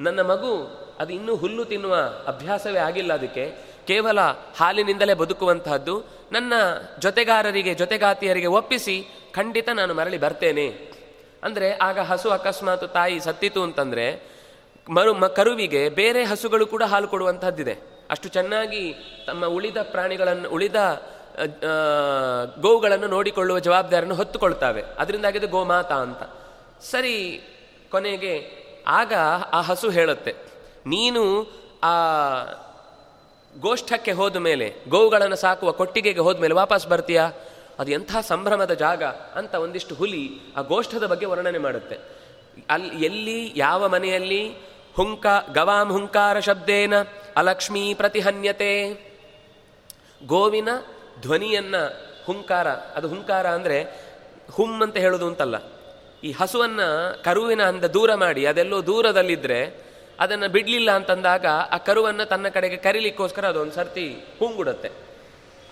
ನನ್ನ 0.00 0.20
ಮಗು 0.20 0.82
ಅದು 1.00 1.12
ಇನ್ನೂ 1.12 1.36
ಹುಲ್ಲು 1.36 1.64
ತಿನ್ನುವ 1.64 1.96
ಅಭ್ಯಾಸವೇ 2.26 2.78
ಆಗಿಲ್ಲ 2.78 3.12
ಅದಕ್ಕೆ. 3.12 3.72
ಕೇವಲ 3.86 4.20
ಹಾಲಿನಿಂದಲೇ 4.56 5.14
ಬದುಕುವಂತಹದ್ದು. 5.14 6.02
ನನ್ನ 6.32 6.52
ಜೊತೆಗಾರರಿಗೆ, 6.98 7.74
ಜೊತೆಗಾತಿಯರಿಗೆ 7.74 8.46
ಒಪ್ಪಿಸಿ 8.46 9.04
ಖಂಡಿತ 9.34 9.68
ನಾನು 9.74 9.94
ಮರಳಿ 9.94 10.18
ಬರ್ತೇನೆ. 10.18 10.92
ಅಂದರೆ 11.42 11.76
ಆಗ 11.76 11.98
ಹಸು 11.98 12.30
ಅಕಸ್ಮಾತ್ 12.30 12.94
ತಾಯಿ 12.94 13.20
ಸತ್ತಿತು 13.20 13.62
ಅಂತಂದರೆ 13.62 14.32
ಮರು, 14.90 15.14
ಮ, 15.14 15.26
ಕರುವಿಗೆ 15.26 15.88
ಬೇರೆ 15.88 16.24
ಹಸುಗಳು 16.24 16.66
ಕೂಡ 16.66 16.82
ಹಾಲು 16.82 17.08
ಕೊಡುವಂತಹದ್ದಿದೆ. 17.08 17.78
ಅಷ್ಟು 18.10 18.28
ಚೆನ್ನಾಗಿ 18.28 18.94
ತಮ್ಮ 19.26 19.46
ಉಳಿದ 19.46 19.76
ಪ್ರಾಣಿಗಳನ್ನು, 19.82 20.50
ಉಳಿದ 20.50 21.02
ಗೋವುಗಳನ್ನು 22.60 23.06
ನೋಡಿಕೊಳ್ಳುವ 23.06 23.58
ಜವಾಬ್ದಾರಿಯನ್ನು 23.58 24.14
ಹೊತ್ತುಕೊಳ್ತಾವೆ. 24.14 24.82
ಅದರಿಂದಾಗಿದೆ 24.98 25.46
ಗೋಮಾತಾ 25.46 25.94
ಅಂತ. 25.94 26.41
ಸರಿ 26.90 27.16
ಕೊನೆಗೆ 27.90 28.34
ಆಗ 28.86 29.12
ಆ 29.52 29.60
ಹಸು 29.60 29.90
ಹೇಳುತ್ತೆ, 29.90 30.32
ನೀನು 30.86 31.22
ಆ 31.84 31.94
ಗೋಷ್ಠಕ್ಕೆ 33.60 34.12
ಹೋದ 34.12 34.36
ಮೇಲೆ, 34.36 34.66
ಗೋವುಗಳನ್ನು 34.88 35.36
ಸಾಕುವ 35.36 35.72
ಕೊಟ್ಟಿಗೆಗೆ 35.72 36.20
ಹೋದ 36.20 36.38
ಮೇಲೆ 36.38 36.54
ವಾಪಸ್ 36.54 36.86
ಬರ್ತೀಯಾ? 36.86 37.32
ಅದು 37.78 37.90
ಎಂಥ 37.90 38.16
ಸಂಭ್ರಮದ 38.20 38.74
ಜಾಗ 38.74 39.02
ಅಂತ 39.04 39.54
ಒಂದಿಷ್ಟು 39.54 39.94
ಹುಲಿ 39.94 40.24
ಆ 40.56 40.60
ಗೋಷ್ಠದ 40.60 41.06
ಬಗ್ಗೆ 41.06 41.26
ವರ್ಣನೆ 41.26 41.58
ಮಾಡುತ್ತೆ. 41.58 41.96
ಅಲ್ಲಿ 42.70 43.04
ಎಲ್ಲಿ, 43.04 43.52
ಯಾವ 43.56 43.88
ಮನೆಯಲ್ಲಿ? 43.88 44.42
ಹುಂಕ 44.94 45.26
ಗವಾಂ 45.52 45.88
ಹುಂಕಾರ 45.92 46.40
ಶಬ್ದೇನ 46.40 46.94
ಅಲಕ್ಷ್ಮೀ 47.36 47.94
ಪ್ರತಿಹನ್ಯತೆ. 47.94 48.72
ಗೋವಿನ 50.26 50.68
ಧ್ವನಿಯನ್ನ 51.20 51.76
ಹುಂಕಾರ, 52.24 52.68
ಅದು 52.68 53.08
ಹುಂಕಾರ 53.08 53.46
ಅಂದರೆ 53.46 53.78
ಹುಮ್ 54.50 54.82
ಅಂತ 54.82 54.96
ಹೇಳೋದು 54.96 55.26
ಅಂತಲ್ಲ. 55.26 55.56
ಈ 56.24 56.32
ಹಸುವನ್ನ 56.32 56.80
ಕರುವಿನ 57.24 57.62
ಅಂದ 57.62 57.84
ದೂರ 57.84 58.14
ಮಾಡಿ, 58.14 58.46
ಅದೆಲ್ಲೋ 58.46 58.86
ದೂರದಲ್ಲಿದ್ರೆ 58.86 59.92
ಅದನ್ನು 60.20 60.48
ಬಿಡಲಿಲ್ಲ 60.48 60.90
ಅಂತಂದಾಗ 60.90 61.46
ಆ 61.46 61.76
ಕರುವನ್ನು 61.76 62.24
ತನ್ನ 62.24 62.48
ಕಡೆಗೆ 62.48 62.76
ಕರೀಲಿಕ್ಕೋಸ್ಕರ 62.76 63.46
ಅದೊಂದು 63.46 63.72
ಸರ್ತಿ 63.72 64.14
ಹುಂಗುಡುತ್ತೆ. 64.38 64.90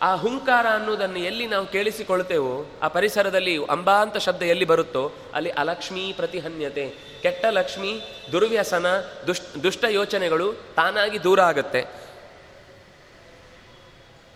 ಆ 0.03 0.15
ಹುಂಕಾರ 0.15 0.67
ಅನ್ನೋದನ್ನು 0.69 1.19
ಎಲ್ಲಿ 1.19 1.47
ನಾವು 1.47 1.67
ಕೇಳಿಸಿಕೊಳ್ತೇವೋ, 1.67 2.67
ಆ 2.83 2.89
ಪರಿಸರದಲ್ಲಿ 2.89 3.65
ಅಂಬಾಂತ 3.65 4.17
ಶಬ್ದ 4.17 4.43
ಎಲ್ಲಿ 4.43 4.65
ಬರುತ್ತೋ, 4.65 5.13
ಅಲ್ಲಿ 5.35 5.51
ಅಲಕ್ಷ್ಮೀ 5.51 6.13
ಪ್ರತಿಹನ್ಯತೆ, 6.13 6.95
ಕೆಟ್ಟ 7.23 7.45
ಲಕ್ಷ್ಮಿ, 7.45 8.03
ದುರ್ವ್ಯಸನ, 8.33 8.87
ದುಷ್, 9.27 9.63
ದುಷ್ಟ 9.63 9.85
ಯೋಚನೆಗಳು 9.91 10.53
ತಾನಾಗಿ 10.53 11.25
ದೂರ 11.25 11.41
ಆಗುತ್ತೆ. 11.41 11.83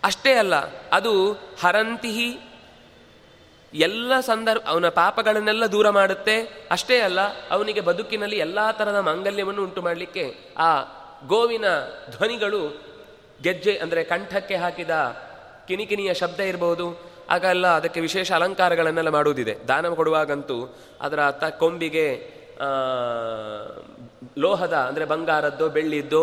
ಅಷ್ಟೇ 0.03 0.33
ಅಲ್ಲ, 0.33 0.55
ಅದು 0.89 1.31
ಹರಂತಿಹಿ 1.61 2.54
ಎಲ್ಲ 3.73 4.19
ಸಂದರ್ಭ, 4.19 4.61
ಅವನ 4.67 4.89
ಪಾಪಗಳನ್ನೆಲ್ಲ 4.89 5.65
ದೂರ 5.65 5.89
ಮಾಡುತ್ತೆ. 5.89 6.35
ಅಷ್ಟೇ 6.71 6.99
ಅಲ್ಲ, 6.99 7.21
ಅವನಿಗೆ 7.49 7.81
ಬದುಕಿನಲ್ಲಿ 7.81 8.37
ಎಲ್ಲ 8.37 8.59
ಥರದ 8.71 8.99
ಮಾಂಗಲ್ಯವನ್ನು 8.99 9.63
ಉಂಟು 9.63 9.81
ಮಾಡಲಿಕ್ಕೆ 9.81 10.25
ಆ 10.57 10.69
ಗೋವಿನ 11.27 11.65
ಧ್ವನಿಗಳು 12.11 12.61
ಗೆಜ್ಜೆ, 13.43 13.77
ಅಂದರೆ 13.77 14.03
ಕಂಠಕ್ಕೆ 14.03 14.55
ಹಾಕಿದ 14.55 14.89
ಕಿನಿಕಿನಿಯ 15.67 16.13
ಶಬ್ದ 16.13 16.39
ಇರಬಹುದು 16.39 17.15
ಆಗೆಲ್ಲ 17.29 17.67
ಅದಕ್ಕೆ 17.67 17.99
ವಿಶೇಷ 17.99 18.31
ಅಲಂಕಾರಗಳನ್ನೆಲ್ಲ 18.31 19.09
ಮಾಡುವುದಿದೆ. 19.09 19.67
ದಾನ 19.67 19.89
ಕೊಡುವಾಗಂತೂ 19.89 20.75
ಅದರ 21.01 21.31
ತ 21.31 21.43
ಕೊಂಬಿಗೆ 21.43 22.07
ಲೋಹದ, 24.37 24.73
ಅಂದರೆ 24.73 25.05
ಬಂಗಾರದ್ದು, 25.05 25.69
ಬೆಳ್ಳಿದ್ದು 25.69 26.21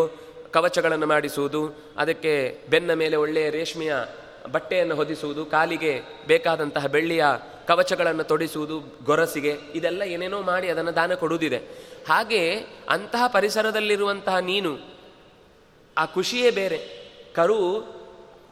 ಕವಚಗಳನ್ನು 0.51 1.05
ಮಾಡಿಸುವುದು. 1.05 1.61
ಅದಕ್ಕೆ 1.97 2.59
ಬೆನ್ನ 2.69 2.93
ಮೇಲೆ 2.93 3.15
ಒಳ್ಳೆಯ 3.15 3.49
ರೇಷ್ಮೆಯ 3.49 3.93
ಬಟ್ಟೆಯನ್ನು 4.51 4.95
ಹೊದಿಸುವುದು, 4.95 5.45
ಕಾಲಿಗೆ 5.45 6.01
ಬೇಕಾದಂತಹ 6.27 6.85
ಬೆಳ್ಳಿಯ 6.85 7.25
ಕವಚಗಳನ್ನು 7.67 8.23
ತೊಡಿಸುವುದು, 8.23 8.83
ಗೊರಸಿಗೆ 9.03 9.57
ಇದೆಲ್ಲ 9.75 10.01
ಏನೇನೋ 10.01 10.41
ಮಾಡಿ 10.41 10.69
ಅದನ್ನು 10.69 10.95
ದಾನ 10.95 11.13
ಕೊಡುವುದಿದೆ. 11.13 11.57
ಹಾಗೆ 12.09 12.55
ಅಂತಹ 12.89 13.27
ಪರಿಸರದಲ್ಲಿರುವಂತಹ 13.27 14.37
ನೀನು, 14.37 14.77
ಆ 15.97 16.05
ಖುಷಿಯೇ 16.05 16.51
ಬೇರೆ. 16.51 16.77
ಕರು 17.35 17.93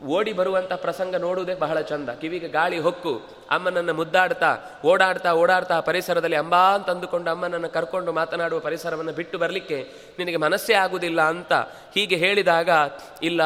ಓಡಿ 0.06 0.34
ಬರುವಂಥ 0.34 0.74
ಪ್ರಸಂಗ 0.74 1.16
ನೋಡುವುದೇ 1.16 1.56
ಬಹಳ 1.56 1.82
ಚಂದ. 1.82 2.10
ಕಿವಿಗೆ 2.10 2.48
ಗಾಳಿ 2.48 2.80
ಹೊಕ್ಕು, 2.80 3.22
ಅಮ್ಮನನ್ನು 3.52 3.94
ಮುದ್ದಾಡ್ತಾ, 3.94 4.58
ಓಡಾಡ್ತಾ 4.86 5.34
ಓಡಾಡ್ತಾ 5.34 5.80
ಪರಿಸರದಲ್ಲಿ 5.80 6.36
ಅಂಬಾ 6.36 6.58
ಅಂತ 6.58 6.90
ಅಂದುಕೊಂಡು 6.90 7.32
ಅಮ್ಮನನ್ನು 7.32 7.70
ಕರ್ಕೊಂಡು 7.70 8.12
ಮಾತನಾಡುವ 8.12 8.60
ಪರಿಸರವನ್ನು 8.60 9.12
ಬಿಟ್ಟು 9.12 9.38
ಬರಲಿಕ್ಕೆ 9.38 9.92
ನಿನಗೆ 10.20 10.38
ಮನಸ್ಸೇ 10.38 10.74
ಆಗುವುದಿಲ್ಲ 10.74 11.22
ಅಂತ 11.22 11.54
ಹೀಗೆ 11.96 12.16
ಹೇಳಿದಾಗ, 12.16 12.70
ಇಲ್ಲ, 13.24 13.42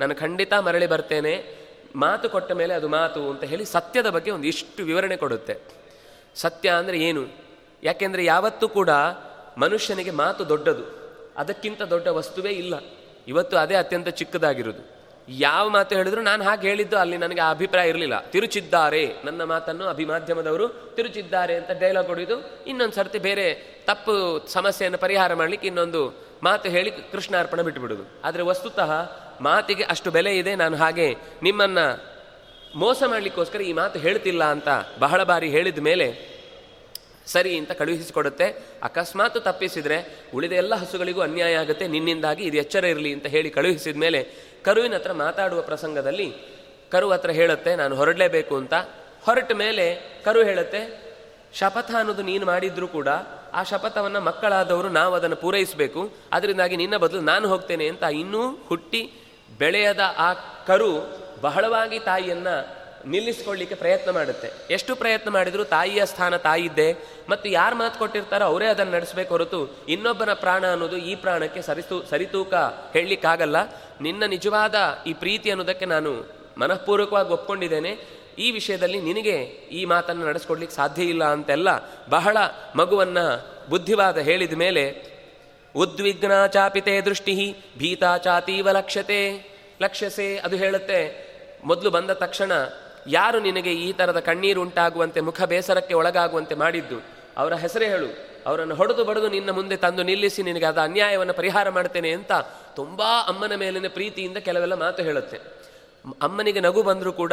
ನಾನು 0.00 0.14
ಖಂಡಿತ 0.14 0.54
ಮರಳಿ 0.54 0.86
ಬರ್ತೇನೆ. 0.86 1.57
ಮಾತು 1.96 2.30
ಕೊಟ್ಟ 2.30 2.52
ಮೇಲೆ 2.52 2.74
ಅದು 2.74 2.88
ಮಾತು 2.88 3.30
ಅಂತ 3.30 3.44
ಹೇಳಿ 3.44 3.64
ಸತ್ಯದ 3.64 4.10
ಬಗ್ಗೆ 4.10 4.30
ಒಂದು 4.30 4.46
ಇಷ್ಟು 4.46 4.84
ವಿವರಣೆ 4.84 5.16
ಕೊಡುತ್ತೆ. 5.16 5.60
ಸತ್ಯ 6.34 6.70
ಅಂದರೆ 6.70 6.98
ಏನು? 6.98 7.26
ಯಾಕೆಂದರೆ 7.82 8.24
ಯಾವತ್ತೂ 8.24 8.68
ಕೂಡ 8.68 8.90
ಮನುಷ್ಯನಿಗೆ 9.58 10.10
ಮಾತು 10.10 10.48
ದೊಡ್ಡದು. 10.48 10.84
ಅದಕ್ಕಿಂತ 11.36 11.82
ದೊಡ್ಡ 11.82 12.06
ವಸ್ತುವೇ 12.06 12.50
ಇಲ್ಲ. 12.50 12.74
ಇವತ್ತು 13.28 13.56
ಅದೇ 13.56 13.74
ಅತ್ಯಂತ 13.74 14.08
ಚಿಕ್ಕದಾಗಿರೋದು 14.08 14.98
ಯಾವ 15.28 15.68
ಮಾತು 15.68 15.94
ಹೇಳಿದ್ರು 15.94 16.22
ನಾನು 16.22 16.44
ಹಾಗೆ 16.44 16.68
ಹೇಳಿದ್ದು, 16.68 16.96
ಅಲ್ಲಿ 16.96 17.16
ನನಗೆ 17.16 17.40
ಆ 17.40 17.50
ಅಭಿಪ್ರಾಯ 17.50 17.88
ಇರಲಿಲ್ಲ. 17.88 18.20
ತಿರುಚಿದ್ದಾರೆ. 18.20 19.14
ನನ್ನ 19.24 19.44
ಮಾತನ್ನು 19.44 19.84
ಅಭಿಮಾಧ್ಯಮದವರು 19.84 20.68
ತಿರುಚಿದ್ದಾರೆ 20.68 21.56
ಅಂತ 21.56 21.70
ಡೈಲಾಗ್ 21.70 22.06
ಹೊಡೆದು 22.06 22.64
ಇನ್ನೊಂದು 22.66 22.94
ಸರ್ತಿ 22.94 23.18
ಬೇರೆ 23.18 23.54
ತಪ್ಪು 23.86 24.46
ಸಮಸ್ಯೆಯನ್ನು 24.48 24.98
ಪರಿಹಾರ 24.98 25.34
ಮಾಡಲಿಕ್ಕೆ 25.34 25.66
ಇನ್ನೊಂದು 25.66 26.28
ಮಾತು 26.42 26.68
ಹೇಳಿ 26.68 26.90
ಕೃಷ್ಣಾರ್ಪಣೆ 26.90 27.62
ಬಿಟ್ಟುಬಿಡುದು 27.62 28.02
ಆದರೆ 28.24 28.42
ವಸ್ತುತಃ 28.42 28.92
ಮಾತಿಗೆ 29.40 29.84
ಅಷ್ಟು 29.84 30.10
ಬೆಲೆ 30.10 30.32
ಇದೆ, 30.38 30.54
ನಾನು 30.54 30.76
ಹಾಗೆ 30.76 31.08
ನಿಮ್ಮನ್ನು 31.42 31.86
ಮೋಸ 32.76 33.02
ಮಾಡಲಿಕ್ಕೋಸ್ಕರ 33.06 33.60
ಈ 33.60 33.72
ಮಾತು 33.72 33.98
ಹೇಳ್ತಿಲ್ಲ 33.98 34.44
ಅಂತ 34.54 34.68
ಬಹಳ 34.98 35.22
ಬಾರಿ 35.22 35.48
ಹೇಳಿದ 35.50 35.82
ಮೇಲೆ 35.88 36.06
ಸರಿ 37.32 37.52
ಅಂತ 37.58 37.72
ಕಳುಹಿಸಿಕೊಡುತ್ತೆ. 37.72 38.46
ಅಕಸ್ಮಾತ್ 38.82 39.38
ತಪ್ಪಿಸಿದರೆ 39.44 39.98
ಉಳಿದ 40.34 40.52
ಎಲ್ಲ 40.52 40.74
ಹಸುಗಳಿಗೂ 40.74 41.20
ಅನ್ಯಾಯ 41.20 41.56
ಆಗುತ್ತೆ, 41.56 41.84
ನಿನ್ನಿಂದಾಗಿ 41.88 42.42
ಇದು 42.44 42.56
ಎಚ್ಚರ 42.56 42.84
ಇರಲಿ 42.84 43.10
ಅಂತ 43.12 43.26
ಹೇಳಿ 43.26 43.50
ಕಳುಹಿಸಿದ 43.50 43.96
ಮೇಲೆ 43.96 44.20
ಕರುವಿನ 44.64 44.96
ಹತ್ರ 44.96 45.12
ಮಾತಾಡುವ 45.12 45.60
ಪ್ರಸಂಗದಲ್ಲಿ 45.62 46.28
ಕರು 46.92 47.08
ಹತ್ರ 47.10 47.30
ಹೇಳುತ್ತೆ, 47.30 47.76
ನಾನು 47.76 47.94
ಹೊರಡಲೇಬೇಕು 47.96 48.54
ಅಂತ. 48.56 48.74
ಹೊರಟ 49.26 49.52
ಮೇಲೆ 49.52 49.84
ಕರು 50.24 50.42
ಹೇಳುತ್ತೆ, 50.44 50.80
ಶಪಥ 51.54 51.90
ಅನ್ನೋದು 51.98 52.22
ನೀನು 52.22 52.44
ಮಾಡಿದ್ರೂ 52.46 52.86
ಕೂಡ 52.88 53.08
ಆ 53.52 53.60
ಶಪಥವನ್ನು 53.62 54.20
ಮಕ್ಕಳಾದವರು 54.20 54.88
ನಾವು 54.88 55.12
ಅದನ್ನು 55.14 55.36
ಪೂರೈಸಬೇಕು. 55.36 56.02
ಅದರಿಂದಾಗಿ 56.32 56.76
ನಿನ್ನ 56.76 56.96
ಬದಲು 56.96 57.20
ನಾನು 57.20 57.46
ಹೋಗ್ತೇನೆ 57.48 57.86
ಅಂತ 57.88 58.04
ಇನ್ನೂ 58.22 58.42
ಹುಟ್ಟಿ 58.68 59.02
ಬೆಳೆಯದ 59.58 60.00
ಆ 60.18 60.32
ಕರು 60.66 61.18
ಬಹಳವಾಗಿ 61.40 61.98
ತಾಯಿಯನ್ನ 61.98 62.48
ನಿಲ್ಲಿಸ್ಕೊಳ್ಳಿಕ್ಕೆ 63.06 63.76
ಪ್ರಯತ್ನ 63.76 64.10
ಮಾಡುತ್ತೆ. 64.10 64.50
ಎಷ್ಟು 64.70 64.96
ಪ್ರಯತ್ನ 64.96 65.30
ಮಾಡಿದ್ರು 65.30 65.64
ತಾಯಿಯ 65.64 66.06
ಸ್ಥಾನ 66.06 66.36
ತಾಯಿದ್ದೆ 66.36 66.96
ಮತ್ತು 67.28 67.48
ಯಾರು 67.48 67.76
ಮಾತು 67.76 67.98
ಕೊಟ್ಟಿರ್ತಾರೋ 67.98 68.44
ಅವರೇ 68.44 68.66
ಅದನ್ನು 68.66 68.92
ನಡೆಸಬೇಕು 68.92 69.30
ಹೊರತು 69.30 69.86
ಇನ್ನೊಬ್ಬನ 69.88 70.32
ಪ್ರಾಣ 70.32 70.66
ಅನ್ನೋದು 70.66 70.96
ಈ 70.96 71.14
ಪ್ರಾಣಕ್ಕೆ 71.14 71.62
ಸರಿತು 71.62 72.02
ಸರಿತೂಕ 72.10 72.54
ಹೇಳಲಿಕ್ಕಾಗಲ್ಲ. 72.92 73.56
ನಿನ್ನ 74.00 74.24
ನಿಜವಾದ 74.24 74.74
ಈ 75.06 75.12
ಪ್ರೀತಿ 75.12 75.50
ಅನ್ನೋದಕ್ಕೆ 75.50 75.84
ನಾನು 75.84 76.24
ಮನಃಪೂರ್ವಕವಾಗಿ 76.58 77.28
ಒಪ್ಕೊಂಡಿದ್ದೇನೆ. 77.28 78.18
ಈ 78.38 78.50
ವಿಷಯದಲ್ಲಿ 78.50 79.00
ನಿನಗೆ 79.00 79.36
ಈ 79.72 79.84
ಮಾತನ್ನು 79.84 80.26
ನಡೆಸ್ಕೊಡ್ಲಿಕ್ಕೆ 80.26 80.76
ಸಾಧ್ಯ 80.76 81.02
ಇಲ್ಲ 81.02 81.24
ಅಂತೆಲ್ಲ 81.24 81.68
ಬಹಳ 82.08 82.36
ಮಗುವನ್ನು 82.76 83.58
ಬುದ್ಧಿವಾದ 83.68 84.18
ಹೇಳಿದ 84.18 84.52
ಮೇಲೆ 84.52 85.17
ಉದ್ವಿಗ್ನ 85.76 86.46
ಚಾಪಿತೆ 86.46 87.00
ದೃಷ್ಟಿ 87.00 87.56
ಭೀತಾ 87.78 88.16
ಚಾತೀವ 88.16 88.70
ಲಕ್ಷ್ಯತೆ. 88.70 89.20
ಲಕ್ಷ್ಯಸೆ, 89.82 90.38
ಅದು 90.38 90.56
ಹೇಳುತ್ತೆ, 90.56 91.00
ಮೊದಲು 91.64 91.90
ಬಂದ 91.90 92.10
ತಕ್ಷಣ 92.10 92.52
ಯಾರು 93.06 93.40
ನಿನಗೆ 93.40 93.72
ಈ 93.72 93.92
ಥರದ 93.92 94.20
ಕಣ್ಣೀರು 94.20 94.62
ಉಂಟಾಗುವಂತೆ, 94.62 95.20
ಮುಖ 95.20 95.42
ಬೇಸರಕ್ಕೆ 95.42 95.94
ಒಳಗಾಗುವಂತೆ 95.94 96.54
ಮಾಡಿದ್ದು? 96.54 97.02
ಅವರ 97.36 97.54
ಹೆಸರೇ 97.54 97.88
ಹೇಳು. 97.88 98.28
ಅವರನ್ನು 98.46 98.74
ಹೊಡೆದು 98.74 99.04
ಬಡದು 99.04 99.28
ನಿನ್ನ 99.28 99.50
ಮುಂದೆ 99.50 99.76
ತಂದು 99.76 100.02
ನಿಲ್ಲಿಸಿ, 100.02 100.42
ನಿನಗೆ 100.42 100.64
ಅದ 100.64 100.78
ಅನ್ಯಾಯವನ್ನು 100.78 101.34
ಪರಿಹಾರ 101.34 101.68
ಮಾಡ್ತೇನೆ 101.68 102.10
ಅಂತ 102.10 102.32
ತುಂಬ 102.76 103.02
ಅಮ್ಮನ 103.02 103.54
ಮೇಲಿನ 103.54 103.86
ಪ್ರೀತಿಯಿಂದ 103.88 104.36
ಕೆಲವೆಲ್ಲ 104.36 104.74
ಮಾತು 104.74 105.02
ಹೇಳುತ್ತೆ. 105.02 105.38
ಅಮ್ಮನಿಗೆ 106.22 106.60
ನಗು 106.60 106.82
ಬಂದರೂ 106.82 107.12
ಕೂಡ, 107.12 107.32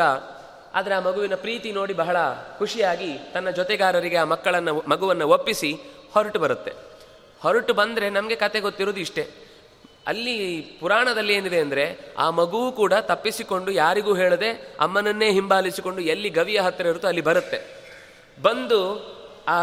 ಆದರೆ 0.74 0.94
ಆ 0.94 1.00
ಮಗುವಿನ 1.00 1.36
ಪ್ರೀತಿ 1.36 1.72
ನೋಡಿ 1.72 1.94
ಬಹಳ 1.94 2.18
ಖುಷಿಯಾಗಿ 2.58 3.20
ತನ್ನ 3.34 3.50
ಜೊತೆಗಾರರಿಗೆ 3.50 4.16
ಆ 4.16 4.24
ಮಕ್ಕಳನ್ನು, 4.24 4.84
ಮಗುವನ್ನು 4.88 5.28
ಒಪ್ಪಿಸಿ 5.28 5.74
ಹೊರಟು 6.14 6.40
ಬರುತ್ತೆ. 6.40 6.95
ಹೊರಟು 7.40 7.74
ಬಂದರೆ 7.74 8.10
ನಮಗೆ 8.10 8.36
ಕತೆ 8.36 8.60
ಗೊತ್ತಿರೋದು 8.60 9.00
ಇಷ್ಟೇ. 9.00 9.30
ಅಲ್ಲಿ 10.08 10.62
ಪುರಾಣದಲ್ಲಿ 10.80 11.34
ಏನಿದೆ 11.34 11.60
ಅಂದರೆ, 11.60 11.98
ಆ 12.18 12.30
ಮಗುವು 12.30 12.72
ಕೂಡ 12.72 12.94
ತಪ್ಪಿಸಿಕೊಂಡು 12.94 13.72
ಯಾರಿಗೂ 13.72 14.16
ಹೇಳದೆ 14.16 14.78
ಅಮ್ಮನನ್ನೇ 14.80 15.32
ಹಿಂಬಾಲಿಸಿಕೊಂಡು 15.32 16.02
ಎಲ್ಲಿ 16.02 16.30
ಗವಿಯ 16.30 16.60
ಹತ್ತಿರ 16.60 16.86
ಇರುತ್ತೋ 16.86 17.08
ಅಲ್ಲಿ 17.08 17.22
ಬರುತ್ತೆ. 17.22 17.86
ಬಂದು, 18.42 19.16
ಆ, 19.48 19.54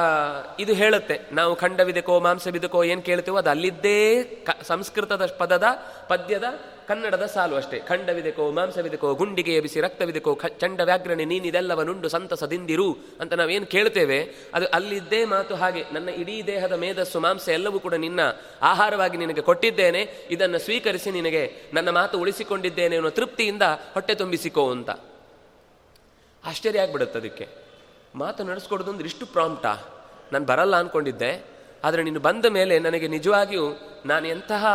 ಇದು 0.61 0.73
ಹೇಳುತ್ತೆ, 0.73 1.21
ನಾವು 1.33 1.57
ಖಂಡವಿದಕೋ, 1.57 2.21
ಮಾಂಸವಿದಕೋ, 2.21 2.85
ಏನು 2.85 3.03
ಕೇಳ್ತೀವೋ 3.03 3.37
ಅದು 3.37 3.51
ಅಲ್ಲಿದ್ದೇ 3.51 4.23
ಸಂಸ್ಕೃತದ 4.63 5.27
ಪದದ, 5.27 5.65
ಪದ್ಯದ 6.09 6.45
ಕನ್ನಡದ 6.89 7.27
ಸಾಲು 7.27 7.57
ಅಷ್ಟೇ. 7.57 7.79
ಖಂಡವಿದೆಕೋ, 7.79 8.51
ಮಾಂಸವಿದೆಕೋ, 8.51 9.15
ಗುಂಡಿಗೆ 9.15 9.55
ಎಬಿಸಿ 9.55 9.81
ರಕ್ತವಿದಕೋ 9.81 10.41
ಚಂಡ 10.59 10.81
ವ್ಯಾಘ್ರಣೆ 10.81 11.25
ನೀನಿದೆಲ್ಲವನುಂಡು 11.25 12.09
ಸಂತಸದಿಂದಿರು 12.09 12.97
ಅಂತ 13.21 13.35
ನಾವೇನು 13.35 13.67
ಕೇಳ್ತೇವೆ? 13.67 14.29
ಅದು 14.55 14.67
ಅಲ್ಲಿದ್ದೇ 14.67 15.25
ಮಾತು 15.25 15.55
ಹಾಗೆ. 15.55 15.85
ನನ್ನ 15.93 16.09
ಇಡೀ 16.09 16.43
ದೇಹದ 16.43 16.73
ಮೇಧಸ್ಸು, 16.73 17.21
ಮಾಂಸ 17.21 17.49
ಎಲ್ಲವೂ 17.49 17.81
ಕೂಡ 17.81 17.95
ನಿನ್ನ 17.95 18.21
ಆಹಾರವಾಗಿ 18.63 19.17
ನಿನಗೆ 19.17 19.41
ಕೊಟ್ಟಿದ್ದೇನೆ. 19.41 20.09
ಇದನ್ನು 20.31 20.59
ಸ್ವೀಕರಿಸಿ 20.59 21.11
ನಿನಗೆ 21.11 21.53
ನನ್ನ 21.75 21.91
ಮಾತು 21.91 22.21
ಉಳಿಸಿಕೊಂಡಿದ್ದೇನೆ 22.21 22.97
ಅನ್ನೋ 22.97 23.11
ತೃಪ್ತಿಯಿಂದ 23.11 23.63
ಹೊಟ್ಟೆ 23.93 24.15
ತುಂಬಿಸಿಕೋ 24.15 24.71
ಅಂತ. 24.71 24.91
ಆಶ್ಚರ್ಯ 26.45 26.81
ಆಗ್ಬಿಡುತ್ತೆ 26.81 27.19
ಅದಕ್ಕೆ. 27.19 27.49
ಮಾತು 28.15 28.45
ನಡೆಸ್ಕೊಡೋದು 28.45 28.91
ಅಂದ್ರೆ 28.91 29.07
ಇಷ್ಟು 29.07 29.27
ಪ್ರಾಂಪ್ಟಾ? 29.27 29.75
ನಾನು 30.33 30.45
ಬರಲ್ಲ 30.45 30.77
ಅಂದ್ಕೊಂಡಿದ್ದೆ 30.77 31.45
ಆದರೆ 31.85 32.03
ನೀನು 32.03 32.21
ಬಂದ 32.21 32.47
ಮೇಲೆ 32.47 32.79
ನನಗೆ 32.79 33.09
ನಿಜವಾಗಿಯೂ 33.09 33.81
ನಾನು 34.07 34.29
ಎಂತಹ 34.29 34.67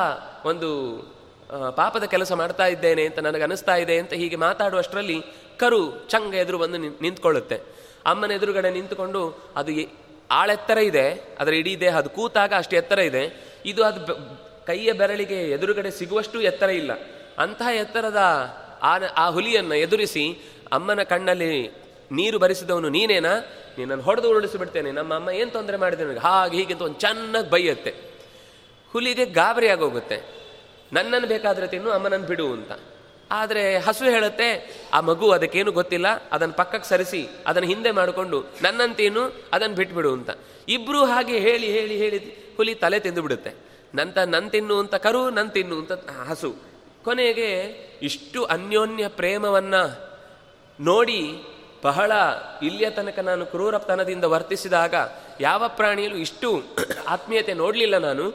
ಒಂದು 0.45 1.01
ಪಾಪದ 1.49 2.03
ಕೆಲಸ 2.03 2.31
ಮಾಡ್ತಾ 2.31 2.65
ಇದ್ದೇನೆ 2.65 3.05
ಅಂತ 3.05 3.19
ನನಗೆ 3.19 3.43
ಅನಿಸ್ತಾ 3.43 3.75
ಇದೆ 3.75 3.97
ಅಂತ 3.97 4.13
ಹೀಗೆ 4.13 4.35
ಮಾತಾಡುವಷ್ಟರಲ್ಲಿ 4.35 5.21
ಕರು 5.57 6.09
ಚಂಗ 6.09 6.33
ಎದುರು 6.33 6.57
ಬಂದು 6.57 6.77
ನಿಂತ್ಕೊಳ್ಳುತ್ತೆ. 6.77 7.61
ಅಮ್ಮನ 8.05 8.31
ಎದುರುಗಡೆ 8.31 8.69
ನಿಂತುಕೊಂಡು 8.69 9.21
ಅದು 9.55 9.71
ಆಳೆತ್ತರ 10.31 10.77
ಇದೆ, 10.77 11.35
ಅದರ 11.39 11.53
ಇಡೀ 11.53 11.75
ದೇಹ 11.75 11.97
ಅದು 11.97 12.09
ಕೂತಾಗ 12.09 12.53
ಅಷ್ಟು 12.57 12.75
ಎತ್ತರ 12.75 12.99
ಇದೆ. 12.99 13.23
ಇದು 13.65 13.83
ಅದು 13.83 13.99
ಕೈಯ 14.65 14.91
ಬೆರಳಿಗೆ 14.91 15.49
ಎದುರುಗಡೆ 15.49 15.91
ಸಿಗುವಷ್ಟು 15.91 16.41
ಎತ್ತರ 16.41 16.69
ಇಲ್ಲ. 16.69 16.91
ಅಂತಹ 17.39 17.67
ಎತ್ತರದ 17.75 18.21
ಆ 18.83 18.97
ಆ 19.17 19.29
ಹುಲಿಯನ್ನು 19.29 19.75
ಎದುರಿಸಿ 19.75 20.39
ಅಮ್ಮನ 20.71 21.03
ಕಣ್ಣಲ್ಲಿ 21.03 21.67
ನೀರು 22.11 22.39
ಬರಿಸಿದವನು 22.39 22.89
ನೀನೇನಾ? 22.89 23.33
ನೀನನ್ನು 23.77 24.03
ಹೊಡೆದು 24.03 24.29
ಉರುಳಿಸಿಬಿಡ್ತೇನೆ. 24.29 24.91
ನಮ್ಮ 24.91 25.15
ಅಮ್ಮ 25.15 25.29
ಏನು 25.29 25.51
ತೊಂದರೆ 25.51 25.77
ಮಾಡಿದೆ 25.77 26.03
ನನಗೆ 26.03 26.19
ಹಾಗೆ 26.19 26.57
ಹೀಗೆ 26.57 26.73
ಅಂತ 26.73 26.81
ಒಂದು 26.81 26.99
ಚೆನ್ನಾಗಿ 26.99 27.49
ಬೈಯತ್ತೆ. 27.49 27.91
ಹುಲಿಗೆ 28.93 29.25
ಗಾಬರಿ 29.25 29.67
ಆಗೋಗುತ್ತೆ. 29.67 30.36
ನನ್ನನ್ನು 30.93 31.27
ಬೇಕಾದರೆ 31.27 31.67
ತಿನ್ನು, 31.67 31.91
ಅಮ್ಮನನ್ನು 31.91 32.27
ಬಿಡು 32.27 32.53
ಅಂತ. 32.53 32.71
ಆದರೆ 33.31 33.77
ಹಸು 33.77 34.03
ಹೇಳುತ್ತೆ, 34.03 34.79
ಆ 34.93 35.01
ಮಗು 35.01 35.31
ಅದಕ್ಕೇನು 35.31 35.71
ಗೊತ್ತಿಲ್ಲ, 35.71 36.07
ಅದನ್ನು 36.31 36.53
ಪಕ್ಕಕ್ಕೆ 36.53 36.89
ಸರಿಸಿ, 36.89 37.29
ಅದನ್ನು 37.47 37.69
ಹಿಂದೆ 37.69 37.91
ಮಾಡಿಕೊಂಡು 37.91 38.45
ನನ್ನಂತೇನು 38.61 39.23
ಅದನ್ನು 39.53 39.75
ಬಿಟ್ಬಿಡು 39.75 40.13
ಅಂತ. 40.13 40.29
ಇಬ್ಬರು 40.69 41.05
ಹಾಗೆ 41.05 41.39
ಹೇಳಿ 41.39 41.67
ಹೇಳಿ 41.71 41.97
ಹೇಳಿ 41.97 42.19
ಹುಲಿ 42.57 42.75
ತಲೆ 42.75 42.99
ತಿಂದು 42.99 43.21
ಬಿಡುತ್ತೆ 43.21 43.51
ನಂತ 43.95 44.17
ನನ್ 44.17 44.51
ತಿನ್ನು 44.51 44.79
ಅಂತ 44.79 44.95
ಕರು, 44.95 45.29
ನನ್ 45.29 45.49
ತಿನ್ನು 45.49 45.75
ಅಂತ 45.77 45.91
ಹಸು. 46.09 46.55
ಕೊನೆಗೆ 47.03 47.49
ಇಷ್ಟು 48.01 48.43
ಅನ್ಯೋನ್ಯ 48.43 49.07
ಪ್ರೇಮವನ್ನು 49.07 49.83
ನೋಡಿ 50.79 51.43
ಬಹಳ 51.83 52.11
ಇಲ್ಲಿಯ 52.63 52.89
ತನಕ 52.89 53.19
ನಾನು 53.19 53.45
ಕ್ರೂರತನದಿಂದ 53.45 54.23
ವರ್ತಿಸಿದಾಗ 54.23 54.95
ಯಾವ 55.41 55.63
ಪ್ರಾಣಿಯಲ್ಲೂ 55.67 56.17
ಇಷ್ಟು 56.17 56.63
ಆತ್ಮೀಯತೆ 57.07 57.53
ನೋಡಲಿಲ್ಲ 57.53 57.97
ನಾನು. 57.97 58.31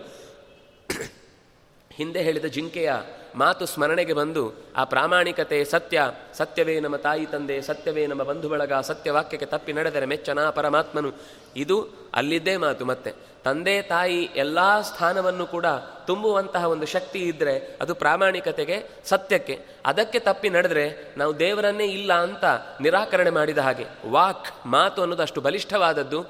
ಹಿಂದೆ 1.97 2.23
ಹೇಳಿದ 2.23 2.45
ಜಿಂಕೆಯ 2.45 2.93
ಮಾತು 3.35 3.67
ಸ್ಮರಣೆಗೆ 3.67 4.13
ಬಂದು 4.13 4.53
ಆ 4.77 4.85
ಪ್ರಾಮಾಣಿಕತೆ 4.85 5.65
ಸತ್ಯ, 5.65 6.03
ಸತ್ಯವೇ 6.33 6.81
ನಮ್ಮ 6.81 6.97
ತಾಯಿ 6.97 7.27
ತಂದೆ, 7.27 7.63
ಸತ್ಯವೇ 7.63 8.07
ನಮ್ಮ 8.07 8.23
ಬಂಧು 8.23 8.49
ಬಳಗ 8.49 8.73
ಸತ್ಯವಾಕ್ಯಕ್ಕೆ 8.73 9.47
ತಪ್ಪಿ 9.47 9.73
ನಡೆದರೆ 9.73 10.07
ಮೆಚ್ಚನ 10.07 10.51
ಪರಮಾತ್ಮನು. 10.51 11.13
ಇದು 11.57 11.89
ಅಲ್ಲಿದ್ದೇ 12.15 12.57
ಮಾತು 12.57 12.85
ಮತ್ತೆ. 12.85 13.13
ತಂದೆ, 13.45 13.83
ತಾಯಿ 13.83 14.29
ಎಲ್ಲ 14.37 14.81
ಸ್ಥಾನವನ್ನು 14.81 15.47
ಕೂಡ 15.47 15.67
ತುಂಬುವಂತಹ 16.07 16.65
ಒಂದು 16.65 16.87
ಶಕ್ತಿ 16.87 17.19
ಇದ್ದರೆ 17.19 17.79
ಅದು 17.81 17.95
ಪ್ರಾಮಾಣಿಕತೆಗೆ, 17.95 18.89
ಸತ್ಯಕ್ಕೆ. 19.05 19.59
ಅದಕ್ಕೆ 19.87 20.19
ತಪ್ಪಿ 20.19 20.49
ನಡೆದರೆ 20.49 21.15
ನಾವು 21.17 21.39
ದೇವರನ್ನೇ 21.39 21.85
ಇಲ್ಲ 21.85 22.13
ಅಂತ 22.13 22.45
ನಿರಾಕರಣೆ 22.81 23.31
ಮಾಡಿದ 23.31 23.59
ಹಾಗೆ. 23.59 23.85
ವಾಕ್, 24.11 24.67
ಮಾತು 24.67 25.03
ಅನ್ನೋದು 25.03 25.23
ಅಷ್ಟು 25.23 25.41
ಬಲಿಷ್ಠವಾದದ್ದು. 25.41 26.23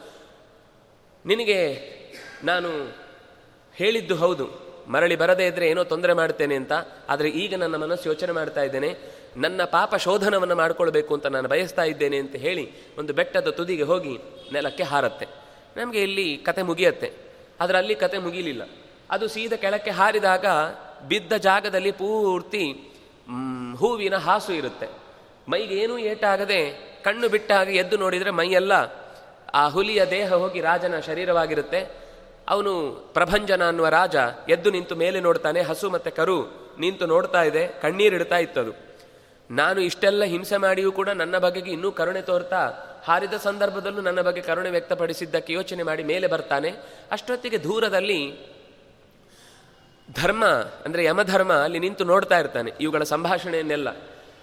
ನಿನಗೆ 1.27 1.79
ನಾನು 2.45 2.95
ಹೇಳಿದ್ದು 3.75 4.17
ಹೌದು. 4.17 4.72
ಮರಳಿ 4.93 5.17
ಬರದೇ 5.17 5.45
ಇದ್ರೆ 5.47 5.67
ಏನೋ 5.69 5.83
ತೊಂದರೆ 5.85 6.13
ಮಾಡ್ತೇನೆ 6.13 6.55
ಅಂತ, 6.61 6.75
ಆದರೆ 7.09 7.29
ಈಗ 7.43 7.53
ನನ್ನ 7.55 7.77
ಮನಸ್ಸು 7.77 8.07
ಯೋಚನೆ 8.09 8.33
ಮಾಡ್ತಾ 8.33 8.63
ಇದ್ದೇನೆ, 8.63 8.91
ನನ್ನ 9.37 9.61
ಪಾಪ 9.77 9.95
ಶೋಧನವನ್ನು 9.97 10.57
ಮಾಡಿಕೊಳ್ಬೇಕು 10.57 11.13
ಅಂತ 11.15 11.27
ನಾನು 11.27 11.49
ಬಯಸ್ತಾ 11.49 11.85
ಇದ್ದೇನೆ 11.93 12.19
ಅಂತ 12.19 12.37
ಹೇಳಿ 12.37 12.65
ಒಂದು 12.99 13.13
ಬೆಟ್ಟದ 13.13 13.51
ತುದಿಗೆ 13.51 13.83
ಹೋಗಿ 13.83 14.15
ನೆಲಕ್ಕೆ 14.53 14.83
ಹಾರತ್ತೆ. 14.83 15.27
ನಮಗೆ 15.77 16.01
ಇಲ್ಲಿ 16.03 16.27
ಕತೆ 16.37 16.63
ಮುಗಿಯತ್ತೆ. 16.63 17.09
ಆದರೆ 17.61 17.79
ಅಲ್ಲಿ 17.79 17.95
ಕತೆ 17.95 18.19
ಮುಗಿಲಿಲ್ಲ. 18.19 18.63
ಅದು 19.11 19.25
ಸೀದ 19.29 19.55
ಕೆಳಕ್ಕೆ 19.55 19.91
ಹಾರಿದಾಗ 19.91 20.47
ಬಿದ್ದ 21.09 21.33
ಜಾಗದಲ್ಲಿ 21.47 21.93
ಪೂರ್ತಿ 21.93 22.65
ಹೂವಿನ 23.79 24.17
ಹಾಸು 24.27 24.53
ಇರುತ್ತೆ. 24.53 24.87
ಮೈಗೆ 25.49 25.75
ಏನೂ 25.75 25.95
ಏಟಾಗದೆ 26.11 26.61
ಕಣ್ಣು 27.05 27.29
ಬಿಟ್ಟಾಗ 27.29 27.69
ಎದ್ದು 27.83 27.97
ನೋಡಿದರೆ 27.97 28.31
ಮೈಯೆಲ್ಲ 28.31 28.75
ಆ 29.55 29.63
ಹುಲಿಯ 29.69 30.01
ದೇಹ 30.11 30.29
ಹೋಗಿ 30.35 30.61
ರಾಜನ 30.61 30.99
ಶರೀರವಾಗಿರುತ್ತೆ. 31.07 31.81
ಅವನು 32.49 32.91
ಪ್ರಭಂಜನ 32.91 33.69
ಅನ್ನುವ 33.69 33.89
ರಾಜ 33.89 34.17
ಎದ್ದು 34.49 34.71
ನಿಂತು 34.71 34.97
ಮೇಲೆ 34.97 35.21
ನೋಡ್ತಾನೆ, 35.21 35.63
ಹಸು 35.63 35.91
ಮತ್ತೆ 35.91 36.11
ಕರು 36.11 36.63
ನಿಂತು 36.81 37.07
ನೋಡ್ತಾ 37.07 37.43
ಇದೆ 37.43 37.67
ಕಣ್ಣೀರಿಡ್ತಾ 37.67 38.39
ಇತ್ತದು. 38.39 38.73
ನಾನು 39.51 39.81
ಇಷ್ಟೆಲ್ಲ 39.81 40.25
ಹಿಂಸೆ 40.25 40.57
ಮಾಡಿಯೂ 40.57 40.93
ಕೂಡ 40.93 41.09
ನನ್ನ 41.09 41.39
ಬಗೆಗೆ 41.39 41.71
ಇನ್ನೂ 41.71 41.93
ಕರುಣೆ 41.93 42.23
ತೋರ್ತಾ, 42.23 42.71
ಹಾರಿದ 43.05 43.33
ಸಂದರ್ಭದಲ್ಲೂ 43.33 44.01
ನನ್ನ 44.01 44.21
ಬಗ್ಗೆ 44.21 44.41
ಕರುಣೆ 44.41 44.71
ವ್ಯಕ್ತಪಡಿಸಿದ್ದಕ್ಕೆ 44.71 45.53
ಯೋಚನೆ 45.53 45.83
ಮಾಡಿ 45.83 46.03
ಮೇಲೆ 46.03 46.27
ಬರ್ತಾನೆ. 46.27 46.75
ಅಷ್ಟೊತ್ತಿಗೆ 47.11 47.65
ದೂರದಲ್ಲಿ 47.65 48.53
ಧರ್ಮ, 50.23 50.45
ಅಂದರೆ 50.85 51.05
ಯಮಧರ್ಮ 51.05 51.53
ಅಲ್ಲಿ 51.53 51.79
ನಿಂತು 51.79 52.05
ನೋಡ್ತಾ 52.05 52.39
ಇರ್ತಾನೆ 52.39 52.71
ಇವುಗಳ 52.81 53.03
ಸಂಭಾಷಣೆಯನ್ನೆಲ್ಲ. 53.03 53.97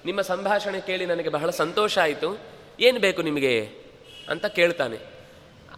ನಿಮ್ಮ 0.06 0.22
ಸಂಭಾಷಣೆ 0.22 0.82
ಕೇಳಿ 0.82 1.06
ನನಗೆ 1.06 1.30
ಬಹಳ 1.30 1.50
ಸಂತೋಷ 1.50 1.97
ಆಯಿತು. 1.97 2.39
ಏನು 2.80 3.00
ಬೇಕು 3.00 3.22
ನಿಮಗೆ? 3.22 3.70
ಅಂತ 4.30 4.45
ಕೇಳ್ತಾನೆ. 4.45 5.19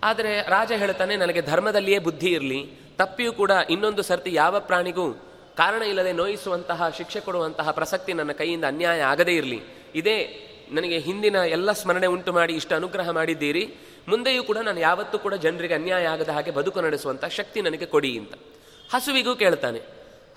ಆದರೆ 0.03 0.41
ರಾಜ 0.41 0.71
ಹೇಳ್ತಾನೆ, 0.71 1.15
ನನಗೆ 1.15 1.41
ಧರ್ಮದಲ್ಲಿಯೇ 1.41 1.99
ಬುದ್ಧಿ 1.99 2.27
ಇರಲಿ. 2.27 2.71
ತಪ್ಪಿಯೂ 2.97 3.33
ಕೂಡ 3.33 3.51
ಇನ್ನೊಂದು 3.69 4.01
ಸರ್ತಿ 4.01 4.33
ಯಾವ 4.33 4.59
ಪ್ರಾಣಿಗೂ 4.59 5.13
ಕಾರಣ 5.57 5.81
ಇಲ್ಲದೆ 5.81 6.11
ನೋಯಿಸುವಂತಹ, 6.13 6.89
ಶಿಕ್ಷೆ 6.89 7.19
ಕೊಡುವಂತಹ 7.19 7.71
ಪ್ರಸಕ್ತಿ 7.71 8.13
ನನ್ನ 8.13 8.31
ಕೈಯಿಂದ 8.31 8.65
ಅನ್ಯಾಯ 8.65 9.01
ಆಗದೇ 9.01 9.31
ಇರಲಿ. 9.31 9.61
ಇದೇ 9.95 10.47
ನನಗೆ 10.71 10.99
ಹಿಂದಿನ 10.99 11.35
ಎಲ್ಲ 11.35 11.71
ಸ್ಮರಣೆ 11.71 12.07
ಉಂಟು 12.07 12.33
ಮಾಡಿ 12.33 12.53
ಇಷ್ಟು 12.53 12.75
ಅನುಗ್ರಹ 12.75 13.09
ಮಾಡಿದ್ದೀರಿ. 13.09 13.75
ಮುಂದೆಯೂ 14.07 14.43
ಕೂಡ 14.43 14.57
ನಾನು 14.57 14.79
ಯಾವತ್ತೂ 14.79 15.19
ಕೂಡ 15.19 15.33
ಜನರಿಗೆ 15.33 15.73
ಅನ್ಯಾಯ 15.73 16.05
ಆಗದ 16.05 16.29
ಹಾಗೆ 16.29 16.51
ಬದುಕು 16.51 16.81
ನಡೆಸುವಂಥ 16.81 17.25
ಶಕ್ತಿ 17.25 17.61
ನನಗೆ 17.61 17.85
ಕೊಡಿ 17.85 18.19
ಅಂತ. 18.19 18.33
ಹಸುವಿಗೂ 18.93 19.35
ಕೇಳ್ತಾನೆ. 19.35 19.79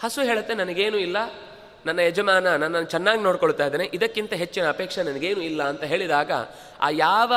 ಹಸು 0.03 0.23
ಹೇಳುತ್ತೆ, 0.23 0.55
ನನಗೇನು 0.55 0.99
ಇಲ್ಲ. 0.99 1.17
ನನ್ನ 1.87 1.99
ಯಜಮಾನ 1.99 2.57
ನನ್ನನ್ನು 2.57 2.85
ಚೆನ್ನಾಗಿ 2.85 3.23
ನೋಡ್ಕೊಳ್ತಾ 3.23 3.67
ಇದ್ದಾನೆ. 3.67 3.91
ಇದಕ್ಕಿಂತ 3.95 4.33
ಹೆಚ್ಚಿನ 4.33 4.69
ಅಪೇಕ್ಷೆ 4.69 5.03
ನನಗೇನು 5.03 5.41
ಇಲ್ಲ 5.41 5.63
ಅಂತ 5.63 5.85
ಹೇಳಿದಾಗ 5.85 6.33
ಆ 6.81 6.91
ಯಾವ 6.91 7.33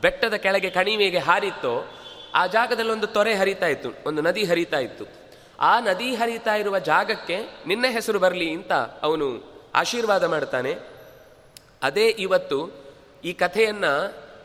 ಬೆಟ್ಟದ 0.00 0.34
ಕೆಳಗೆ 0.34 0.70
ಕಣಿವೆಗೆ 0.70 1.18
ಹಾರಿತ್ತೋ, 1.18 1.98
ಆ 2.34 2.46
ಜಾಗದಲ್ಲಿ 2.46 2.92
ಒಂದು 2.92 3.06
ತೊರೆ 3.06 3.34
ಹರಿತಾ 3.34 3.66
ಇತ್ತು, 3.66 3.90
ಒಂದು 4.06 4.22
ನದಿ 4.22 4.44
ಹರಿತಾ 4.44 4.78
ಇತ್ತು. 4.78 5.04
ಆ 5.60 5.80
ನದಿ 5.80 6.14
ಹರಿತಾ 6.14 6.54
ಇರುವ 6.54 6.78
ಜಾಗಕ್ಕೆ 6.78 7.36
ನಿನ್ನ 7.66 7.84
ಹೆಸರು 7.90 8.18
ಬರಲಿ 8.18 8.50
ಅಂತ 8.50 8.72
ಅವನು 9.02 9.58
ಆಶೀರ್ವಾದ 9.74 10.24
ಮಾಡ್ತಾನೆ. 10.24 10.74
ಅದೇ 11.82 12.08
ಇವತ್ತು 12.08 12.70
ಈ 13.24 13.32
ಕಥೆಯನ್ನ 13.32 13.84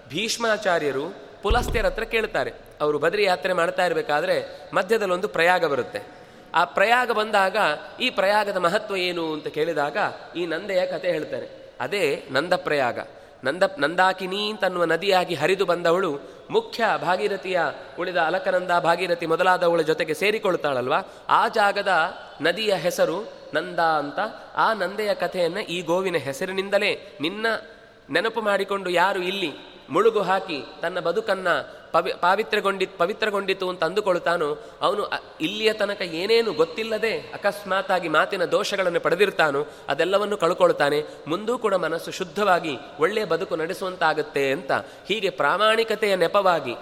ಭೀಷ್ಮಾಚಾರ್ಯರು 0.09 1.15
ಪುಲಸ್ತ್ಯರ 1.41 1.85
ಹತ್ರ 1.85 2.03
ಕೇಳ್ತಾರೆ. 2.03 2.51
ಅವರು 2.81 2.99
ಬದ್ರಿ 2.99 3.23
ಯಾತ್ರೆ 3.23 3.53
ಮಾಡ್ತಾ 3.53 3.85
ಇರಬೇಕಾದ್ರೆ 3.85 4.69
ಮಧ್ಯದಲ್ಲಿ 4.73 5.13
ಒಂದು 5.13 5.27
ಪ್ರಯಾಗ 5.27 5.65
ಬರುತ್ತೆ. 5.65 5.99
ಆ 6.55 6.65
ಪ್ರಯಾಗ 6.65 7.11
ಬಂದಾಗ 7.11 7.57
ಈ 7.99 8.09
ಪ್ರಯಾಗದ 8.09 8.57
ಮಹತ್ವ 8.57 8.95
ಏನು 8.95 9.33
ಅಂತ 9.33 9.47
ಕೇಳಿದಾಗ 9.47 9.97
ಈ 10.35 10.45
ನಂದೆಯ 10.45 10.85
ಕಥೆ 10.85 11.11
ಹೇಳ್ತಾರೆ. 11.11 11.75
ಅದೇ 11.79 12.23
ನಂದ 12.31 12.53
ಪ್ರಯಾಗ 12.53 12.99
ನಂದ 13.43 13.63
ನಂದಾಕಿನಿ 13.77 14.49
ಅಂತನ್ನುವ 14.49 14.85
ನದಿಯಾಗಿ 14.85 15.35
ಹರಿದು 15.35 15.65
ಬಂದವಳು 15.65 16.19
ಮುಖ್ಯ 16.49 16.83
ಭಾಗೀರಥಿಯ 17.01 17.61
ಉಳಿದ 17.99 18.17
ಅಲಕನಂದ 18.17 18.71
ಭಾಗೀರಥಿ 18.79 19.25
ಮೊದಲಾದವಳ 19.25 19.81
ಜೊತೆಗೆ 19.81 20.13
ಸೇರಿಕೊಳ್ತಾಳಲ್ವ 20.13 20.93
ಆ 21.29 21.47
ಜಾಗದ 21.47 21.87
ನದಿಯ 22.41 22.75
ಹೆಸರು 22.75 23.33
ನಂದ 23.53 23.79
ಅಂತ. 23.79 24.19
ಆ 24.55 24.73
ನಂದೆಯ 24.73 25.13
ಕಥೆಯನ್ನು 25.13 25.59
ಈ 25.59 25.81
ಗೋವಿನ 25.81 26.17
ಹೆಸರಿನಿಂದಲೇ 26.17 27.17
ನಿನ್ನ 27.21 27.45
ನೆನಪು 28.09 28.41
ಮಾಡಿಕೊಂಡು 28.41 28.89
ಯಾರು 28.89 29.19
ಇಲ್ಲಿ 29.19 29.53
ಮುಳುಗು 29.89 30.21
ಹಾಕಿ 30.21 30.63
ತನ್ನ 30.81 30.99
ಬದುಕನ್ನ 30.99 31.47
ಪವಿ, 31.93 32.13
ಪಾವಿತ್ರ್ಯಗೊಂಡಿ, 32.13 32.85
ಪವಿತ್ರಗೊಂಡಿತು 32.85 33.69
ಅಂತ 33.69 33.83
ಅಂದುಕೊಳ್ತಾನೋ, 33.83 34.69
ಅವನು 34.81 35.11
ಇಲ್ಲಿಯ 35.41 35.73
ತನಕ 35.73 36.01
ಏನೇನು 36.01 36.53
ಗೊತ್ತಿಲ್ಲದೆ 36.53 37.19
ಅಕಸ್ಮಾತಾಗಿ 37.19 38.09
ಮಾತಿನ 38.09 38.45
ದೋಷಗಳನ್ನು 38.45 38.99
ಪಡೆದಿರ್ತಾನೋ, 38.99 39.65
ಅದೆಲ್ಲವನ್ನು 39.87 40.37
ಕಳ್ಕೊಳ್ತಾನೆ. 40.37 41.03
ಮುಂದೂ 41.27 41.57
ಕೂಡ 41.57 41.73
ಮನಸ್ಸು 41.73 42.11
ಶುದ್ಧವಾಗಿ 42.11 42.77
ಒಳ್ಳೆಯ 42.99 43.25
ಬದುಕು 43.25 43.55
ನಡೆಸುವಂತಾಗುತ್ತೆ 43.55 44.51
ಅಂತ. 44.51 44.71
ಹೀಗೆ 45.07 45.29
ಪ್ರಾಮಾಣಿಕತೆಯ 45.29 46.15
ನೆಪವಾಗಿ, 46.15 46.73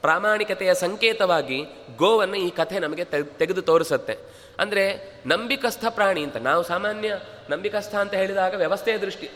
ಪ್ರಾಮಾಣಿಕತೆಯ 0.00 0.74
ಸಂಕೇತವಾಗಿ 0.74 1.64
ಗೋವನ್ನು 1.96 2.34
ಈ 2.34 2.50
ಕಥೆ 2.50 2.78
ನಮಗೆ 2.78 3.04
ತೆಗ್- 3.04 3.38
ತೆಗೆದು 3.38 3.62
ತೋರಿಸುತ್ತೆ. 3.62 4.18
ಅಂದರೆ 4.58 5.14
ನಂಬಿಕಸ್ಥ 5.26 5.84
ಪ್ರಾಣಿ 5.90 6.22
ಅಂತ. 6.22 6.36
ನಾವು 6.36 6.62
ಸಾಮಾನ್ಯ 6.62 7.18
ನಂಬಿಕಸ್ಥ 7.50 7.94
ಅಂತ 7.94 8.14
ಹೇಳಿದಾಗ 8.14 8.54
ವ್ಯವಸ್ಥೆಯ 8.54 8.98
ದೃಷ್ಟಿ, 8.98 9.30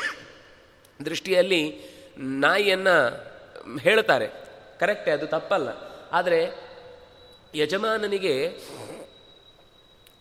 ದೃಷ್ಟಿಯಲ್ಲಿ 1.04 1.80
ನಾಯಿಯನ್ನು 2.18 3.27
ಹೇಳ್ತಾರೆ. 3.76 4.28
ಕರೆಕ್ಟೇ 4.80 5.10
ಅದು, 5.10 5.26
ತಪ್ಪಲ್ಲ. 5.26 5.68
ಆದರೆ, 6.12 6.68
ಯಜಮಾನನಿಗೆ 7.54 8.58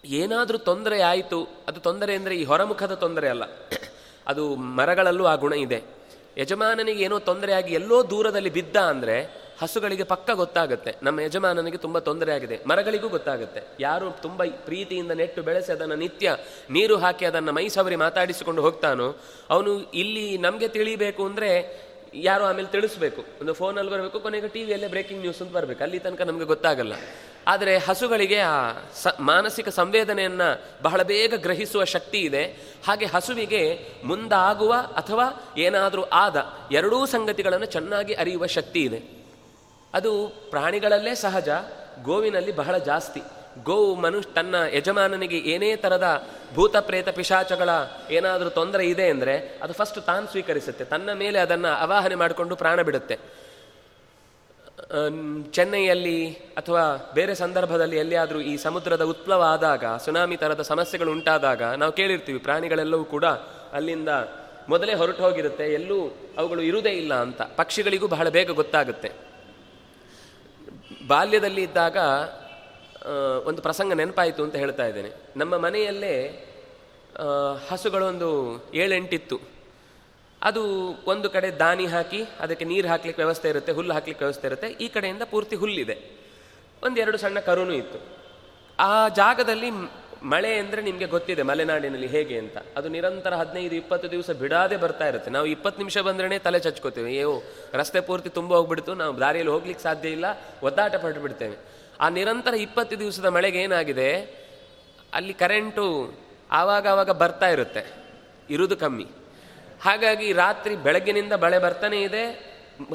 ಏನಾದರೂ 0.05 0.57
ತೊಂದರೆ 0.57 1.01
ಆಯಿತು. 1.01 1.43
ಅದು 1.67 1.79
ತೊಂದರೆ 1.79 2.15
ಅಂದರೆ 2.15 2.35
ಈ 2.35 2.43
ಹೊರಮುಖದ 2.43 2.93
ತೊಂದರೆ 2.93 3.29
ಅಲ್ಲ. 3.29 3.43
ಅದು 4.27 4.55
ಮರಗಳಲ್ಲೂ 4.55 5.25
ಆ 5.25 5.35
ಗುಣ 5.35 5.53
ಇದೆ. 5.53 5.83
ಯಜಮಾನನಿಗೆ 6.37 7.03
ಏನೋ 7.03 7.19
ತೊಂದರೆ 7.19 7.53
ಆಗಿ 7.53 7.73
ಎಲ್ಲೋ 7.73 8.09
ದೂರದಲ್ಲಿ 8.09 8.49
ಬಿದ್ದ 8.49 8.75
ಅಂದರೆ 8.75 9.47
ಹಸುಗಳಿಗೆ 9.61 10.03
ಪಕ್ಕ 10.03 10.29
ಗೊತ್ತಾಗುತ್ತೆ. 10.31 10.95
ನಮ್ಮ 11.03 11.19
ಯಜಮಾನನಿಗೆ 11.19 11.77
ತುಂಬ 11.77 11.99
ತೊಂದರೆ 11.99 12.31
ಆಗಿದೆ. 12.31 12.59
ಮರಗಳಿಗೂ 12.67 13.09
ಗೊತ್ತಾಗುತ್ತೆ. 13.09 13.61
ಯಾರು 13.79 14.11
ತುಂಬ 14.11 14.43
ಪ್ರೀತಿಯಿಂದ 14.43 15.11
ನೆಟ್ಟು 15.11 15.41
ಬೆಳೆಸಿ 15.41 15.71
ಅದನ್ನು 15.71 15.95
ನಿತ್ಯ 15.95 16.37
ನೀರು 16.69 16.97
ಹಾಕಿ 16.97 17.25
ಅದನ್ನು 17.25 17.51
ಮೈ 17.51 17.67
ಸವರಿ 17.67 17.95
ಮಾತಾಡಿಸಿಕೊಂಡು 17.95 18.61
ಹೋಗ್ತಾನೋ, 18.61 19.15
ಅವನು 19.49 19.91
ಇಲ್ಲಿ 19.91 20.37
ನಮಗೆ 20.37 20.67
ತಿಳಿಬೇಕು 20.67 21.25
ಅಂದರೆ 21.25 21.81
ಯಾರು 22.13 22.43
ಆಮೇಲೆ 22.43 22.67
ತಿಳಿಸ್ಬೇಕು. 22.67 23.25
ಒಂದು 23.41 23.53
ಫೋನಲ್ಲಿ 23.53 23.91
ಬರಬೇಕು, 23.91 24.19
ಕೊನೆಗೆ 24.19 24.47
ಟಿ 24.47 24.63
ವಿಯಲ್ಲೇ 24.63 24.87
ಬ್ರೇಕಿಂಗ್ 24.87 25.21
ನ್ಯೂಸ್ 25.21 25.41
ಅಂತ 25.41 25.51
ಬರಬೇಕು. 25.51 25.83
ಅಲ್ಲಿ 25.83 25.99
ತನಕ 25.99 26.21
ನಮಗೆ 26.21 26.45
ಗೊತ್ತಾಗಲ್ಲ. 26.45 26.93
ಆದರೆ 27.47 27.77
ಹಸುಗಳಿಗೆ 27.77 28.39
ಆ 28.39 28.71
ಸ, 28.93 29.07
ಮಾನಸಿಕ 29.19 29.69
ಸಂವೇದನೆಯನ್ನು 29.69 30.63
ಬಹಳ 30.83 31.03
ಬೇಗ 31.03 31.33
ಗ್ರಹಿಸುವ 31.35 31.83
ಶಕ್ತಿ 31.83 32.19
ಇದೆ. 32.19 32.43
ಹಾಗೆ 32.87 33.05
ಹಸುವಿಗೆ 33.05 33.87
ಮುಂದಾಗುವ 34.03 34.73
ಅಥವಾ 34.73 35.53
ಏನಾದರೂ 35.57 36.03
ಆದ 36.03 36.45
ಎರಡೂ 36.71 37.05
ಸಂಗತಿಗಳನ್ನು 37.05 37.65
ಚೆನ್ನಾಗಿ 37.65 38.13
ಅರಿಯುವ 38.13 38.45
ಶಕ್ತಿ 38.45 38.83
ಇದೆ. 38.83 39.25
ಅದು 39.93 40.27
ಪ್ರಾಣಿಗಳಲ್ಲೇ 40.49 41.15
ಸಹಜ, 41.15 41.49
ಗೋವಿನಲ್ಲಿ 42.03 42.51
ಬಹಳ 42.51 42.77
ಜಾಸ್ತಿ. 42.77 43.21
ಗೋವು 43.63 43.95
ಮನುಷ್ಯ, 43.95 44.33
ತನ್ನ 44.33 44.55
ಯಜಮಾನನಿಗೆ 44.73 45.37
ಏನೇ 45.37 45.75
ಥರದ 45.75 46.27
ಭೂತ 46.57 46.77
ಪ್ರೇತ 46.77 47.09
ಪಿಶಾಚಗಳ 47.09 47.69
ಏನಾದರೂ 48.09 48.49
ತೊಂದರೆ 48.49 48.83
ಇದೆ 48.89 49.09
ಅಂದರೆ 49.09 49.35
ಅದು 49.63 49.73
ಫಸ್ಟ್ 49.73 49.99
ತಾನು 50.01 50.27
ಸ್ವೀಕರಿಸುತ್ತೆ. 50.27 50.83
ತನ್ನ 50.85 51.09
ಮೇಲೆ 51.13 51.39
ಅದನ್ನು 51.39 51.71
ಅವಾಹನೆ 51.81 52.15
ಮಾಡಿಕೊಂಡು 52.15 52.55
ಪ್ರಾಣ 52.55 52.81
ಬಿಡುತ್ತೆ. 52.81 53.17
ಚೆನ್ನೈಯಲ್ಲಿ 55.51 56.33
ಅಥವಾ 56.33 57.11
ಬೇರೆ 57.13 57.35
ಸಂದರ್ಭದಲ್ಲಿ 57.35 57.97
ಎಲ್ಲಿಯಾದರೂ 57.97 58.39
ಈ 58.39 58.57
ಸಮುದ್ರದ 58.57 59.03
ಉತ್ಪ್ಲವ 59.03 59.41
ಆದಾಗ, 59.41 59.85
ಸುನಾಮಿ 60.05 60.35
ಥರದ 60.37 60.61
ಸಮಸ್ಯೆಗಳು 60.61 61.11
ಉಂಟಾದಾಗ 61.11 61.63
ನಾವು 61.63 61.91
ಕೇಳಿರ್ತೀವಿ 61.91 62.39
ಪ್ರಾಣಿಗಳೆಲ್ಲವೂ 62.39 63.05
ಕೂಡ 63.05 63.25
ಅಲ್ಲಿಂದ 63.73 64.09
ಮೊದಲೇ 64.69 64.93
ಹೊರಟು 64.93 65.23
ಹೋಗಿರುತ್ತೆ. 65.23 65.65
ಎಲ್ಲೂ 65.73 65.99
ಅವುಗಳು 66.37 66.61
ಇರುವುದೇ 66.61 66.89
ಇಲ್ಲ 66.89 67.13
ಅಂತ. 67.13 67.41
ಪಕ್ಷಿಗಳಿಗೂ 67.41 68.07
ಬಹಳ 68.07 68.29
ಬೇಗ 68.29 68.51
ಗೊತ್ತಾಗುತ್ತೆ. 68.51 69.11
ಬಾಲ್ಯದಲ್ಲಿ 71.07 71.63
ಇದ್ದಾಗ 71.63 71.97
ಒಂದು 73.47 73.61
ಪ್ರಸಂಗ 73.61 73.93
ನೆನಪಾಯಿತು 73.93 74.41
ಅಂತ 74.43 74.55
ಹೇಳ್ತಾ 74.55 74.85
ಇದ್ದೇನೆ. 74.85 75.11
ನಮ್ಮ 75.37 75.57
ಮನೆಯಲ್ಲೇ 75.57 76.13
ಹಸುಗಳೊಂದು 77.69 78.29
ಏಳೆಂಟಿತ್ತು. 78.73 79.37
ಅದು 80.41 80.63
ಒಂದು 81.05 81.29
ಕಡೆ 81.29 81.51
ದಾನಿ 81.59 81.85
ಹಾಕಿ, 81.85 82.21
ಅದಕ್ಕೆ 82.39 82.65
ನೀರು 82.65 82.87
ಹಾಕ್ಲಿಕ್ಕೆ 82.87 83.21
ವ್ಯವಸ್ಥೆ 83.23 83.49
ಇರುತ್ತೆ, 83.49 83.71
ಹುಲ್ಲು 83.71 83.93
ಹಾಕ್ಲಿಕ್ಕೆ 83.93 84.25
ವ್ಯವಸ್ಥೆ 84.25 84.47
ಇರುತ್ತೆ, 84.47 84.67
ಈ 84.67 84.87
ಕಡೆಯಿಂದ 84.87 85.21
ಪೂರ್ತಿ 85.31 85.55
ಹುಲ್ಲಿದೆ. 85.55 85.95
ಒಂದೆರಡು 86.83 87.17
ಸಣ್ಣ 87.17 87.39
ಕರುನು 87.39 87.73
ಇತ್ತು. 87.73 87.99
ಆ 88.79 89.07
ಜಾಗದಲ್ಲಿ 89.07 89.69
ಮಳೆ 90.23 90.59
ಅಂದರೆ 90.59 90.81
ನಿಮಗೆ 90.81 91.05
ಗೊತ್ತಿದೆ, 91.05 91.41
ಮಲೆನಾಡಿನಲ್ಲಿ 91.43 92.07
ಹೇಗೆ 92.07 92.39
ಅಂತ. 92.39 92.57
ಅದು 92.77 92.89
ನಿರಂತರ 92.89 93.33
ಹದಿನೈದು, 93.35 93.75
ಇಪ್ಪತ್ತು 93.75 94.11
ದಿವಸ 94.11 94.29
ಬಿಡಾದೆ 94.29 94.77
ಬರ್ತಾ 94.77 95.07
ಇರುತ್ತೆ. 95.07 95.29
ನಾವು 95.29 95.45
ಇಪ್ಪತ್ತು 95.45 95.77
ನಿಮಿಷ 95.77 95.97
ಬಂದ್ರೇ 95.97 96.39
ತಲೆ 96.39 96.59
ಚಚ್ಕೋತೇವೆ. 96.59 97.09
ಅಯ್ಯೋ, 97.09 97.33
ರಸ್ತೆ 97.73 98.01
ಪೂರ್ತಿ 98.01 98.29
ತುಂಬ 98.29 98.53
ಹೋಗ್ಬಿಡ್ತು, 98.55 98.93
ನಾವು 98.93 99.19
ದಾರಿಯಲ್ಲಿ 99.19 99.53
ಹೋಗ್ಲಿಕ್ಕೆ 99.53 99.83
ಸಾಧ್ಯ 99.83 100.09
ಇಲ್ಲ, 100.09 100.25
ಒದ್ದಾಟ 100.63 100.95
ಪಟ್ಟು 100.95 101.21
ಬಿಡ್ತೇವೆ 101.21 101.57
ಆ 101.99 102.09
ನಿರಂತರ 102.09 102.53
ಇಪ್ಪತ್ತು 102.53 102.99
ದಿವಸದ 102.99 103.25
ಮಳೆಗೆ 103.25 103.59
ಏನಾಗಿದೆ? 103.61 104.09
ಅಲ್ಲಿ 105.13 105.33
ಕರೆಂಟು 105.33 105.85
ಆವಾಗ 106.51 106.87
ಆವಾಗ 106.87 107.09
ಬರ್ತಾ 107.09 107.49
ಇರುತ್ತೆ. 107.49 107.93
ಇರುವುದು 108.49 108.77
ಕಮ್ಮಿ. 108.77 109.07
ಹಾಗಾಗಿ 109.81 110.33
ರಾತ್ರಿ 110.33 110.75
ಬೆಳಗ್ಗಿನಿಂದ 110.75 111.33
ಬಳೆ 111.33 111.59
ಬರ್ತಾನೆ 111.59 112.01
ಇದೆ. 112.01 112.47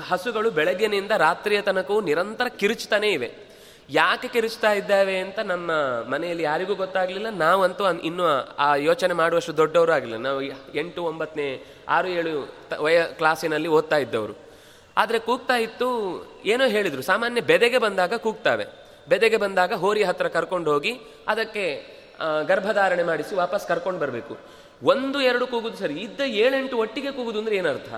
ಹಸುಗಳು 0.09 0.51
ಬೆಳಗ್ಗಿನಿಂದ 0.51 1.11
ರಾತ್ರಿಯ 1.11 1.61
ತನಕವೂ 1.61 2.01
ನಿರಂತರ 2.01 2.49
ಕಿರುಚ್ತಾನೆ 2.49 3.09
ಇವೆ. 3.09 3.53
ಯಾಕೆ 3.91 4.29
ಕಿರುಚ್ತಾ 4.29 4.73
ಇದ್ದಾವೆ 4.73 5.19
ಅಂತ 5.19 5.39
ನಮ್ಮ 5.39 5.71
ಮನೆಯಲ್ಲಿ 6.11 6.43
ಯಾರಿಗೂ 6.43 6.75
ಗೊತ್ತಾಗಲಿಲ್ಲ. 6.75 7.29
ನಾವಂತೂ 7.31 7.93
ಇನ್ನೂ 7.93 8.25
ಆ 8.59 8.75
ಯೋಚನೆ 8.75 9.15
ಮಾಡುವಷ್ಟು 9.15 9.57
ದೊಡ್ಡವರು 9.57 9.93
ಆಗಲಿಲ್ಲ. 9.93 10.17
ನಾವು 10.17 10.43
ಎಂಟು, 10.75 11.05
ಒಂಬತ್ತನೇ, 11.05 11.67
ಆರು, 11.89 12.09
ಏಳು 12.09 12.55
ವಯ 12.81 13.03
ಕ್ಲಾಸಿನಲ್ಲಿ 13.03 13.69
ಓದ್ತಾ 13.69 13.97
ಇದ್ದವರು. 13.97 14.35
ಆದರೆ 14.97 15.19
ಕೂಗ್ತಾ 15.19 15.57
ಇತ್ತು, 15.57 15.89
ಏನೋ 16.45 16.67
ಹೇಳಿದರು. 16.67 17.03
ಸಾಮಾನ್ಯ 17.03 17.41
ಬೆದೆಗೆ 17.41 17.79
ಬಂದಾಗ 17.79 18.15
ಕೂಗ್ತಾವೆ. 18.15 18.67
ಬೆದೆಗೆ 19.09 19.37
ಬಂದಾಗ 19.37 19.73
ಹೋರಿ 19.73 20.05
ಹತ್ರ 20.05 20.29
ಕರ್ಕೊಂಡು 20.29 20.73
ಹೋಗಿ 20.73 21.01
ಅದಕ್ಕೆ 21.29 21.91
ಗರ್ಭಧಾರಣೆ 22.47 23.03
ಮಾಡಿಸಿ 23.03 23.35
ವಾಪಸ್ 23.35 23.68
ಕರ್ಕೊಂಡು 23.68 24.01
ಬರಬೇಕು. 24.01 24.39
ಒಂದು, 24.85 25.20
ಎರಡು 25.20 25.47
ಕೂಗುದು 25.47 25.77
ಸರಿ. 25.77 25.95
ಇದ್ದ 25.95 26.20
ಏಳೆಂಟು 26.20 26.77
ಒಟ್ಟಿಗೆ 26.77 27.11
ಕೂಗುದು 27.11 27.39
ಅಂದ್ರೆ 27.39 27.57
ಏನರ್ಥ? 27.57 27.95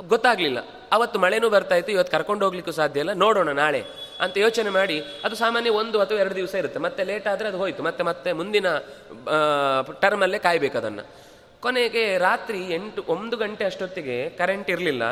ಗೊತ್ತಾಗಲಿಲ್ಲ. 0.00 0.58
ಅವತ್ತು 0.92 1.18
ಮಳೆನೂ 1.18 1.48
ಬರ್ತಾ 1.48 1.74
ಇತ್ತು, 1.74 1.92
ಇವತ್ತು 1.92 2.12
ಕರ್ಕೊಂಡು 2.12 2.44
ಹೋಗ್ಲಿಕ್ಕೂ 2.44 2.72
ಸಾಧ್ಯ 2.72 3.00
ಇಲ್ಲ. 3.00 3.12
ನೋಡೋಣ 3.12 3.50
ನಾಳೆ 3.52 3.84
ಅಂತ 4.20 4.38
ಯೋಚನೆ 4.38 4.70
ಮಾಡಿ, 4.70 5.02
ಅದು 5.24 5.34
ಸಾಮಾನ್ಯ 5.34 5.70
ಒಂದು 5.70 6.00
ಅಥವಾ 6.00 6.18
ಎರಡು 6.18 6.34
ದಿವಸ 6.34 6.54
ಇರುತ್ತೆ. 6.54 6.80
ಮತ್ತೆ 6.80 7.04
ಲೇಟ್ 7.04 7.26
ಆದರೆ 7.28 7.48
ಅದು 7.48 7.58
ಹೋಯಿತು. 7.58 7.82
ಮತ್ತೆ 7.82 8.04
ಮತ್ತೆ 8.04 8.32
ಮುಂದಿನ 8.32 8.66
ಟರ್ಮಲ್ಲೇ 10.00 10.38
ಕಾಯಬೇಕು 10.38 10.78
ಅದನ್ನು. 10.78 11.04
ಕೊನೆಗೆ 11.60 12.18
ರಾತ್ರಿ 12.18 12.60
ಎಂಟು, 12.74 13.04
ಒಂದು 13.08 13.36
ಗಂಟೆ 13.36 13.64
ಅಷ್ಟೊತ್ತಿಗೆ 13.64 14.30
ಕರೆಂಟ್ 14.30 14.70
ಇರಲಿಲ್ಲ. 14.70 15.02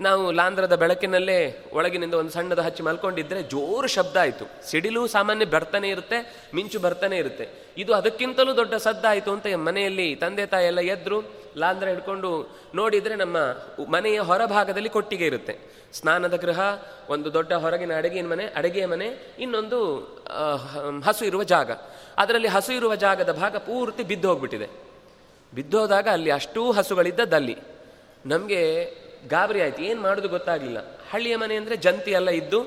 ನಾವು 0.00 0.32
ಲಾಂಧ್ರದ 0.32 0.74
ಬೆಳಕಿನಲ್ಲೇ 0.76 1.38
ಒಳಗಿನಿಂದ 1.72 2.14
ಒಂದು 2.14 2.32
ಸಣ್ಣದ 2.32 2.58
ಹಚ್ಚಿ 2.58 2.82
ಮಲ್ಕೊಂಡಿದ್ರೆ 2.82 3.42
ಜೋರು 3.42 3.88
ಶಬ್ದ 3.88 4.16
ಆಯಿತು. 4.16 4.44
ಸಿಡಿಲು 4.70 5.06
ಸಾಮಾನ್ಯ 5.06 5.44
ಬರ್ತಾನೆ 5.44 5.88
ಇರುತ್ತೆ, 5.88 6.18
ಮಿಂಚು 6.54 6.78
ಬರ್ತಾನೆ 6.80 7.16
ಇರುತ್ತೆ. 7.16 7.46
ಇದು 7.78 7.94
ಅದಕ್ಕಿಂತಲೂ 7.94 8.56
ದೊಡ್ಡ 8.56 8.74
ಸದ್ದಾಯಿತು 8.74 9.30
ಅಂತ 9.32 9.46
ಮನೆಯಲ್ಲಿ 9.56 10.14
ತಂದೆ 10.14 10.46
ತಾಯಿ 10.46 10.66
ಎಲ್ಲ 10.66 10.80
ಎದ್ರು, 10.80 11.18
ಲಾಂಧ್ರ 11.56 11.88
ಹಿಡ್ಕೊಂಡು 11.88 12.30
ನೋಡಿದರೆ 12.74 13.14
ನಮ್ಮ 13.16 13.36
ಮನೆಯ 13.90 14.18
ಹೊರಭಾಗದಲ್ಲಿ 14.20 14.88
ಕೊಟ್ಟಿಗೆ 14.88 15.26
ಇರುತ್ತೆ. 15.26 15.54
ಸ್ನಾನದ 15.92 16.36
ಗೃಹ, 16.36 16.60
ಒಂದು 17.08 17.28
ದೊಡ್ಡ 17.34 17.52
ಹೊರಗಿನ 17.52 17.92
ಅಡುಗೆಯ 17.96 18.22
ಮನೆ 18.22 18.44
ಅಡುಗೆಯ 18.56 18.86
ಮನೆ, 18.86 19.08
ಇನ್ನೊಂದು 19.38 19.78
ಹಸು 21.06 21.24
ಇರುವ 21.24 21.42
ಜಾಗ. 21.42 21.70
ಅದರಲ್ಲಿ 22.18 22.48
ಹಸು 22.48 22.72
ಇರುವ 22.72 22.94
ಜಾಗದ 22.94 23.32
ಭಾಗ 23.32 23.56
ಪೂರ್ತಿ 23.56 24.02
ಬಿದ್ದು 24.02 24.28
ಹೋಗ್ಬಿಟ್ಟಿದೆ. 24.28 24.68
ಬಿದ್ದೋದಾಗ 25.54 26.08
ಅಲ್ಲಿ 26.08 26.30
ಅಷ್ಟೂ 26.30 26.72
ಹಸುಗಳಿದ್ದದ್ದಲ್ಲಿ 26.72 27.56
ನಮಗೆ 28.26 28.62
ಗಾಬರಿ 29.32 29.60
ಆಯ್ತು. 29.64 29.80
ಏನು 29.90 30.00
ಮಾಡೋದು 30.06 30.28
ಗೊತ್ತಾಗಲಿಲ್ಲ. 30.36 30.80
ಹಳ್ಳಿಯ 31.12 31.34
ಮನೆ 31.42 31.54
ಅಂದರೆ 31.60 31.76
ಜಂತಿ 31.86 32.12
ಎಲ್ಲ 32.18 32.30
ಇದ್ದು 32.40 32.60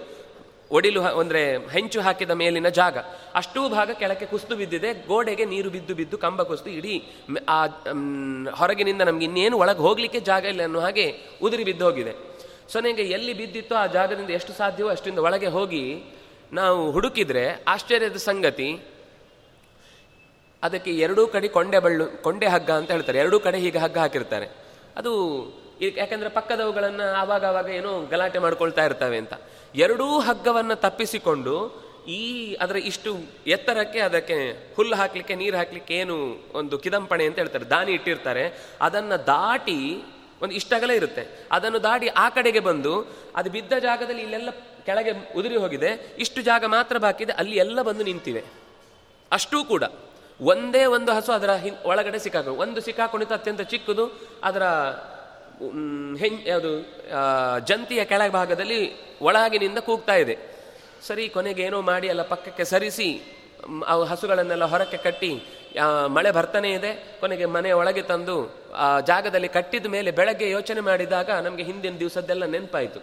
ಒಡಿಲು 0.77 1.01
ಅಂದರೆ 1.21 1.41
ಹೆಂಚು 1.73 1.99
ಹಾಕಿದ 2.05 2.33
ಮೇಲಿನ 2.41 2.69
ಜಾಗ. 2.77 2.97
ಅಷ್ಟೂ 3.39 3.61
ಭಾಗ 3.69 3.89
ಕೆಳಕ್ಕೆ 3.99 4.25
ಕುಸ್ತು 4.31 4.53
ಬಿದ್ದಿದೆ. 4.61 4.89
ಗೋಡೆಗೆ 5.09 5.45
ನೀರು 5.53 5.69
ಬಿದ್ದು 5.75 5.93
ಬಿದ್ದು 5.99 6.17
ಕಂಬ 6.23 6.41
ಕುಸ್ತು 6.51 6.69
ಇಡೀ 6.79 6.95
ಆ 7.55 7.59
ಹೊರಗಿನಿಂದ 8.59 9.01
ನಮ್ಗೆ 9.09 9.25
ಇನ್ನೇನು 9.29 9.57
ಒಳಗೆ 9.63 9.81
ಹೋಗ್ಲಿಕ್ಕೆ 9.87 10.19
ಜಾಗ 10.29 10.45
ಇಲ್ಲ 10.53 10.63
ಅನ್ನೋ 10.69 10.79
ಹಾಗೆ 10.85 11.05
ಉದುರಿ 11.45 11.63
ಬಿದ್ದು 11.69 11.85
ಹೋಗಿದೆ. 11.87 12.13
ಸೊ 12.71 12.77
ನನಗೆ 12.79 13.05
ಎಲ್ಲಿ 13.17 13.33
ಬಿದ್ದಿತ್ತೋ 13.41 13.75
ಆ 13.83 13.85
ಜಾಗದಿಂದ 13.97 14.31
ಎಷ್ಟು 14.39 14.53
ಸಾಧ್ಯವೋ 14.61 14.89
ಅಷ್ಟಿಂದ 14.89 15.19
ಒಳಗೆ 15.27 15.51
ಹೋಗಿ 15.57 15.83
ನಾವು 16.59 16.79
ಹುಡುಕಿದ್ರೆ 16.91 17.45
ಆಶ್ಚರ್ಯದ 17.67 18.19
ಸಂಗತಿ, 18.29 18.69
ಅದಕ್ಕೆ 20.63 20.91
ಎರಡೂ 21.05 21.23
ಕಡೆ 21.33 21.47
ಕೊಂಡೆ 21.55 21.79
ಬಳ್ಳು, 21.85 22.05
ಕೊಂಡೆ 22.25 22.47
ಹಗ್ಗ 22.47 22.71
ಅಂತ 22.71 22.89
ಹೇಳ್ತಾರೆ. 22.91 23.19
ಎರಡೂ 23.19 23.37
ಕಡೆ 23.39 23.57
ಹೀಗೆ 23.57 23.79
ಹಗ್ಗ 23.85 23.97
ಹಾಕಿರ್ತಾರೆ. 23.97 24.47
ಅದು 24.99 25.11
ಯಾಕಂದ್ರೆ 25.81 26.29
ಪಕ್ಕದವುಗಳನ್ನ 26.29 27.01
ಆವಾಗ 27.17 27.45
ಆವಾಗ 27.45 27.67
ಏನೋ 27.67 28.05
ಗಲಾಟೆ 28.05 28.39
ಮಾಡ್ಕೊಳ್ತಾ 28.39 28.85
ಇರ್ತವೆ 28.85 29.17
ಅಂತ. 29.17 29.33
ಎರಡೂ 29.75 30.19
ಹಗ್ಗವನ್ನು 30.19 30.75
ತಪ್ಪಿಸಿಕೊಂಡು 30.75 31.83
ಈ 32.07 32.53
ಅದರ 32.53 32.75
ಇಷ್ಟು 32.75 33.17
ಎತ್ತರಕ್ಕೆ 33.47 33.99
ಅದಕ್ಕೆ 33.99 34.51
ಹುಲ್ಲು 34.75 34.95
ಹಾಕ್ಲಿಕ್ಕೆ, 34.95 35.35
ನೀರು 35.35 35.57
ಹಾಕ್ಲಿಕ್ಕೆ 35.57 35.93
ಏನು 35.93 36.43
ಒಂದು 36.53 36.77
ಕಿದಂಪಣೆ 36.77 37.25
ಅಂತ 37.25 37.37
ಹೇಳ್ತಾರೆ. 37.37 37.65
ದಾನಿ 37.65 37.91
ಇಟ್ಟಿರ್ತಾರೆ. 37.91 38.73
ಅದನ್ನು 38.81 39.25
ದಾಟಿ 39.25 40.03
ಒಂದು 40.41 40.55
ಇಷ್ಟಗಲ 40.55 40.91
ಇರುತ್ತೆ. 40.91 41.47
ಅದನ್ನು 41.51 41.83
ದಾಟಿ 41.83 42.07
ಆ 42.07 42.29
ಕಡೆಗೆ 42.29 42.59
ಬಂದು 42.59 43.07
ಅದು 43.35 43.51
ಬಿದ್ದ 43.51 43.73
ಜಾಗದಲ್ಲಿ 43.73 44.21
ಇಲ್ಲೆಲ್ಲ 44.21 44.49
ಕೆಳಗೆ 44.85 45.33
ಉದುರಿ 45.33 45.55
ಹೋಗಿದೆ. 45.55 46.15
ಇಷ್ಟು 46.19 46.41
ಜಾಗ 46.41 46.65
ಮಾತ್ರ 46.65 46.97
ಬಾಕಿದೆ 46.97 47.31
ಅಲ್ಲಿ 47.31 47.57
ಎಲ್ಲ 47.57 47.81
ಬಂದು 47.81 48.03
ನಿಂತಿವೆ. 48.03 48.43
ಅಷ್ಟೂ 49.31 49.63
ಕೂಡ. 49.63 49.83
ಒಂದೇ 50.41 50.85
ಒಂದು 50.85 51.11
ಹಸು 51.11 51.31
ಅದರ 51.31 51.53
ಹಿಂ 51.53 51.73
ಒಳಗಡೆ 51.85 52.19
ಸಿಕ್ಕಾಕೊಂಡು 52.19 52.59
ಒಂದು 52.59 52.81
ಸಿಕ್ಕಾಕೊಂಡಿತ್ತು 52.81 53.35
ಅತ್ಯಂತ 53.35 53.61
ಚಿಕ್ಕದು. 53.61 54.21
ಅದರ 54.43 54.61
ಹೆಣ್ 56.17 56.47
ಯಾವುದು 56.47 57.03
ಜಂತಿಯ 57.65 58.05
ಕೆಳಭಾಗದಲ್ಲಿ 58.05 58.91
ಒಳಗಿನಿಂದ 59.19 59.77
ಕೂಗ್ತಾ 59.77 60.15
ಇದೆ. 60.15 60.37
ಸರಿ, 61.07 61.29
ಕೊನೆಗೆ 61.29 61.61
ಏನೋ 61.61 61.81
ಮಾಡಿ 61.81 62.07
ಎಲ್ಲ 62.07 62.21
ಪಕ್ಕಕ್ಕೆ 62.21 62.63
ಸರಿಸಿ 62.63 63.21
ಅವು 63.87 64.03
ಹಸುಗಳನ್ನೆಲ್ಲ 64.03 64.65
ಹೊರಕ್ಕೆ 64.65 64.97
ಕಟ್ಟಿ 64.97 65.41
ಮಳೆ 66.07 66.31
ಬರ್ತಾನೆ 66.31 66.71
ಇದೆ. 66.71 67.17
ಕೊನೆಗೆ 67.19 67.45
ಮನೆ 67.45 67.71
ಒಳಗೆ 67.71 68.01
ತಂದು, 68.01 68.55
ಆ, 68.75 68.99
ಜಾಗದಲ್ಲಿ 68.99 69.47
ಕಟ್ಟಿದ 69.47 69.85
ಮೇಲೆ 69.85 70.11
ಬೆಳಗ್ಗೆ 70.11 70.49
ಯೋಚನೆ 70.49 70.81
ಮಾಡಿದಾಗ 70.81 71.31
ನಮಗೆ 71.31 71.63
ಹಿಂದಿನ 71.63 71.97
ದಿವಸದ್ದೆಲ್ಲ 71.97 72.45
ನೆನಪಾಯಿತು. 72.45 72.99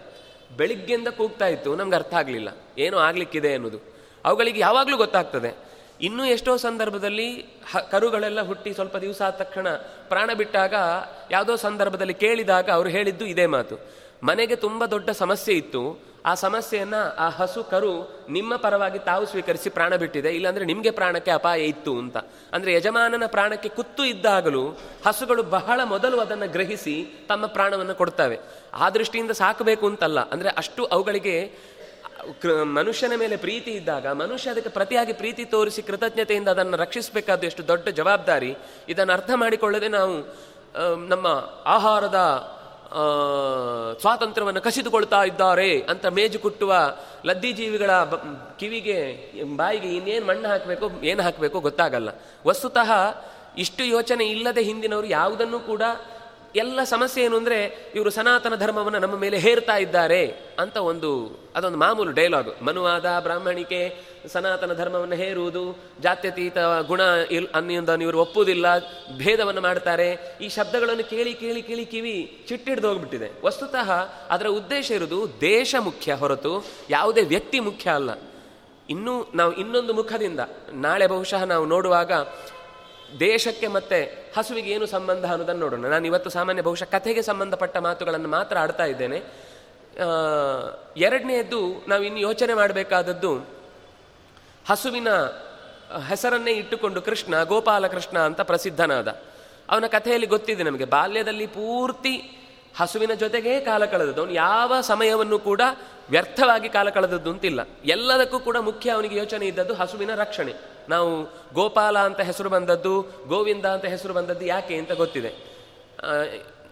ಬೆಳಿಗ್ಗೆಯಿಂದ 0.57 1.09
ಕೂಗ್ತಾ 1.09 1.47
ಇತ್ತು. 1.47 1.75
ನಮ್ಗೆ 1.75 1.97
ಅರ್ಥ 1.97 2.15
ಆಗಲಿಲ್ಲ. 2.15 2.49
ಏನೋ 2.79 2.99
ಆಗ್ಲಿಕ್ಕಿದೆ 2.99 3.55
ಅನ್ನೋದು. 3.55 3.79
ಅವುಗಳಿಗೆ 4.25 4.61
ಯಾವಾಗಲೂ 4.61 4.97
ಗೊತ್ತಾಗ್ತದೆ. 4.97 5.70
ಇನ್ನೂ 6.01 6.25
ಎಷ್ಟೋ 6.25 6.57
ಸಂದರ್ಭದಲ್ಲಿ 6.57 7.41
ಹ, 7.73 7.79
ಕರುಗಳೆಲ್ಲ 7.79 8.43
ಹುಟ್ಟಿ 8.43 8.75
ಸ್ವಲ್ಪ 8.75 8.97
ದಿವಸ 8.97 9.23
ಆದ 9.23 9.31
ತಕ್ಷಣ 9.31 9.69
ಪ್ರಾಣ 10.09 10.33
ಬಿಟ್ಟಾಗ 10.33 10.75
ಯಾವುದೋ 11.31 11.57
ಸಂದರ್ಭದಲ್ಲಿ 11.57 12.15
ಕೇಳಿದಾಗ 12.15 12.71
ಅವರು 12.71 12.89
ಹೇಳಿದ್ದು 12.89 13.27
ಇದೇ 13.27 13.47
ಮಾತು. 13.47 14.01
ಮನೆಗೆ 14.23 14.57
ತುಂಬ 14.57 14.87
ದೊಡ್ಡ 14.87 15.11
ಸಮಸ್ಯೆ 15.11 15.55
ಇತ್ತು. 15.55 16.11
ಆ 16.27 16.35
ಸಮಸ್ಯೆಯನ್ನು 16.35 17.17
ಆ 17.17 17.29
ಹಸು 17.29 17.65
ಕರು 17.65 18.25
ನಿಮ್ಮ 18.31 18.57
ಪರವಾಗಿ 18.57 18.99
ತಾವು 18.99 19.27
ಸ್ವೀಕರಿಸಿ 19.27 19.71
ಪ್ರಾಣ 19.71 19.97
ಬಿಟ್ಟಿದೆ. 19.97 20.31
ಇಲ್ಲಾಂದರೆ 20.31 20.65
ನಿಮಗೆ 20.65 20.91
ಪ್ರಾಣಕ್ಕೆ 20.91 21.31
ಅಪಾಯ 21.31 21.61
ಇತ್ತು 21.65 21.99
ಅಂತ. 21.99 22.17
ಅಂದರೆ 22.53 22.73
ಯಜಮಾನನ 22.73 23.27
ಪ್ರಾಣಕ್ಕೆ 23.27 23.69
ಕುತ್ತು 23.69 24.05
ಇದ್ದಾಗಲೂ 24.05 24.79
ಹಸುಗಳು 25.07 25.43
ಬಹಳ 25.43 25.81
ಮೊದಲು 25.85 26.21
ಅದನ್ನು 26.21 26.49
ಗ್ರಹಿಸಿ 26.49 27.25
ತಮ್ಮ 27.29 27.47
ಪ್ರಾಣವನ್ನು 27.47 27.95
ಕೊಡ್ತವೆ. 27.95 28.39
ಆ 28.75 28.91
ದೃಷ್ಟಿಯಿಂದ 28.91 29.31
ಸಾಕಬೇಕು 29.31 29.87
ಅಂತಲ್ಲ. 29.87 30.31
ಅಂದರೆ 30.31 30.49
ಅಷ್ಟು 30.49 30.85
ಅವುಗಳಿಗೆ 30.85 31.71
ಮನುಷ್ಯನ 32.65 33.13
ಮೇಲೆ 33.17 33.37
ಪ್ರೀತಿ 33.37 33.71
ಇದ್ದಾಗ, 33.71 34.07
ಮನುಷ್ಯ 34.07 34.51
ಅದಕ್ಕೆ 34.51 34.71
ಪ್ರತಿಯಾಗಿ 34.71 35.13
ಪ್ರೀತಿ 35.13 35.45
ತೋರಿಸಿ 35.45 35.83
ಕೃತಜ್ಞತೆಯಿಂದ 35.83 36.49
ಅದನ್ನು 36.49 36.77
ರಕ್ಷಿಸಬೇಕಾದ 36.77 37.45
ಎಷ್ಟು 37.45 37.69
ದೊಡ್ಡ 37.69 37.89
ಜವಾಬ್ದಾರಿ. 37.89 38.57
ಇದನ್ನು 38.89 39.13
ಅರ್ಥ 39.13 39.31
ಮಾಡಿಕೊಳ್ಳದೆ 39.35 39.89
ನಾವು 39.89 40.15
ನಮ್ಮ 41.09 41.27
ಆಹಾರದ 41.67 42.21
ಸ್ವಾತಂತ್ರ್ಯವನ್ನು 44.01 44.61
ಕಸಿದುಕೊಳ್ತಾ 44.61 45.23
ಇದ್ದಾರೆ 45.23 45.83
ಅಂತ 45.83 46.07
ಮೇಜು 46.07 46.39
ಕುಟ್ಟುವ 46.39 46.75
ಲದ್ದಿ 47.27 47.53
ಜೀವಿಗಳ 47.53 47.91
ಕಿವಿಗೆ, 48.59 48.99
ಬಾಯಿಗೆ 49.57 49.91
ಇನ್ನೇನು 49.97 50.27
ಮಣ್ಣು 50.27 50.49
ಹಾಕಬೇಕು, 50.49 50.87
ಏನು 51.03 51.23
ಹಾಕಬೇಕು 51.23 51.61
ಗೊತ್ತಾಗಲ್ಲ. 51.61 52.09
ವಸ್ತುತಃ 52.47 52.91
ಇಷ್ಟು 53.59 53.85
ಯೋಚನೆ 53.85 54.25
ಇಲ್ಲದೆ 54.27 54.63
ಹಿಂದಿನವರು 54.63 55.07
ಯಾವುದನ್ನು 55.07 55.61
ಕೂಡ 55.61 55.83
ಎಲ್ಲ 56.55 56.81
ಸಮಸ್ಯೆ 56.85 57.25
ಏನು 57.25 57.37
ಅಂದರೆ 57.37 57.91
ಇವರು 57.95 58.11
ಸನಾತನ 58.11 58.55
ಧರ್ಮವನ್ನು 58.55 58.99
ನಮ್ಮ 58.99 59.17
ಮೇಲೆ 59.17 59.39
ಹೇರ್ತಾ 59.39 59.77
ಇದ್ದಾರೆ 59.77 60.27
ಅಂತ 60.59 60.77
ಒಂದು, 60.77 61.11
ಅದೊಂದು 61.57 61.79
ಮಾಮೂಲು 61.79 62.13
ಡೈಲಾಗ್ 62.13 62.63
ಮನುವಾದ, 62.63 63.19
ಬ್ರಾಹ್ಮಣಿಕೆ, 63.21 64.05
ಸನಾತನ 64.33 64.75
ಧರ್ಮವನ್ನು 64.75 65.17
ಹೇರುವುದು, 65.17 65.79
ಜಾತ್ಯತೀತ 66.03 66.59
ಗುಣ 66.87 67.01
ಇಲ್ 67.31 67.49
ಅನ್ನೊಂದನ್ನು 67.55 68.05
ಇವರು 68.05 68.21
ಒಪ್ಪುವುದಿಲ್ಲ, 68.21 68.67
ಭೇದವನ್ನು 69.19 69.61
ಮಾಡ್ತಾರೆ. 69.61 70.39
ಈ 70.41 70.49
ಶಬ್ದಗಳನ್ನು 70.49 71.11
ಕೇಳಿ 71.11 71.35
ಕೇಳಿ 71.35 71.63
ಕೇಳಿ, 71.63 71.85
ಕಿವಿ 71.85 72.45
ಚಿಟ್ಟಿಡ್ದು 72.49 72.89
ಹೋಗ್ಬಿಟ್ಟಿದೆ. 72.89 73.31
ವಸ್ತುತಃ 73.45 73.91
ಅದರ 74.31 74.47
ಉದ್ದೇಶ 74.47 74.91
ಇರುವುದು 74.91 75.41
ದೇಶ 75.41 75.75
ಮುಖ್ಯ 75.79 76.15
ಹೊರತು 76.15 76.67
ಯಾವುದೇ 76.91 77.21
ವ್ಯಕ್ತಿ 77.21 77.61
ಮುಖ್ಯ 77.61 77.91
ಅಲ್ಲ. 77.91 78.11
ಇನ್ನೂ 78.89 79.27
ನಾವು 79.35 79.53
ಇನ್ನೊಂದು 79.53 79.95
ಮುಖದಿಂದ, 79.95 80.41
ನಾಳೆ 80.73 81.07
ಬಹುಶಃ 81.07 81.45
ನಾವು 81.45 81.67
ನೋಡುವಾಗ 81.67 82.13
ದೇಶಕ್ಕೆ 83.21 83.67
ಮತ್ತೆ 83.67 83.99
ಹಸುವಿಗೆ 84.37 84.71
ಏನು 84.71 84.87
ಸಂಬಂಧ 84.87 85.27
ಅನ್ನೋದನ್ನು 85.31 85.61
ನೋಡೋಣ. 85.61 85.87
ನಾನು 85.87 86.07
ಇವತ್ತು 86.07 86.31
ಸಾಮಾನ್ಯ 86.31 86.63
ಬಹುಶಃ 86.63 86.85
ಕಥೆಗೆ 86.85 87.23
ಸಂಬಂಧಪಟ್ಟ 87.23 87.77
ಮಾತುಗಳನ್ನು 87.77 88.29
ಮಾತ್ರ 88.29 88.59
ಆಡ್ತಾ 88.59 88.85
ಇದ್ದೇನೆ. 88.85 89.19
ಎರಡನೆಯದ್ದು 90.97 91.61
ನಾವು 91.89 92.03
ಇನ್ನು 92.03 92.21
ಯೋಚನೆ 92.21 92.55
ಮಾಡಬೇಕಾದದ್ದು, 92.55 93.33
ಹಸುವಿನ 94.69 95.09
ಹೆಸರನ್ನೇ 96.09 96.53
ಇಟ್ಟುಕೊಂಡು 96.53 97.03
ಕೃಷ್ಣ, 97.03 97.43
ಗೋಪಾಲಕೃಷ್ಣ 97.43 98.19
ಅಂತ 98.19 98.41
ಪ್ರಸಿದ್ಧನಾದ. 98.41 99.09
ಅವನ 99.71 99.87
ಕಥೆಯಲ್ಲಿ 99.87 100.27
ಗೊತ್ತಿದೆ 100.27 100.63
ನಮಗೆ, 100.63 100.85
ಬಾಲ್ಯದಲ್ಲಿ 100.85 101.47
ಪೂರ್ತಿ 101.47 102.15
ಹಸುವಿನ 102.79 103.15
ಜೊತೆಗೇ 103.15 103.61
ಕಾಲ 103.61 103.85
ಕಳೆದದ್ದು. 103.85 104.21
ಅವನು 104.21 104.33
ಯಾವ 104.33 104.81
ಸಮಯವನ್ನು 104.81 105.39
ಕೂಡ 105.39 105.61
ವ್ಯರ್ಥವಾಗಿ 106.11 106.69
ಕಾಲ 106.69 106.89
ಕಳೆದದ್ದು 106.89 107.31
ಅಂತಿಲ್ಲ. 107.31 107.61
ಎಲ್ಲದಕ್ಕೂ 107.85 108.39
ಕೂಡ 108.39 108.57
ಮುಖ್ಯ 108.57 108.91
ಅವನಿಗೆ 108.91 109.17
ಯೋಚನೆ 109.19 109.47
ಇದ್ದದ್ದು 109.47 109.75
ಹಸುವಿನ 109.75 110.15
ರಕ್ಷಣೆ. 110.15 110.55
ನಾವು 110.89 111.11
ಗೋಪಾಲ 111.55 111.99
ಅಂತ 111.99 112.21
ಹೆಸರು 112.21 112.49
ಬಂದದ್ದು, 112.49 113.07
ಗೋವಿಂದ 113.27 113.67
ಅಂತ 113.67 113.85
ಹೆಸರು 113.85 114.13
ಬಂದದ್ದು 114.13 114.47
ಯಾಕೆ 114.47 114.77
ಅಂತ 114.77 114.93
ಗೊತ್ತಿದೆ. 114.93 115.31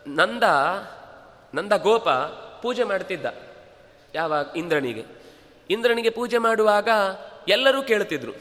ನಂದ 0.06 0.42
ನಂದ 1.54 1.72
ಗೋಪ 1.82 2.08
ಪೂಜೆ 2.62 2.84
ಮಾಡ್ತಿದ್ದ 2.84 3.26
ಯಾವಾಗ? 4.14 4.46
ಇಂದ್ರನಿಗೆ. 4.56 5.04
ಇಂದ್ರನಿಗೆ 5.70 6.10
ಪೂಜೆ 6.10 6.38
ಮಾಡುವಾಗ 6.38 6.88
ಎಲ್ಲರೂ 7.48 7.82
ಕೇಳ್ತಿದ್ರು, 7.82 8.32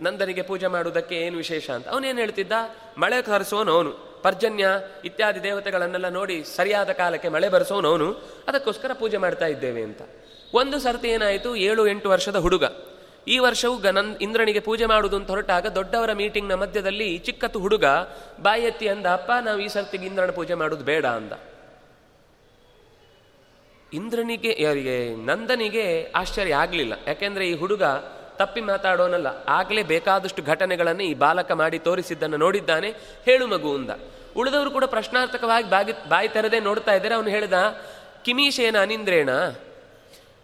ನಂದನಿಗೆ 0.00 0.42
ಪೂಜೆ 0.42 0.66
ಮಾಡುವುದಕ್ಕೆ 0.66 1.14
ಏನು 1.14 1.36
ವಿಶೇಷ 1.36 1.70
ಅಂತ. 1.70 1.88
ಅವನೇನು 1.88 2.18
ಹೇಳ್ತಿದ್ದ? 2.18 2.52
ಮಳೆ 2.98 3.22
ಕರೆಸೋನು 3.22 3.72
ಅವನು. 3.72 4.06
ಪರ್ಜನ್ಯ 4.22 4.68
ಇತ್ಯಾದಿ 5.04 5.42
ದೇವತೆಗಳನ್ನೆಲ್ಲ 5.42 6.08
ನೋಡಿ 6.08 6.44
ಸರಿಯಾದ 6.44 6.90
ಕಾಲಕ್ಕೆ 6.90 7.28
ಮಳೆ 7.28 7.48
ಬರೆಸೋನು 7.48 7.88
ಅವನು. 7.88 8.12
ಅದಕ್ಕೋಸ್ಕರ 8.48 8.92
ಪೂಜೆ 8.92 9.16
ಮಾಡ್ತಾ 9.16 9.46
ಇದ್ದೇವೆ 9.46 9.82
ಅಂತ. 9.82 10.02
ಒಂದು 10.54 10.78
ಸರ್ತಿ 10.78 11.08
ಏನಾಯಿತು? 11.08 11.56
ಏಳು 11.56 11.86
ಎಂಟು 11.86 12.10
ವರ್ಷದ 12.10 12.36
ಹುಡುಗ. 12.36 12.64
ಈ 13.28 13.38
ವರ್ಷವೂ 13.38 13.76
ಗನನ್ 13.76 14.16
ಇಂದ್ರನಿಗೆ 14.16 14.60
ಪೂಜೆ 14.60 14.86
ಮಾಡುವುದು 14.86 15.16
ಅಂತ 15.16 15.28
ಹೊರಟಾಗ 15.28 15.66
ದೊಡ್ಡವರ 15.66 16.12
ಮೀಟಿಂಗ್ನ 16.12 16.54
ಮಧ್ಯದಲ್ಲಿ 16.54 17.18
ಚಿಕ್ಕತ್ತು 17.18 17.58
ಹುಡುಗ 17.58 17.84
ಬಾಯಿ 18.42 18.88
ಅಂದ, 18.88 19.06
ಅಪ್ಪ, 19.06 19.32
ನಾವು 19.44 19.60
ಈ 19.60 19.68
ಸರ್ತಿಗೆ 19.68 20.06
ಇಂದ್ರನ 20.06 20.30
ಪೂಜೆ 20.30 20.54
ಮಾಡೋದು 20.54 20.84
ಬೇಡ 20.84 21.06
ಅಂದ. 21.06 21.32
ಇಂದ್ರನಿಗೆ, 23.92 24.56
ಯಾರಿಗೆ, 24.58 25.26
ನಂದನಿಗೆ 25.26 26.12
ಆಶ್ಚರ್ಯ 26.14 26.54
ಆಗಲಿಲ್ಲ. 26.54 26.92
ಯಾಕೆಂದ್ರೆ 27.06 27.48
ಈ 27.48 27.54
ಹುಡುಗ 27.54 27.82
ತಪ್ಪಿ 28.36 28.60
ಮಾತಾಡೋನಲ್ಲ. 28.60 29.26
ಆಗಲೇ 29.48 29.82
ಬೇಕಾದಷ್ಟು 29.82 30.42
ಘಟನೆಗಳನ್ನು 30.42 31.02
ಈ 31.02 31.14
ಬಾಲಕ 31.14 31.52
ಮಾಡಿ 31.52 31.78
ತೋರಿಸಿದ್ದನ್ನು 31.78 32.36
ನೋಡಿದ್ದಾನೆ. 32.36 32.90
ಹೇಳು 33.24 33.46
ಮಗು 33.46 33.74
ಅಂದ. 33.74 33.90
ಉಳಿದವರು 34.36 34.70
ಕೂಡ 34.70 34.84
ಪ್ರಶ್ನಾರ್ಥಕವಾಗಿ 34.84 35.70
ಬಾಗಿ 35.70 35.92
ಬಾಯಿ 35.92 36.28
ತೆರೆದೇ 36.28 36.60
ನೋಡ್ತಾ 36.60 36.94
ಇದ್ದಾರೆ. 36.94 37.14
ಅವನು 37.14 37.28
ಹೇಳಿದ, 37.28 37.52
ಕಿಮೀಶೇನ 38.24 38.82
ಅನಿಂದ್ರೇಣ? 38.82 39.28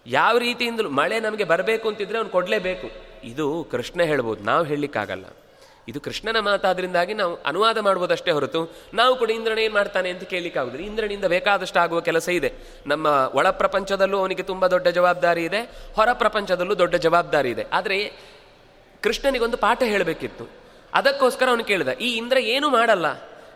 ಯಾವ 0.06 0.38
ರೀತಿಯಿಂದಲೂ 0.38 0.90
ಮಳೆ 0.90 1.20
ನಮಗೆ 1.20 1.44
ಬರಬೇಕು 1.44 1.86
ಅಂತಿದ್ರೆ 1.88 2.18
ಅವ್ನು 2.18 2.32
ಕೊಡಲೇಬೇಕು. 2.32 2.88
ಇದು 3.24 3.46
ಕೃಷ್ಣ 3.70 4.02
ಹೇಳ್ಬೋದು, 4.02 4.40
ನಾವು 4.44 4.62
ಹೇಳಲಿಕ್ಕಾಗಲ್ಲ. 4.64 5.26
ಇದು 5.88 6.00
ಕೃಷ್ಣನ 6.00 6.38
ಮಾತಾದ್ರಿಂದಾಗಿ 6.38 7.14
ನಾವು 7.14 7.32
ಅನುವಾದ 7.46 7.78
ಮಾಡ್ಬೋದಷ್ಟೇ 7.78 8.30
ಹೊರತು 8.30 8.60
ನಾವು 8.94 9.16
ಕೂಡ 9.16 9.30
ಇಂದ್ರನ 9.30 9.58
ಏನು 9.58 9.74
ಮಾಡ್ತಾನೆ 9.74 10.10
ಅಂತ 10.10 10.22
ಕೇಳಲಿಕ್ಕಾಗುದಿಲ್ಲ. 10.22 10.86
ಇಂದ್ರನಿಂದ 10.86 11.24
ಬೇಕಾದಷ್ಟು 11.24 11.78
ಆಗುವ 11.80 12.00
ಕೆಲಸ 12.00 12.28
ಇದೆ. 12.28 12.50
ನಮ್ಮ 12.86 13.06
ಒಳ 13.34 13.50
ಪ್ರಪಂಚದಲ್ಲೂ 13.50 14.18
ಅವನಿಗೆ 14.18 14.42
ತುಂಬ 14.42 14.66
ದೊಡ್ಡ 14.66 14.88
ಜವಾಬ್ದಾರಿ 14.88 15.44
ಇದೆ 15.44 15.60
ಹೊರ 15.94 16.08
ಪ್ರಪಂಚದಲ್ಲೂ 16.12 16.76
ದೊಡ್ಡ 16.78 16.94
ಜವಾಬ್ದಾರಿ 16.96 17.50
ಇದೆ. 17.50 17.66
ಆದರೆ 17.72 17.98
ಕೃಷ್ಣನಿಗೊಂದು 19.02 19.56
ಪಾಠ 19.56 19.82
ಹೇಳಬೇಕಿತ್ತು. 19.82 20.44
ಅದಕ್ಕೋಸ್ಕರ 20.94 21.48
ಅವನು 21.48 21.64
ಕೇಳಿದ, 21.64 21.88
ಈ 21.88 22.08
ಇಂದ್ರ 22.16 22.38
ಏನೂ 22.54 22.68
ಮಾಡಲ್ಲ? 22.68 23.06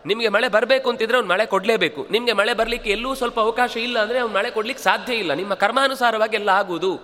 ನಿಮಗೆ 0.07 0.27
ಮಳೆ 0.27 0.47
ಬರಬೇಕು 0.47 0.89
ಅಂತಿದ್ರೆ 0.89 1.17
ಅವ್ನು 1.17 1.31
ಮಳೆ 1.31 1.45
ಕೊಡಲೇಬೇಕು. 1.45 2.07
ನಿಮಗೆ 2.11 2.33
ಮಳೆ 2.33 2.53
ಬರಲಿಕ್ಕೆ 2.53 2.89
ಎಲ್ಲೂ 2.89 3.15
ಸ್ವಲ್ಪ 3.15 3.39
ಅವಕಾಶ 3.39 3.77
ಇಲ್ಲ 3.77 3.99
ಅಂದರೆ 3.99 4.19
ಅವ್ನು 4.19 4.35
ಮಳೆ 4.35 4.51
ಕೊಡ್ಲಿಕ್ಕೆ 4.51 4.83
ಸಾಧ್ಯ 4.83 5.13
ಇಲ್ಲ. 5.13 5.33
ನಿಮ್ಮ 5.33 5.53
ಕರ್ಮಾನುಸಾರವಾಗಿ 5.53 6.35
ಎಲ್ಲ 6.35 6.49
ಆಗುವುದು. 6.49 6.99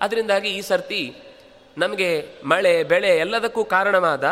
ಅದರಿಂದಾಗಿ 0.00 0.48
ಈ 0.48 0.60
ಸರ್ತಿ 0.60 1.16
ನಮಗೆ 1.78 2.28
ಮಳೆ, 2.44 2.84
ಬೆಳೆ 2.84 3.16
ಎಲ್ಲದಕ್ಕೂ 3.16 3.64
ಕಾರಣವಾದ 3.64 4.24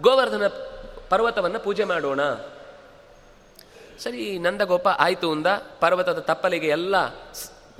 ಗೋವರ್ಧನ 0.00 0.46
ಪರ್ವತವನ್ನು 1.08 1.60
ಪೂಜೆ 1.60 1.84
ಮಾಡೋಣ. 1.84 2.20
ಸರಿ, 3.98 4.38
ನಂದಗೋಪ 4.38 4.88
ಆಯಿತು 4.88 5.32
ಅಂದ. 5.32 5.46
ಪರ್ವತದ 5.80 6.18
ತಪ್ಪಲಿಗೆ 6.18 6.66
ಎಲ್ಲ 6.66 6.94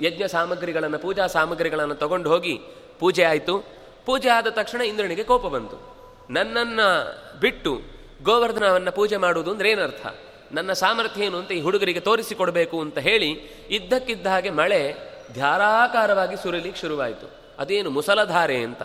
ಯಜ್ಞ 0.01 0.25
ಸಾಮಗ್ರಿಗಳನ್ನು, 0.27 0.99
ಪೂಜಾ 0.99 1.27
ಸಾಮಗ್ರಿಗಳನ್ನು 1.27 1.95
ತಗೊಂಡು 1.95 2.29
ಹೋಗಿ 2.29 2.59
ಪೂಜೆ 2.99 3.23
ಆಯಿತು. 3.23 3.63
ಪೂಜೆ 4.05 4.29
ಆದ 4.29 4.47
ತಕ್ಷಣ 4.47 4.81
ಇಂದ್ರನಿಗೆ 4.81 5.23
ಕೋಪ 5.23 5.45
ಬಂತು. 5.45 5.97
ನನ್ನನ್ನು 6.29 6.89
ಬಿಟ್ಟು 7.39 7.96
ಗೋವರ್ಧನವನ್ನು 8.23 8.91
ಪೂಜೆ 8.91 9.17
ಮಾಡುವುದು 9.17 9.51
ಅಂದ್ರೆ 9.51 9.71
ಏನರ್ಥ? 9.71 10.07
ನನ್ನ 10.51 10.73
ಸಾಮರ್ಥ್ಯ 10.73 11.23
ಏನು 11.23 11.37
ಅಂತ 11.37 11.51
ಈ 11.51 11.61
ಹುಡುಗರಿಗೆ 11.61 11.99
ತೋರಿಸಿಕೊಡಬೇಕು 11.99 12.81
ಅಂತ 12.81 12.97
ಹೇಳಿ 12.97 13.31
ಇದ್ದಕ್ಕಿದ್ದ 13.69 14.27
ಹಾಗೆ 14.27 14.49
ಮಳೆ 14.49 14.95
ಧಾರಾಕಾರವಾಗಿ 15.35 16.35
ಸುರಿಲಿಕ್ಕೆ 16.35 16.81
ಶುರುವಾಯಿತು. 16.81 17.31
ಅದೇನು 17.59 17.89
ಮುಸಲಧಾರೆ 17.89 18.57
ಅಂತ. 18.57 18.81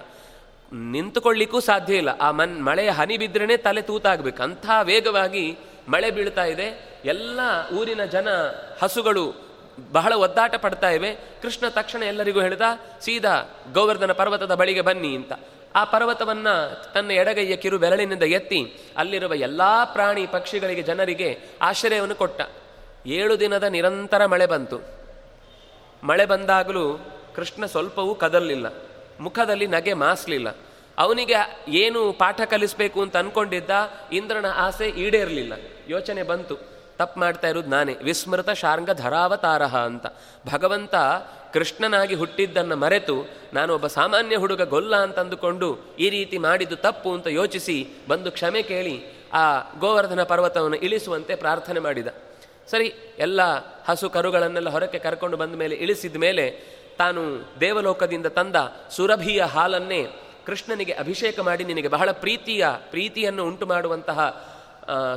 ನಿಂತುಕೊಳ್ಳಿಕ್ಕೂ 0.73 1.61
ಸಾಧ್ಯ 1.61 1.97
ಇಲ್ಲ. 1.97 2.09
ಆ 2.09 2.31
ಮನ್, 2.31 2.65
ಮಳೆಯ 2.65 2.91
ಹನಿ 2.91 3.17
ಬಿದ್ರೇನೆ 3.17 3.57
ತಲೆ 3.57 3.83
ತೂತಾಗಬೇಕು. 3.83 4.43
ಅಂಥ 4.43 4.71
ವೇಗವಾಗಿ 4.83 5.59
ಮಳೆ 5.89 6.11
ಬೀಳ್ತಾ 6.11 6.45
ಇದೆ. 6.45 7.01
ಎಲ್ಲ 7.05 7.41
ಊರಿನ 7.79 8.05
ಜನ 8.05 8.29
ಹಸುಗಳು 8.83 9.35
ಬಹಳ 9.93 10.13
ಒದ್ದಾಟ 10.13 10.55
ಪಡ್ತಾ 10.55 10.91
ಇವೆ. 10.91 11.15
ಕೃಷ್ಣ 11.15 11.69
ತಕ್ಷಣ 11.69 12.03
ಎಲ್ಲರಿಗೂ 12.03 12.41
ಹೇಳಿದ, 12.41 12.61
ಸೀದಾ 13.01 13.63
ಗೋವರ್ಧನ 13.73 14.13
ಪರ್ವತದ 14.13 14.55
ಬಳಿಗೆ 14.55 14.81
ಬನ್ನಿ 14.81 15.17
ಅಂತ. 15.17 15.33
ಆ 15.75 15.85
ಪರ್ವತವನ್ನ 15.85 16.49
ತನ್ನ 16.95 17.11
ಎಡಗೈಯ 17.11 17.57
ಕಿರು 17.57 17.79
ಬೆರಳಿನಿಂದ 17.79 18.23
ಎತ್ತಿ 18.23 18.77
ಅಲ್ಲಿರುವ 18.97 19.35
ಎಲ್ಲಾ 19.35 19.85
ಪ್ರಾಣಿ 19.85 20.27
ಪಕ್ಷಿಗಳಿಗೆ 20.27 20.83
ಜನರಿಗೆ 20.83 21.39
ಆಶ್ರಯವನ್ನು 21.63 22.15
ಕೊಟ್ಟ. 22.15 22.41
ಏಳು 23.07 23.41
ದಿನದ 23.41 23.63
ನಿರಂತರ 23.63 24.27
ಮಳೆ 24.27 24.47
ಬಂತು. 24.47 24.81
ಮಳೆ 26.07 26.27
ಬಂದಾಗಲೂ 26.27 26.99
ಕೃಷ್ಣ 27.37 27.67
ಸ್ವಲ್ಪವೂ 27.67 28.15
ಕದಲಿಲ್ಲ 28.15 28.67
ಮುಖದಲ್ಲಿ 29.21 29.67
ನಗೆ 29.67 29.95
ಮಾಸ್ಲಿಲ್ಲ. 29.95 30.57
ಅವನಿಗೆ 30.99 31.65
ಏನು 31.69 32.13
ಪಾಠ 32.13 32.41
ಕಲಿಸಬೇಕು 32.41 33.03
ಅಂತ 33.03 33.17
ಅನ್ಕೊಂಡಿದ್ದ 33.17 33.71
ಇಂದ್ರನ 34.13 34.47
ಆಸೆ 34.55 34.89
ಈಡೇರಲಿಲ್ಲ. 34.89 35.53
ಯೋಚನೆ 35.89 36.23
ಬಂತು. 36.23 36.57
ತಪ್ಪು 36.99 37.21
ಮಾಡ್ತಾ 37.21 37.49
ಇರೋದು 37.49 37.71
ನಾನೇ. 37.71 37.95
ವಿಸ್ಮೃತ 37.95 38.51
ಶಾರ್ಂಗ 38.51 38.91
ಧರಾವತಾರಹ 38.91 39.77
ಅಂತ. 39.77 40.07
ಭಗವಂತ 40.53 40.95
ಕೃಷ್ಣನಾಗಿ 41.53 42.15
ಹುಟ್ಟಿದ್ದನ್ನು 42.15 42.77
ಮರೆತು 42.77 43.17
ನಾನು 43.55 43.75
ಒಬ್ಬ 43.75 43.87
ಸಾಮಾನ್ಯ 43.87 44.37
ಹುಡುಗ 44.37 44.63
ಗೊಲ್ಲ 44.63 44.97
ಅಂತಂದುಕೊಂಡು 44.97 45.79
ಈ 45.99 46.11
ರೀತಿ 46.11 46.39
ಮಾಡಿದ್ದು 46.39 46.77
ತಪ್ಪು 46.77 47.15
ಅಂತ 47.15 47.27
ಯೋಚಿಸಿ 47.27 47.87
ಬಂದು 48.09 48.31
ಕ್ಷಮೆ 48.31 48.63
ಕೇಳಿ 48.63 48.97
ಆ 49.33 49.61
ಗೋವರ್ಧನ 49.79 50.23
ಪರ್ವತವನ್ನು 50.23 50.77
ಇಳಿಸುವಂತೆ 50.77 51.35
ಪ್ರಾರ್ಥನೆ 51.35 51.81
ಮಾಡಿದ. 51.81 52.07
ಸರಿ, 52.71 52.93
ಎಲ್ಲ 53.19 53.41
ಹಸು 53.89 54.11
ಕರುಗಳನ್ನೆಲ್ಲ 54.11 54.71
ಹೊರಕ್ಕೆ 54.71 54.99
ಕರ್ಕೊಂಡು 54.99 55.37
ಬಂದ 55.37 55.55
ಮೇಲೆ 55.55 55.75
ಇಳಿಸಿದ 55.75 56.17
ಮೇಲೆ 56.17 56.45
ತಾನು 56.99 57.23
ದೇವಲೋಕದಿಂದ 57.61 58.27
ತಂದ 58.27 58.57
ಸುರಭಿಯ 58.91 59.43
ಹಾಲನ್ನೇ 59.43 60.07
ಕೃಷ್ಣನಿಗೆ 60.47 60.93
ಅಭಿಷೇಕ 60.93 61.41
ಮಾಡಿ 61.41 61.65
ನಿನಗೆ 61.65 61.89
ಬಹಳ 61.89 62.11
ಪ್ರೀತಿಯ, 62.13 62.67
ಪ್ರೀತಿಯನ್ನು 62.91 63.45
ಉಂಟು 63.45 63.67
ಮಾಡುವಂತಹ 63.67 64.19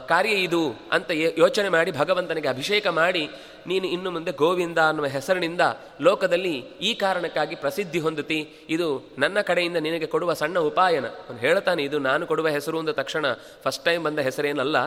ಕಾರ್ಯ 0.07 0.30
ಇದು 0.30 0.76
ಅಂತ 0.91 1.11
ಯೋಚನೆ 1.11 1.69
ಮಾಡಿ, 1.69 1.91
ಭಗವಂತನಿಗೆ 1.91 2.47
ಅಭಿಷೇಕ 2.47 2.88
ಮಾಡಿ, 2.88 3.30
ನೀನು 3.67 3.88
ಇನ್ನು 3.88 4.11
ಮುಂದೆ 4.11 4.32
ಗೋವಿಂದ 4.32 4.78
ಅನ್ನುವ 4.78 5.05
ಹೆಸರಿನಿಂದ 5.05 5.61
ಲೋಕದಲ್ಲಿ 6.01 6.55
ಈ 6.82 6.93
ಕಾರಣಕ್ಕಾಗಿ 6.93 7.55
ಪ್ರಸಿದ್ಧಿ 7.55 7.99
ಹೊಂದುತ್ತಿ, 7.99 8.47
ಇದು 8.69 9.11
ನನ್ನ 9.17 9.41
ಕಡೆಯಿಂದ 9.41 9.78
ನಿನಗೆ 9.78 10.05
ಕೊಡುವ 10.05 10.34
ಸಣ್ಣ 10.34 10.59
ಉಪಾಯನ. 10.59 11.05
ಅವನು 11.05 11.38
ಹೇಳ್ತಾನೆ, 11.38 11.84
ಇದು 11.84 11.99
ನಾನು 11.99 12.28
ಕೊಡುವ 12.28 12.47
ಹೆಸರು 12.47 12.80
ಅಂದ 12.80 12.89
ತಕ್ಷಣ 12.89 13.26
ಫಸ್ಟ್ 13.34 13.86
ಟೈಮ್ 13.86 14.03
ಬಂದ 14.03 14.19
ಹೆಸರೇನಲ್ಲ, 14.19 14.78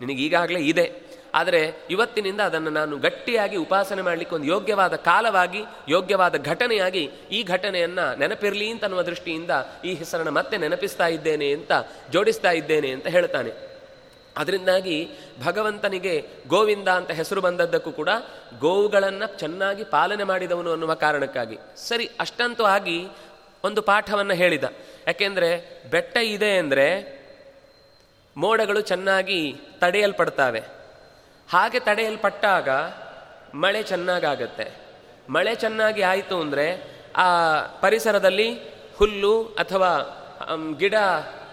ನಿನಗೆ 0.00 0.22
ಈಗಾಗಲೇ 0.22 0.60
ಇದೆ. 0.60 1.18
ಆದರೆ 1.34 1.86
ಇವತ್ತಿನಿಂದ 1.90 2.40
ಅದನ್ನು 2.40 2.70
ನಾನು 2.70 2.98
ಗಟ್ಟಿಯಾಗಿ 2.98 3.56
ಉಪಾಸನೆ 3.56 4.02
ಮಾಡಲಿಕ್ಕೆ 4.02 4.34
ಒಂದು 4.34 4.46
ಯೋಗ್ಯವಾದ 4.46 4.96
ಕಾಲವಾಗಿ, 4.96 5.64
ಯೋಗ್ಯವಾದ 5.88 6.36
ಘಟನೆಯಾಗಿ 6.36 7.10
ಈ 7.30 7.42
ಘಟನೆಯನ್ನು 7.42 8.18
ನೆನಪಿರಲಿ 8.18 8.70
ಅಂತ 8.70 8.84
ಅನ್ನುವ 8.84 9.02
ದೃಷ್ಟಿಯಿಂದ 9.02 9.50
ಈ 9.84 9.94
ಹೆಸರನ್ನು 9.94 10.32
ಮತ್ತೆ 10.32 10.58
ನೆನಪಿಸ್ತಾ 10.58 11.06
ಇದ್ದೇನೆ 11.06 11.52
ಅಂತ, 11.52 11.72
ಜೋಡಿಸ್ತಾ 12.10 12.50
ಇದ್ದೇನೆ 12.50 12.90
ಅಂತ 12.90 13.06
ಹೇಳ್ತಾನೆ. 13.06 13.67
ಅದರಿಂದಾಗಿ 14.38 15.08
ಭಗವಂತನಿಗೆ 15.44 16.28
ಗೋವಿಂದ 16.48 16.88
ಅಂತ 16.88 17.10
ಹೆಸರು 17.10 17.40
ಬಂದದ್ದಕ್ಕೂ 17.40 17.92
ಕೂಡ 17.92 18.08
ಗೋವುಗಳನ್ನು 18.58 19.38
ಚೆನ್ನಾಗಿ 19.38 19.84
ಪಾಲನೆ 19.84 20.24
ಮಾಡಿದವನು 20.24 20.72
ಅನ್ನುವ 20.72 20.94
ಕಾರಣಕ್ಕಾಗಿ. 20.94 21.58
ಸರಿ, 21.76 22.10
ಅಷ್ಟಂತೂ 22.20 22.64
ಆಗಿ 22.64 23.08
ಒಂದು 23.64 23.82
ಪಾಠವನ್ನು 23.82 24.34
ಹೇಳಿದ. 24.34 24.64
ಯಾಕೆಂದರೆ 25.06 25.82
ಬೆಟ್ಟ 25.90 26.16
ಇದೆ 26.16 26.58
ಅಂದರೆ 26.58 27.18
ಮೋಡಗಳು 28.36 28.80
ಚೆನ್ನಾಗಿ 28.80 29.56
ತಡೆಯಲ್ಪಡ್ತಾವೆ. 29.78 30.60
ಹಾಗೆ 31.52 31.80
ತಡೆಯಲ್ಪಟ್ಟಾಗ 31.80 32.68
ಮಳೆ 33.54 33.82
ಚೆನ್ನಾಗಾಗತ್ತೆ. 33.82 34.72
ಮಳೆ 35.30 35.54
ಚೆನ್ನಾಗಿ 35.54 36.02
ಆಯಿತು 36.02 36.40
ಅಂದರೆ 36.40 36.98
ಆ 37.16 37.28
ಪರಿಸರದಲ್ಲಿ 37.80 38.58
ಹುಲ್ಲು 38.96 39.42
ಅಥವಾ 39.44 39.90
ಗಿಡ 40.76 40.94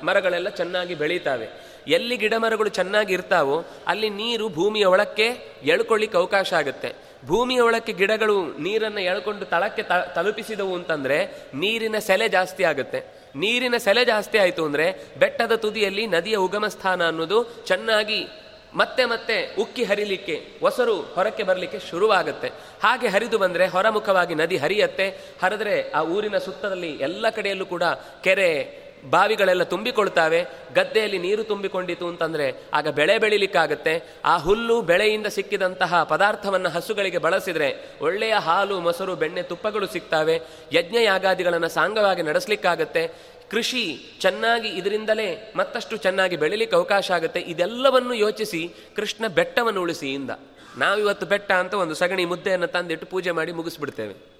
ಮರಗಳೆಲ್ಲ 0.04 0.50
ಚೆನ್ನಾಗಿ 0.50 0.96
ಬೆಳೀತಾವೆ. 0.96 1.65
ಎಲ್ಲಿ 1.88 2.18
ಗಿಡ 2.18 2.34
ಮರಗಳು 2.38 2.70
ಚೆನ್ನಾಗಿ 2.70 3.14
ಇರ್ತಾವೋ 3.14 3.66
ಅಲ್ಲಿ 3.88 4.10
ನೀರು 4.10 4.50
ಭೂಮಿಯ 4.50 4.86
ಒಳಕ್ಕೆ 4.86 5.26
ಎಳ್ಕೊಳ್ಳಿಕ್ಕೆ 5.64 6.18
ಅವಕಾಶ 6.18 6.54
ಆಗುತ್ತೆ. 6.54 6.94
ಭೂಮಿಯ 7.26 7.60
ಒಳಕ್ಕೆ 7.60 7.94
ಗಿಡಗಳು 7.94 8.62
ನೀರನ್ನು 8.62 9.00
ಎಳ್ಕೊಂಡು 9.00 9.46
ತಳಕ್ಕೆ 9.46 9.84
ತ- 9.84 10.12
ತಲುಪಿಸಿದವು 10.16 10.76
ಅಂತಂದರೆ 10.76 11.26
ನೀರಿನ 11.54 11.98
ಸೆಲೆ 11.98 12.30
ಜಾಸ್ತಿ 12.30 12.64
ಆಗುತ್ತೆ. 12.64 13.26
ನೀರಿನ 13.36 13.78
ಸೆಲೆ 13.78 14.06
ಜಾಸ್ತಿ 14.06 14.38
ಆಯಿತು 14.38 14.66
ಅಂದರೆ 14.66 15.06
ಬೆಟ್ಟದ 15.20 15.56
ತುದಿಯಲ್ಲಿ 15.56 16.08
ನದಿಯ 16.08 16.36
ಉಗಮ 16.36 16.68
ಸ್ಥಾನ 16.68 17.08
ಅನ್ನೋದು 17.08 17.64
ಚೆನ್ನಾಗಿ 17.68 18.28
ಮತ್ತೆ 18.74 19.06
ಮತ್ತೆ 19.06 19.56
ಉಕ್ಕಿ 19.60 19.84
ಹರಿಲಿಕ್ಕೆ 19.84 20.48
ಹೊಸರು 20.60 21.02
ಹೊರಕ್ಕೆ 21.02 21.44
ಬರಲಿಕ್ಕೆ 21.44 21.80
ಶುರುವಾಗುತ್ತೆ. 21.80 22.48
ಹಾಗೆ 22.84 23.08
ಹರಿದು 23.08 23.38
ಬಂದರೆ 23.38 23.68
ಹೊರಮುಖವಾಗಿ 23.68 24.36
ನದಿ 24.36 24.58
ಹರಿಯತ್ತೆ. 24.58 25.10
ಹರಿದ್ರೆ 25.44 25.92
ಆ 25.92 26.02
ಊರಿನ 26.02 26.38
ಸುತ್ತದಲ್ಲಿ 26.38 26.92
ಎಲ್ಲ 26.92 27.30
ಕಡೆಯಲ್ಲೂ 27.30 27.66
ಕೂಡ 27.66 27.84
ಕೆರೆ 28.24 28.85
ಬಾವಿಗಳೆಲ್ಲ 29.10 29.64
ತುಂಬಿಕೊಳ್ತಾವೆ, 29.64 30.40
ಗದ್ದೆಯಲ್ಲಿ 30.76 31.18
ನೀರು 31.18 31.44
ತುಂಬಿಕೊಂಡಿತು 31.44 32.08
ಅಂತಂದರೆ 32.08 32.54
ಆಗ 32.74 32.88
ಬೆಳೆ 32.88 33.20
ಬೆಳಿಲಿಕ್ಕಾಗತ್ತೆ. 33.20 33.94
ಆ 34.26 34.38
ಹುಲ್ಲು 34.38 34.82
ಬೆಳೆಯಿಂದ 34.82 35.28
ಸಿಕ್ಕಿದಂತಹ 35.28 36.04
ಪದಾರ್ಥವನ್ನು 36.04 36.70
ಹಸುಗಳಿಗೆ 36.70 37.18
ಬಳಸಿದರೆ 37.18 37.70
ಒಳ್ಳೆಯ 38.02 38.34
ಹಾಲು, 38.34 38.80
ಮೊಸರು, 38.80 39.16
ಬೆಣ್ಣೆ, 39.16 39.42
ತುಪ್ಪಗಳು 39.42 39.88
ಸಿಗ್ತಾವೆ. 39.88 40.42
ಯಜ್ಞ 40.74 40.96
ಯಾಗಾದಿಗಳನ್ನು 41.04 41.70
ಸಾಂಗವಾಗಿ 41.70 42.22
ನಡೆಸಲಿಕ್ಕಾಗತ್ತೆ. 42.22 43.36
ಕೃಷಿ 43.52 44.16
ಚೆನ್ನಾಗಿ 44.22 44.70
ಇದರಿಂದಲೇ 44.70 45.54
ಮತ್ತಷ್ಟು 45.56 45.98
ಚೆನ್ನಾಗಿ 45.98 46.38
ಬೆಳಿಲಿಕ್ಕೆ 46.38 46.76
ಅವಕಾಶ 46.76 47.12
ಆಗುತ್ತೆ. 47.12 47.40
ಇದೆಲ್ಲವನ್ನು 47.40 48.14
ಯೋಚಿಸಿ 48.14 48.62
ಕೃಷ್ಣ 48.96 49.28
ಬೆಟ್ಟವನ್ನು 49.28 49.82
ಉಳಿಸಿ 49.82 50.14
ಇಂದ. 50.14 50.32
ನಾವಿವತ್ತು 50.78 51.26
ಬೆಟ್ಟ 51.26 51.52
ಅಂತ 51.52 51.74
ಒಂದು 51.74 51.94
ಸಗಣಿ 51.94 52.26
ಮುದ್ದೆಯನ್ನು 52.26 52.68
ತಂದಿಟ್ಟು 52.68 53.06
ಪೂಜೆ 53.06 53.32
ಮಾಡಿ 53.32 53.52
ಮುಗಿಸ್ಬಿಡ್ತೇವೆ. 53.52 54.35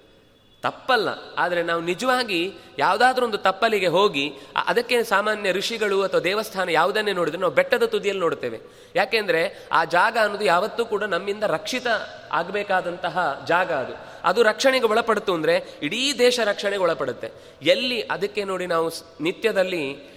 ತಪ್ಪಲ್ಲ. 0.62 1.08
ಆದರೆ 1.38 1.62
ನಾವು 1.62 1.82
ನಿಜವಾಗಿ 1.82 2.52
ಯಾವುದಾದ್ರೂ 2.78 3.26
ಒಂದು 3.26 3.38
ತಪ್ಪಲಿಗೆ 3.38 3.86
ಹೋಗಿ 3.86 4.32
ಅದಕ್ಕೆ 4.66 5.02
ಸಾಮಾನ್ಯ 5.04 5.52
ಋಷಿಗಳು 5.52 6.02
ಅಥವಾ 6.02 6.20
ದೇವಸ್ಥಾನ 6.20 6.68
ಯಾವುದನ್ನೇ 6.68 7.12
ನೋಡಿದ್ರೆ 7.12 7.40
ನಾವು 7.40 7.52
ಬೆಟ್ಟದ 7.52 7.82
ತುದಿಯಲ್ಲಿ 7.82 8.20
ನೋಡ್ತೇವೆ 8.20 8.60
ಯಾಕೆಂದರೆ 8.96 9.68
ಆ 9.72 9.84
ಜಾಗ 9.84 10.16
ಅನ್ನೋದು 10.22 10.44
ಯಾವತ್ತೂ 10.44 10.84
ಕೂಡ 10.84 11.04
ನಮ್ಮಿಂದ 11.04 11.42
ರಕ್ಷಿತ 11.42 11.86
ಆಗಬೇಕಾದಂತಹ 12.32 13.44
ಜಾಗ 13.48 13.72
ಅದು. 13.72 13.94
ಅದು 14.24 14.42
ರಕ್ಷಣೆಗೆ 14.42 14.86
ಒಳಪಡ್ತು 14.86 15.34
ಅಂದರೆ 15.34 15.78
ಇಡೀ 15.82 16.18
ದೇಶ 16.18 16.40
ರಕ್ಷಣೆಗೆ 16.44 16.82
ಒಳಪಡುತ್ತೆ. 16.82 17.30
ಎಲ್ಲಿ, 17.62 18.02
ಅದಕ್ಕೆ 18.02 18.44
ನೋಡಿ 18.44 18.66
ನಾವು 18.66 18.90
ನಿತ್ಯದಲ್ಲಿ 19.20 20.15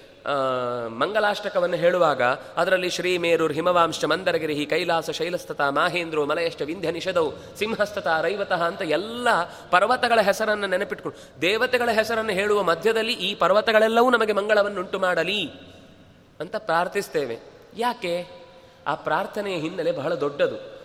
ಮಂಗಲಾಷ್ಟಕವನ್ನು 0.89 1.75
ಹೇಳುವಾಗ 1.75 2.21
ಅದರಲ್ಲಿ 2.57 2.89
ಶ್ರೀ 2.89 3.17
ಮೇರೂರ್ 3.17 3.53
ಹಿಮವಾಂಶ 3.53 4.05
ಮಂದರಗಿರಿ 4.05 4.65
ಕೈಲಾಸ 4.65 5.09
ಶೈಲಸ್ತತ 5.09 5.61
ಮಾಹೇಂದ್ರು 5.61 6.25
ಮಲಯಷ್ಟ 6.25 6.61
ವಿಂಧ್ಯ 6.61 6.91
ನಿಷಧವು 6.91 7.57
ಸಿಂಹಸ್ತತ 7.57 8.07
ರೈವತಃ 8.07 8.63
ಅಂತ 8.63 8.81
ಎಲ್ಲ 8.81 9.27
ಪರ್ವತಗಳ 9.71 10.21
ಹೆಸರನ್ನು 10.21 10.67
ನೆನಪಿಟ್ಕೊಂಡು 10.67 11.41
ದೇವತೆಗಳ 11.41 11.91
ಹೆಸರನ್ನು 11.91 12.31
ಹೇಳುವ 12.31 12.63
ಮಧ್ಯದಲ್ಲಿ 12.63 13.13
ಈ 13.13 13.35
ಪರ್ವತಗಳೆಲ್ಲವೂ 13.35 14.09
ನಮಗೆ 14.09 14.33
ಮಂಗಳವನ್ನುಂಟು 14.33 14.99
ಮಾಡಲಿ 14.99 15.51
ಅಂತ 16.39 16.55
ಪ್ರಾರ್ಥಿಸ್ತೇವೆ. 16.55 17.39
ಯಾಕೆ? 17.77 18.27
ಆ 18.87 18.95
ಪ್ರಾರ್ಥನೆಯ 18.95 19.57
ಹಿನ್ನೆಲೆ 19.57 19.91
ಬಹಳ 19.91 20.13
ದೊಡ್ಡದು. 20.15 20.79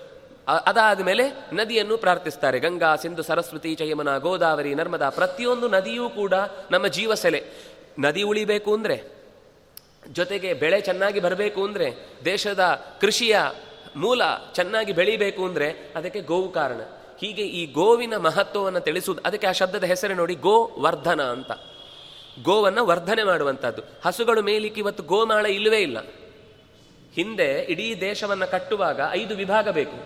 ಅದಾದ 0.66 1.00
ಮೇಲೆ 1.00 1.24
ನದಿಯನ್ನು 1.52 1.96
ಪ್ರಾರ್ಥಿಸ್ತಾರೆ. 1.96 2.58
ಗಂಗಾ, 2.58 2.96
ಸಿಂಧು, 2.96 3.22
ಸರಸ್ವತಿ, 3.22 3.74
ಚಯಮನ, 3.74 4.18
ಗೋದಾವರಿ, 4.18 4.74
ನರ್ಮದಾ 4.74 5.10
ಪ್ರತಿಯೊಂದು 5.10 5.68
ನದಿಯೂ 5.68 6.08
ಕೂಡ 6.08 6.34
ನಮ್ಮ 6.70 6.86
ಜೀವಸೆಲೆ. 6.86 7.44
ನದಿ 7.98 8.22
ಉಳಿಬೇಕು 8.22 8.74
ಅಂದರೆ 8.74 9.13
ಜೊತೆಗೆ 10.12 10.54
ಬೆಳೆ 10.54 10.80
ಚೆನ್ನಾಗಿ 10.80 11.20
ಬರಬೇಕು 11.20 11.64
ಅಂದರೆ 11.64 11.88
ದೇಶದ 12.24 12.64
ಕೃಷಿಯ 13.00 13.36
ಮೂಲ 13.96 14.22
ಚೆನ್ನಾಗಿ 14.54 14.92
ಬೆಳಿಬೇಕು 14.92 15.44
ಅಂದರೆ 15.44 15.68
ಅದಕ್ಕೆ 15.96 16.20
ಗೋವು 16.20 16.48
ಕಾರಣ. 16.52 16.80
ಹೀಗೆ 17.18 17.42
ಈ 17.42 17.66
ಗೋವಿನ 17.72 18.16
ಮಹತ್ವವನ್ನು 18.16 18.80
ತಿಳಿಸುವುದು, 18.80 19.22
ಅದಕ್ಕೆ 19.26 19.46
ಆ 19.46 19.52
ಶಬ್ದದ 19.52 19.84
ಹೆಸರೇ 19.84 20.14
ನೋಡಿ, 20.14 20.34
ಗೋ 20.34 20.56
ವರ್ಧನ 20.78 21.22
ಅಂತ. 21.22 21.52
ಗೋವನ್ನು 22.42 22.86
ವರ್ಧನೆ 22.86 23.24
ಮಾಡುವಂಥದ್ದು 23.24 23.82
ಹಸುಗಳು 24.04 24.42
ಮೇಲಿಕ್ಕೆ 24.42 24.80
ಇವತ್ತು 24.80 25.02
ಗೋಮಾಳ 25.02 25.46
ಇಲ್ಲವೇ 25.46 25.78
ಇಲ್ಲ. 25.78 25.98
ಹಿಂದೆ 27.14 27.48
ಇಡೀ 27.62 28.00
ದೇಶವನ್ನು 28.00 28.50
ಕಟ್ಟುವಾಗ 28.50 29.00
ಐದು 29.12 29.36
ವಿಭಾಗ 29.36 29.68
ಬೇಕು. 29.68 29.98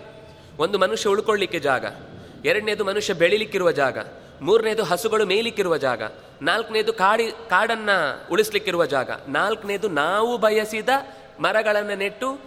ಒಂದು 0.62 0.78
ಮನುಷ್ಯ 0.78 1.08
ಉಳ್ಕೊಳ್ಳಿಕ್ಕೆ 1.08 1.60
ಜಾಗ, 1.60 1.84
ಎರಡನೇದು 2.44 2.84
ಮನುಷ್ಯ 2.84 3.14
ಬೆಳಿಲಿಕ್ಕಿರುವ 3.14 3.70
ಜಾಗ 3.72 3.98
ಮೂರನೇದು 4.40 4.84
ಹಸುಗಳು 4.84 5.26
ಮೇಲಿಕ್ಕಿರುವ 5.26 5.76
ಜಾಗ, 5.76 6.02
ನಾಲ್ಕನೇದು 6.42 6.92
ಕಾಡಿ, 6.92 7.30
ಕಾಡನ್ನು 7.30 8.28
ಉಳಿಸ್ಲಿಕ್ಕಿರುವ 8.32 8.86
ಜಾಗ, 8.86 9.10
ನಾಲ್ಕನೇದು 9.28 9.88
ನಾವು 9.88 10.38
ಬಯಸಿದ 10.38 10.88
ಮರಗಳನ್ನು 11.40 11.94
ನೆಟ್ಟು 11.94 12.40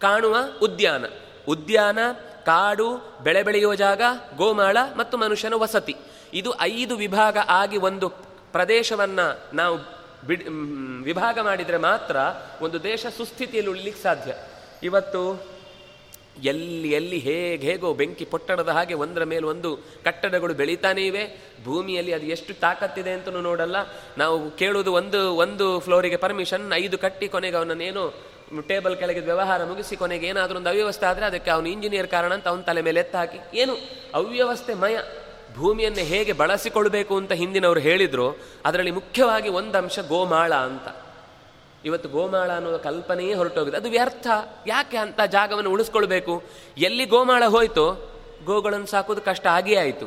ಕಾಣುವ 0.00 0.36
ಉದ್ಯಾನ. 0.62 1.04
ಉದ್ಯಾನ, 1.48 1.98
ಕಾಡು, 2.44 3.18
ಬೆಳೆ 3.22 3.42
ಬೆಳೆಯುವ 3.42 3.74
ಜಾಗ, 3.74 4.02
ಗೋಮಾಳ 4.36 4.76
ಮತ್ತು 4.96 5.18
ಮನುಷ್ಯನ 5.18 5.54
ವಸತಿ. 5.54 5.96
ಇದು 6.34 6.60
ಐದು 6.60 6.96
ವಿಭಾಗ 6.96 7.38
ಆಗಿ 7.48 7.76
ಒಂದು 7.76 8.08
ಪ್ರದೇಶವನ್ನು 8.52 9.56
ನಾವು 9.56 9.78
ಬಿಡ್ 10.26 10.48
ವಿಭಾಗ 11.02 11.38
ಮಾಡಿದರೆ 11.38 11.76
ಮಾತ್ರ 11.76 12.16
ಒಂದು 12.60 12.82
ದೇಶ 12.82 13.06
ಸುಸ್ಥಿತಿಯಲ್ಲಿ 13.16 13.70
ಉಳಿಲಿಕ್ಕೆ 13.70 14.02
ಸಾಧ್ಯ. 14.02 14.34
ಇವತ್ತು 14.82 15.42
ಎಲ್ಲಿ 16.44 16.92
ಎಲ್ಲಿ 16.92 17.18
ಹೇಗೆ 17.18 17.66
ಹೇಗೋ 17.66 17.94
ಬೆಂಕಿ 17.94 18.24
ಪೊಟ್ಟಣದ 18.24 18.68
ಹಾಗೆ 18.68 18.94
ಒಂದರ 18.94 19.24
ಮೇಲೆ 19.24 19.46
ಒಂದು 19.46 19.76
ಕಟ್ಟಡಗಳು 19.76 20.54
ಬೆಳೀತಾನೆ 20.54 21.06
ಇವೆ 21.06 21.40
ಭೂಮಿಯಲ್ಲಿ 21.64 22.12
ಅದು 22.12 22.26
ಎಷ್ಟು 22.26 22.54
ತಾಕತ್ತಿದೆ 22.54 23.10
ಅಂತಲೂ 23.10 23.40
ನೋಡಲ್ಲ. 23.40 23.76
ನಾವು 24.18 24.50
ಕೇಳುವುದು 24.50 24.92
ಒಂದು 24.92 25.36
ಒಂದು 25.36 25.80
ಫ್ಲೋರಿಗೆ 25.80 26.16
ಪರ್ಮಿಷನ್, 26.16 26.72
ಐದು 26.72 26.98
ಕಟ್ಟಿ 26.98 27.28
ಕೊನೆಗೆ 27.28 27.56
ಅವನನ್ನೇನು 27.56 28.36
ಟೇಬಲ್ 28.68 28.96
ಕೆಳಗೆ 28.96 29.20
ವ್ಯವಹಾರ 29.20 29.64
ಮುಗಿಸಿ 29.64 29.96
ಕೊನೆಗೆ 29.96 30.26
ಏನಾದರೂ 30.26 30.56
ಒಂದು 30.56 30.68
ಅವ್ಯವಸ್ಥೆ 30.68 31.06
ಆದರೆ 31.06 31.26
ಅದಕ್ಕೆ 31.26 31.50
ಅವನು 31.50 31.68
ಇಂಜಿನಿಯರ್ 31.68 32.08
ಕಾರಣ 32.08 32.34
ಅಂತ 32.34 32.48
ಅವನ 32.48 32.60
ತಲೆ 32.60 32.82
ಮೇಲೆ 32.82 33.00
ಎತ್ತಾಕಿ 33.00 33.58
ಏನು? 33.58 33.76
ಅವ್ಯವಸ್ಥೆ 34.14 34.74
ಮಯ 34.74 34.96
ಭೂಮಿಯನ್ನು 35.54 36.00
ಹೇಗೆ 36.00 36.32
ಬಳಸಿಕೊಳ್ಬೇಕು 36.32 37.16
ಅಂತ 37.16 37.32
ಹಿಂದಿನವರು 37.32 37.80
ಹೇಳಿದ್ರು. 37.80 38.36
ಅದರಲ್ಲಿ 38.64 38.90
ಮುಖ್ಯವಾಗಿ 38.90 39.48
ಒಂದು 39.48 39.78
ಅಂಶ 39.78 39.98
ಗೋಮಾಳ 39.98 40.54
ಅಂತ. 40.54 41.05
ಇವತ್ತು 41.86 42.08
ಗೋಮಾಳ 42.08 42.52
ಅನ್ನೋ 42.52 42.78
ಕಲ್ಪನೆಯೇ 42.78 43.34
ಹೊರಟೋಗಿದೆ. 43.34 43.76
ಅದು 43.76 43.88
ವ್ಯರ್ಥ. 43.88 44.26
ಯಾಕೆ 44.66 44.96
ಅಂತ 44.96 45.20
ಜಾಗವನ್ನು 45.20 45.70
ಉಳಿಸ್ಕೊಳ್ಬೇಕು? 45.70 46.42
ಎಲ್ಲಿ 46.78 47.06
ಗೋಮಾಳ 47.06 47.44
ಹೋಯ್ತು, 47.44 48.16
ಗೋಗಳನ್ನು 48.44 48.86
ಸಾಕೋದು 48.86 49.20
ಕಷ್ಟ 49.20 49.46
ಆಗಿಯೇ 49.46 49.78
ಆಯಿತು. 49.78 50.06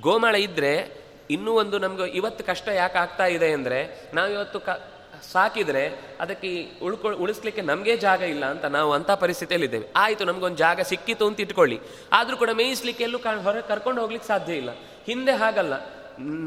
ಗೋಮಾಳ 0.00 0.34
ಇದ್ದರೆ 0.34 1.02
ಇನ್ನೂ 1.30 1.52
ಒಂದು 1.52 1.78
ನಮಗೆ 1.78 2.10
ಇವತ್ತು 2.10 2.44
ಕಷ್ಟ 2.44 2.68
ಯಾಕೆ 2.68 2.98
ಆಗ್ತಾ 2.98 3.26
ಇದೆ 3.26 3.52
ಅಂದರೆ, 3.52 4.10
ನಾವಿವತ್ತು 4.14 4.60
ಕ, 4.60 4.68
ಸಾಕಿದ್ರೆ 5.32 6.16
ಅದಕ್ಕೆ 6.20 6.80
ಉಳ್ಕೊ, 6.82 7.10
ಉಳಿಸ್ಲಿಕ್ಕೆ 7.10 7.62
ನಮಗೆ 7.62 7.96
ಜಾಗ 7.96 8.22
ಇಲ್ಲ 8.22 8.44
ಅಂತ 8.44 8.64
ನಾವು 8.64 8.92
ಅಂಥ 8.92 9.10
ಪರಿಸ್ಥಿತಿಯಲ್ಲಿದ್ದೇವೆ. 9.10 9.88
ಆಯಿತು, 9.96 10.24
ನಮಗೊಂದು 10.24 10.56
ಜಾಗ 10.56 10.80
ಸಿಕ್ಕಿತು 10.80 11.26
ಅಂತ 11.26 11.40
ಇಟ್ಕೊಳ್ಳಿ. 11.40 11.80
ಆದರೂ 12.12 12.36
ಕೂಡ 12.36 12.50
ಮೇಯಿಸ್ಲಿಕ್ಕೆ 12.50 13.04
ಎಲ್ಲೂ 13.04 13.18
ಹೊರ, 13.18 13.60
ಕರ್ಕೊಂಡು 13.60 14.00
ಹೋಗ್ಲಿಕ್ಕೆ 14.00 14.28
ಸಾಧ್ಯ 14.28 14.52
ಇಲ್ಲ. 14.54 14.70
ಹಿಂದೆ 15.06 15.32
ಹಾಗಲ್ಲ. 15.32 15.97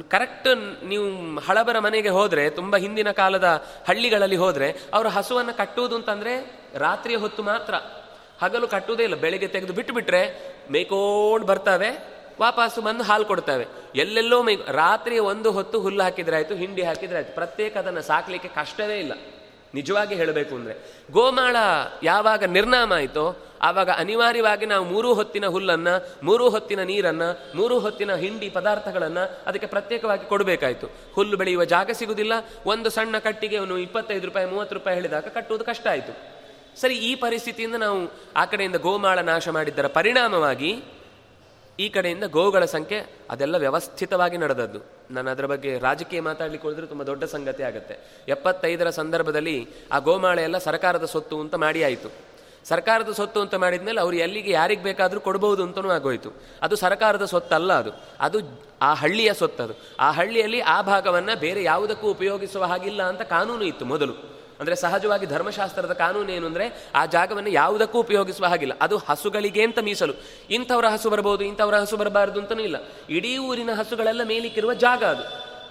ಕರೆಕ್ಟ್ 0.09 0.47
ನೀವು 0.84 1.39
ಹಳಬರ 1.39 1.80
ಮನೆಗೆ 1.80 2.09
ಹೋದರೆ, 2.09 2.49
ತುಂಬ 2.49 2.78
ಹಿಂದಿನ 2.78 3.11
ಕಾಲದ 3.11 3.65
ಹಳ್ಳಿಗಳಲ್ಲಿ 3.88 4.36
ಹೋದರೆ, 4.36 4.72
ಅವರು 4.93 5.09
ಹಸುವನ್ನು 5.09 5.57
ಕಟ್ಟುವುದು 5.57 5.95
ಅಂತಂದರೆ 5.95 6.61
ರಾತ್ರಿಯ 6.76 7.17
ಹೊತ್ತು 7.17 7.43
ಮಾತ್ರ. 7.43 7.74
ಹಗಲು 8.41 8.67
ಕಟ್ಟುವುದೇ 8.67 9.03
ಇಲ್ಲ, 9.03 9.15
ಬೆಳಿಗ್ಗೆ 9.15 9.47
ತೆಗೆದು 9.47 9.74
ಬಿಟ್ಟು 9.74 9.93
ಬಿಟ್ರೆ 9.93 10.22
ಮೇಯ್ಕೊಂಡು 10.72 11.47
ಬರ್ತವೆ, 11.47 12.22
ವಾಪಸ್ಸು 12.39 12.82
ಬಂದು 12.82 13.03
ಹಾಲು 13.03 13.26
ಕೊಡ್ತವೆ. 13.26 13.67
ಎಲ್ಲೆಲ್ಲೋ 13.95 14.43
ಮೇ 14.43 14.55
ರಾತ್ರಿ 14.67 15.19
ಒಂದು 15.19 15.51
ಹೊತ್ತು 15.51 15.82
ಹುಲ್ಲು 15.82 16.03
ಹಾಕಿದ್ರೆ 16.03 16.36
ಆಯಿತು, 16.36 16.55
ಹಿಂಡಿ 16.55 16.84
ಹಾಕಿದ್ರೆ 16.84 17.15
ಆಯಿತು. 17.15 17.36
ಪ್ರತ್ಯೇಕ 17.36 17.78
ಅದನ್ನು 17.78 18.01
ಸಾಕಲಿಕ್ಕೆ 18.01 18.49
ಕಷ್ಟವೇ 18.49 18.99
ಇಲ್ಲ. 18.99 19.13
ನಿಜವಾಗಿ 19.74 20.15
ಹೇಳಬೇಕು 20.15 20.55
ಅಂದರೆ, 20.55 20.76
ಗೋಮಾಳ 21.11 21.55
ಯಾವಾಗ 22.03 22.43
ನಿರ್ನಾಮ 22.43 22.93
ಆಯಿತೋ 22.93 23.38
ಆವಾಗ 23.62 23.89
ಅನಿವಾರ್ಯವಾಗಿ 23.89 24.66
ನಾವು 24.66 24.86
ಮೂರು 24.86 25.14
ಹೊತ್ತಿನ 25.14 25.47
ಹುಲ್ಲನ್ನು, 25.47 26.26
ಮೂರು 26.26 26.49
ಹೊತ್ತಿನ 26.49 26.84
ನೀರನ್ನು, 26.84 27.57
ಮೂರು 27.57 27.80
ಹೊತ್ತಿನ 27.80 28.16
ಹಿಂಡಿ 28.16 28.49
ಪದಾರ್ಥಗಳನ್ನು 28.49 29.39
ಅದಕ್ಕೆ 29.47 29.68
ಪ್ರತ್ಯೇಕವಾಗಿ 29.68 30.30
ಕೊಡಬೇಕಾಯಿತು. 30.30 30.88
ಹುಲ್ಲು 31.14 31.38
ಬೆಳೆಯುವ 31.38 31.64
ಜಾಗ 31.64 31.91
ಸಿಗುವುದಿಲ್ಲ 31.91 32.34
ಒಂದು 32.66 32.89
ಸಣ್ಣ 32.89 33.18
ಕಟ್ಟಿಗೆ 33.18 33.57
ಅವನು 33.57 33.78
ಇಪ್ಪತ್ತೈದು 33.78 34.26
ರೂಪಾಯಿ, 34.26 34.45
ಮೂವತ್ತು 34.45 34.76
ರೂಪಾಯಿ 34.76 34.95
ಹೇಳಿದಾಗ 34.95 35.28
ಕಟ್ಟುವುದು 35.28 35.66
ಕಷ್ಟ 35.66 35.88
ಆಯಿತು. 35.88 36.41
ಸರಿ, 36.82 36.95
ಈ 36.95 37.16
ಪರಿಸ್ಥಿತಿಯಿಂದ 37.16 37.76
ನಾವು 37.76 38.12
ಆ 38.36 38.45
ಕಡೆಯಿಂದ 38.45 38.76
ಗೋಮಾಳ 38.76 39.20
ನಾಶ 39.20 39.49
ಮಾಡಿದ್ದರ 39.49 39.88
ಪರಿಣಾಮವಾಗಿ 39.88 40.84
ಈ 41.80 41.89
ಕಡೆಯಿಂದ 41.89 42.24
ಗೋವುಗಳ 42.24 42.66
ಸಂಖ್ಯೆ 42.66 43.05
ಅದೆಲ್ಲ 43.30 43.57
ವ್ಯವಸ್ಥಿತವಾಗಿ 43.57 44.38
ನಡೆದದ್ದು. 44.38 44.80
ನಾನು 45.12 45.32
ಅದರ 45.32 45.45
ಬಗ್ಗೆ 45.45 45.80
ರಾಜಕೀಯ 45.80 46.22
ಮಾತಾಡಲಿಕ್ಕೆ 46.22 46.68
ಹೋದ್ರೆ 46.68 46.88
ತುಂಬ 46.88 47.03
ದೊಡ್ಡ 47.03 47.24
ಸಂಗತಿ 47.24 47.64
ಆಗುತ್ತೆ. 47.64 47.97
ಎಪ್ಪತ್ತೈದರ 48.28 48.89
ಸಂದರ್ಭದಲ್ಲಿ 48.89 49.68
ಆ 49.91 49.99
ಗೋಮಾಳೆ 49.99 50.43
ಎಲ್ಲ 50.43 50.57
ಸರ್ಕಾರದ 50.57 51.05
ಸೊತ್ತು 51.05 51.39
ಅಂತ 51.39 51.55
ಮಾಡಿ 51.55 51.84
ಆಯಿತು. 51.84 52.30
ಸರ್ಕಾರದ 52.66 53.12
ಸೊತ್ತು 53.12 53.41
ಅಂತ 53.41 53.55
ಮಾಡಿದ್ಮೇಲೆ 53.55 54.01
ಅವರು 54.01 54.16
ಎಲ್ಲಿಗೆ 54.16 54.51
ಯಾರಿಗೆ 54.51 54.84
ಬೇಕಾದರೂ 54.84 55.20
ಕೊಡಬಹುದು 55.20 55.64
ಅಂತಲೂ 55.64 55.89
ಆಗೋಯ್ತು. 55.89 56.30
ಅದು 56.62 56.76
ಸರ್ಕಾರದ 56.76 57.26
ಸೊತ್ತಲ್ಲ 57.26 57.74
ಅದು. 57.74 57.91
ಅದು 58.20 58.38
ಆ 58.82 58.93
ಹಳ್ಳಿಯ 58.93 59.34
ಸೊತ್ತದು. 59.34 59.74
ಆ 59.99 60.12
ಹಳ್ಳಿಯಲ್ಲಿ 60.12 60.59
ಆ 60.59 60.82
ಭಾಗವನ್ನು 60.82 61.39
ಬೇರೆ 61.39 61.64
ಯಾವುದಕ್ಕೂ 61.64 62.12
ಉಪಯೋಗಿಸುವ 62.12 62.64
ಹಾಗಿಲ್ಲ 62.64 63.03
ಅಂತ 63.03 63.22
ಕಾನೂನು 63.22 63.64
ಇತ್ತು 63.64 63.86
ಮೊದಲು. 63.86 64.41
ಅಂದರೆ 64.59 64.76
ಸಹಜವಾಗಿ 64.76 65.26
ಧರ್ಮಶಾಸ್ತ್ರದ 65.26 65.91
ಕಾನೂನು 65.91 66.32
ಏನು 66.32 66.47
ಅಂದರೆ 66.47 66.91
ಆ 66.95 67.05
ಜಾಗವನ್ನು 67.05 67.49
ಯಾವುದಕ್ಕೂ 67.49 67.99
ಉಪಯೋಗಿಸುವ 67.99 68.45
ಹಾಗಿಲ್ಲ. 68.45 68.74
ಅದು 68.82 68.97
ಹಸುಗಳಿಗೆ 68.97 69.64
ಅಂತ 69.64 69.80
ಮೀಸಲು. 69.80 70.14
ಇಂಥವರ 70.49 70.86
ಹಸು 70.88 71.09
ಬರಬಹುದು 71.09 71.43
ಇಂಥವರ 71.43 71.76
ಹಸು 71.76 71.97
ಬರಬಾರದು 71.97 72.39
ಅಂತಲೂ 72.39 72.62
ಇಲ್ಲ. 72.62 72.76
ಇಡೀ 73.09 73.38
ಊರಿನ 73.38 73.74
ಹಸುಗಳೆಲ್ಲ 73.74 74.24
ಮೇಲಿಕ್ಕಿರುವ 74.24 74.74
ಜಾಗ 74.74 75.03
ಅದು. 75.03 75.24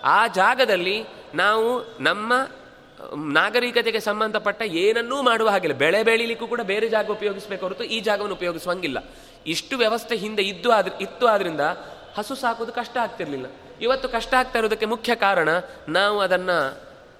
ಆ 0.05 0.26
ಜಾಗದಲ್ಲಿ 0.26 1.05
ನಾವು 1.34 1.97
ನಮ್ಮ 2.01 2.32
ನಾಗರಿಕತೆಗೆ 3.16 4.01
ಸಂಬಂಧಪಟ್ಟ 4.01 4.62
ಏನನ್ನೂ 4.62 5.22
ಮಾಡುವ 5.22 5.48
ಹಾಗಿಲ್ಲ. 5.48 5.74
ಬೆಳೆ 5.74 6.03
ಬೆಳೀಲಿಕ್ಕೂ 6.03 6.46
ಕೂಡ 6.46 6.61
ಬೇರೆ 6.61 6.88
ಜಾಗ 6.88 7.11
ಉಪಯೋಗಿಸಬೇಕು 7.11 7.66
ಹೊರತು 7.66 7.84
ಈ 7.84 8.01
ಜಾಗವನ್ನು 8.01 8.36
ಉಪಯೋಗಿಸುವಂಗಿಲ್ಲ. 8.36 9.05
ಇಷ್ಟು 9.46 9.76
ವ್ಯವಸ್ಥೆ 9.76 10.16
ಹಿಂದೆ 10.16 10.42
ಇದ್ದು 10.42 10.72
ಆದ್ರೆ, 10.72 10.94
ಇತ್ತು 11.01 11.26
ಆದ್ರಿಂದ 11.26 11.61
ಹಸು 12.18 12.34
ಸಾಕೋದು 12.34 12.72
ಕಷ್ಟ 12.72 12.96
ಆಗ್ತಿರ್ಲಿಲ್ಲ. 12.96 13.46
ಇವತ್ತು 13.80 14.09
ಕಷ್ಟ 14.09 14.34
ಆಗ್ತಾ 14.34 14.59
ಇರೋದಕ್ಕೆ 14.59 14.86
ಮುಖ್ಯ 14.86 15.14
ಕಾರಣ 15.14 15.48
ನಾವು 15.88 16.20
ಅದನ್ನ 16.20 16.51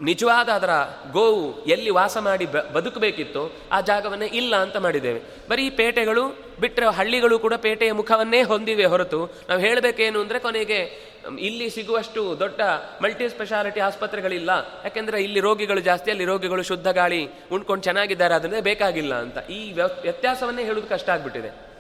ನಿಜವಾದ 0.03 0.49
ಅದರ 0.49 0.71
ಗೋವು 1.13 1.65
ಎಲ್ಲಿ 1.65 1.91
ವಾಸ 1.91 2.17
ಮಾಡಿ 2.19 2.47
ಬದುಕಬೇಕಿತ್ತು 2.47 3.57
ಆ 3.73 3.81
ಜಾಗವನ್ನೇ 3.81 4.27
ಇಲ್ಲ 4.27 4.57
ಅಂತ 4.57 4.77
ಮಾಡಿದ್ದೇವೆ. 4.77 5.23
ಬರೀ 5.51 5.71
ಪೇಟೆಗಳು 5.71 6.51
ಬಿಟ್ಟರೆ 6.61 6.95
ಹಳ್ಳಿಗಳು 6.95 7.39
ಕೂಡ 7.39 7.55
ಪೇಟೆಯ 7.55 7.93
ಮುಖವನ್ನೇ 7.93 8.43
ಹೊಂದಿವೆ 8.43 8.85
ಹೊರತು 8.85 9.31
ನಾವು 9.49 9.61
ಹೇಳಬೇಕೇನು 9.61 10.21
ಅಂದರೆ 10.21 10.39
ಕೊನೆಗೆ 10.39 11.10
ಇಲ್ಲಿ 11.39 11.71
ಸಿಗುವಷ್ಟು 11.71 12.39
ದೊಡ್ಡ 12.39 12.61
ಮಲ್ಟಿ 13.03 13.29
ಸ್ಪೆಷಾಲಿಟಿ 13.29 13.81
ಆಸ್ಪತ್ರೆಗಳಿಲ್ಲ. 13.81 14.51
ಯಾಕೆಂದ್ರೆ 14.85 15.23
ಇಲ್ಲಿ 15.23 15.41
ರೋಗಿಗಳು 15.41 15.81
ಜಾಸ್ತಿ, 15.81 16.11
ಅಲ್ಲಿ 16.11 16.25
ರೋಗಿಗಳು 16.25 16.63
ಶುದ್ಧ 16.63 16.89
ಗಾಳಿ 16.89 17.29
ಉಂಡ್ಕೊಂಡು 17.53 17.85
ಚೆನ್ನಾಗಿದ್ದಾರೆ 17.85 18.35
ಅದನ್ನೇ 18.35 18.61
ಬೇಕಾಗಿಲ್ಲ 18.61 19.15
ಅಂತ. 19.15 19.51
ಈ 19.51 19.73
ವ್ಯ- 19.73 20.03
ವ್ಯತ್ಯಾಸವನ್ನೇ 20.03 20.65
ಹೇಳೋದು 20.65 20.89
ಕಷ್ಟ 20.89 21.11
ಆಗ್ಬಿಟ್ಟಿದೆ. 21.11 21.71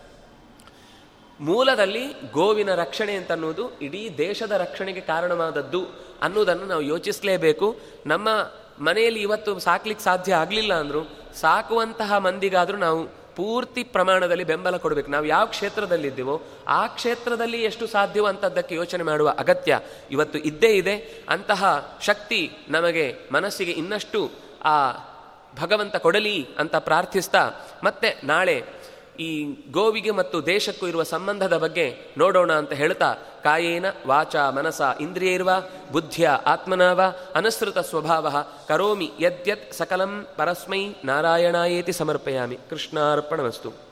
ಮೂಲದಲ್ಲಿ 1.40 2.06
ಗೋವಿನ 2.32 2.74
ರಕ್ಷಣೆ 2.74 3.14
ಅಂತ 3.14 3.32
ಅನ್ನೋದು 3.32 3.80
ಇಡೀ 3.80 4.10
ದೇಶದ 4.18 4.52
ರಕ್ಷಣೆಗೆ 4.52 5.00
ಕಾರಣವಾದದ್ದು 5.00 5.86
ಅನ್ನೋದನ್ನು 6.22 6.64
ನಾವು 6.64 6.82
ಯೋಚಿಸಲೇಬೇಕು. 6.82 7.80
ನಮ್ಮ 8.06 8.28
ಮನೆಯಲ್ಲಿ 8.84 9.20
ಇವತ್ತು 9.20 9.58
ಸಾಕ್ಲಿಕ್ಕೆ 9.58 10.04
ಸಾಧ್ಯ 10.04 10.34
ಆಗಲಿಲ್ಲ 10.34 10.74
ಅಂದರೂ, 10.74 11.00
ಸಾಕುವಂತಹ 11.34 12.16
ಮಂದಿಗಾದರೂ 12.16 12.76
ನಾವು 12.76 13.19
ಪೂರ್ತಿ 13.36 13.84
ಪ್ರಮಾಣದಲ್ಲಿ 13.84 14.44
ಬೆಂಬಲ 14.44 14.76
ಕೊಡಬೇಕು. 14.76 15.10
ನಾವು 15.10 15.24
ಯಾವ 15.24 15.46
ಕ್ಷೇತ್ರದಲ್ಲಿದ್ದೀವೋ 15.46 16.42
ಆ 16.68 16.86
ಕ್ಷೇತ್ರದಲ್ಲಿ 16.86 17.62
ಎಷ್ಟು 17.62 17.86
ಸಾಧ್ಯವೋ 17.86 18.26
ಅಂಥದ್ದಕ್ಕೆ 18.26 18.74
ಯೋಚನೆ 18.74 19.02
ಮಾಡುವ 19.02 19.34
ಅಗತ್ಯ 19.38 19.80
ಇವತ್ತು 20.10 20.38
ಇದ್ದೇ 20.38 20.68
ಇದೆ. 20.68 21.24
ಅಂತಹ 21.28 21.94
ಶಕ್ತಿ 22.02 22.50
ನಮಗೆ 22.68 23.16
ಮನಸ್ಸಿಗೆ 23.32 23.72
ಇನ್ನಷ್ಟು 23.72 24.30
ಆ 24.64 24.92
ಭಗವಂತ 25.60 25.96
ಕೊಡಲಿ 25.96 26.46
ಅಂತ 26.58 26.76
ಪ್ರಾರ್ಥಿಸ್ತಾ 26.76 27.50
ಮತ್ತೆ 27.84 28.20
ನಾಳೆ 28.24 28.64
ಈ 29.20 29.56
ಗೋವಿಗೆ 29.70 30.10
ಮತ್ತು 30.10 30.46
ದೇಶಕ್ಕೂ 30.46 30.86
ಇರುವ 30.86 31.02
ಸಂಬಂಧದ 31.02 31.56
ಬಗ್ಗೆ 31.56 31.96
ನೋಡೋಣ 32.18 32.52
ಅಂತ 32.52 32.72
ಹೇಳ್ತಾ, 32.72 33.14
ಕಾಯೇನ 33.44 33.86
ವಾಚ 34.06 34.36
ಮನಸ 34.36 34.80
ಇಂದ್ರಿಯೈರ್ವ, 35.00 35.50
ಬುದ್ಧಿಯ 35.92 36.28
ಆತ್ಮನಾವ, 36.28 37.00
ಅನುಸೃತ 37.34 37.78
ಸ್ವಭಾವ, 37.78 38.44
ಕರೋಮಿ 38.68 39.10
ಯದ್ಯತ್ 39.20 39.72
ಸಕಲಂ 39.72 40.26
ಪರಸ್ಮೈ 40.36 40.94
ನಾರಾಯಣಾಯೇತಿ 41.04 41.92
ಸಮರ್ಪಯಾಮಿ. 41.92 42.58
ಕೃಷ್ಣಾರ್ಪಣಮಸ್ತು. 42.70 43.89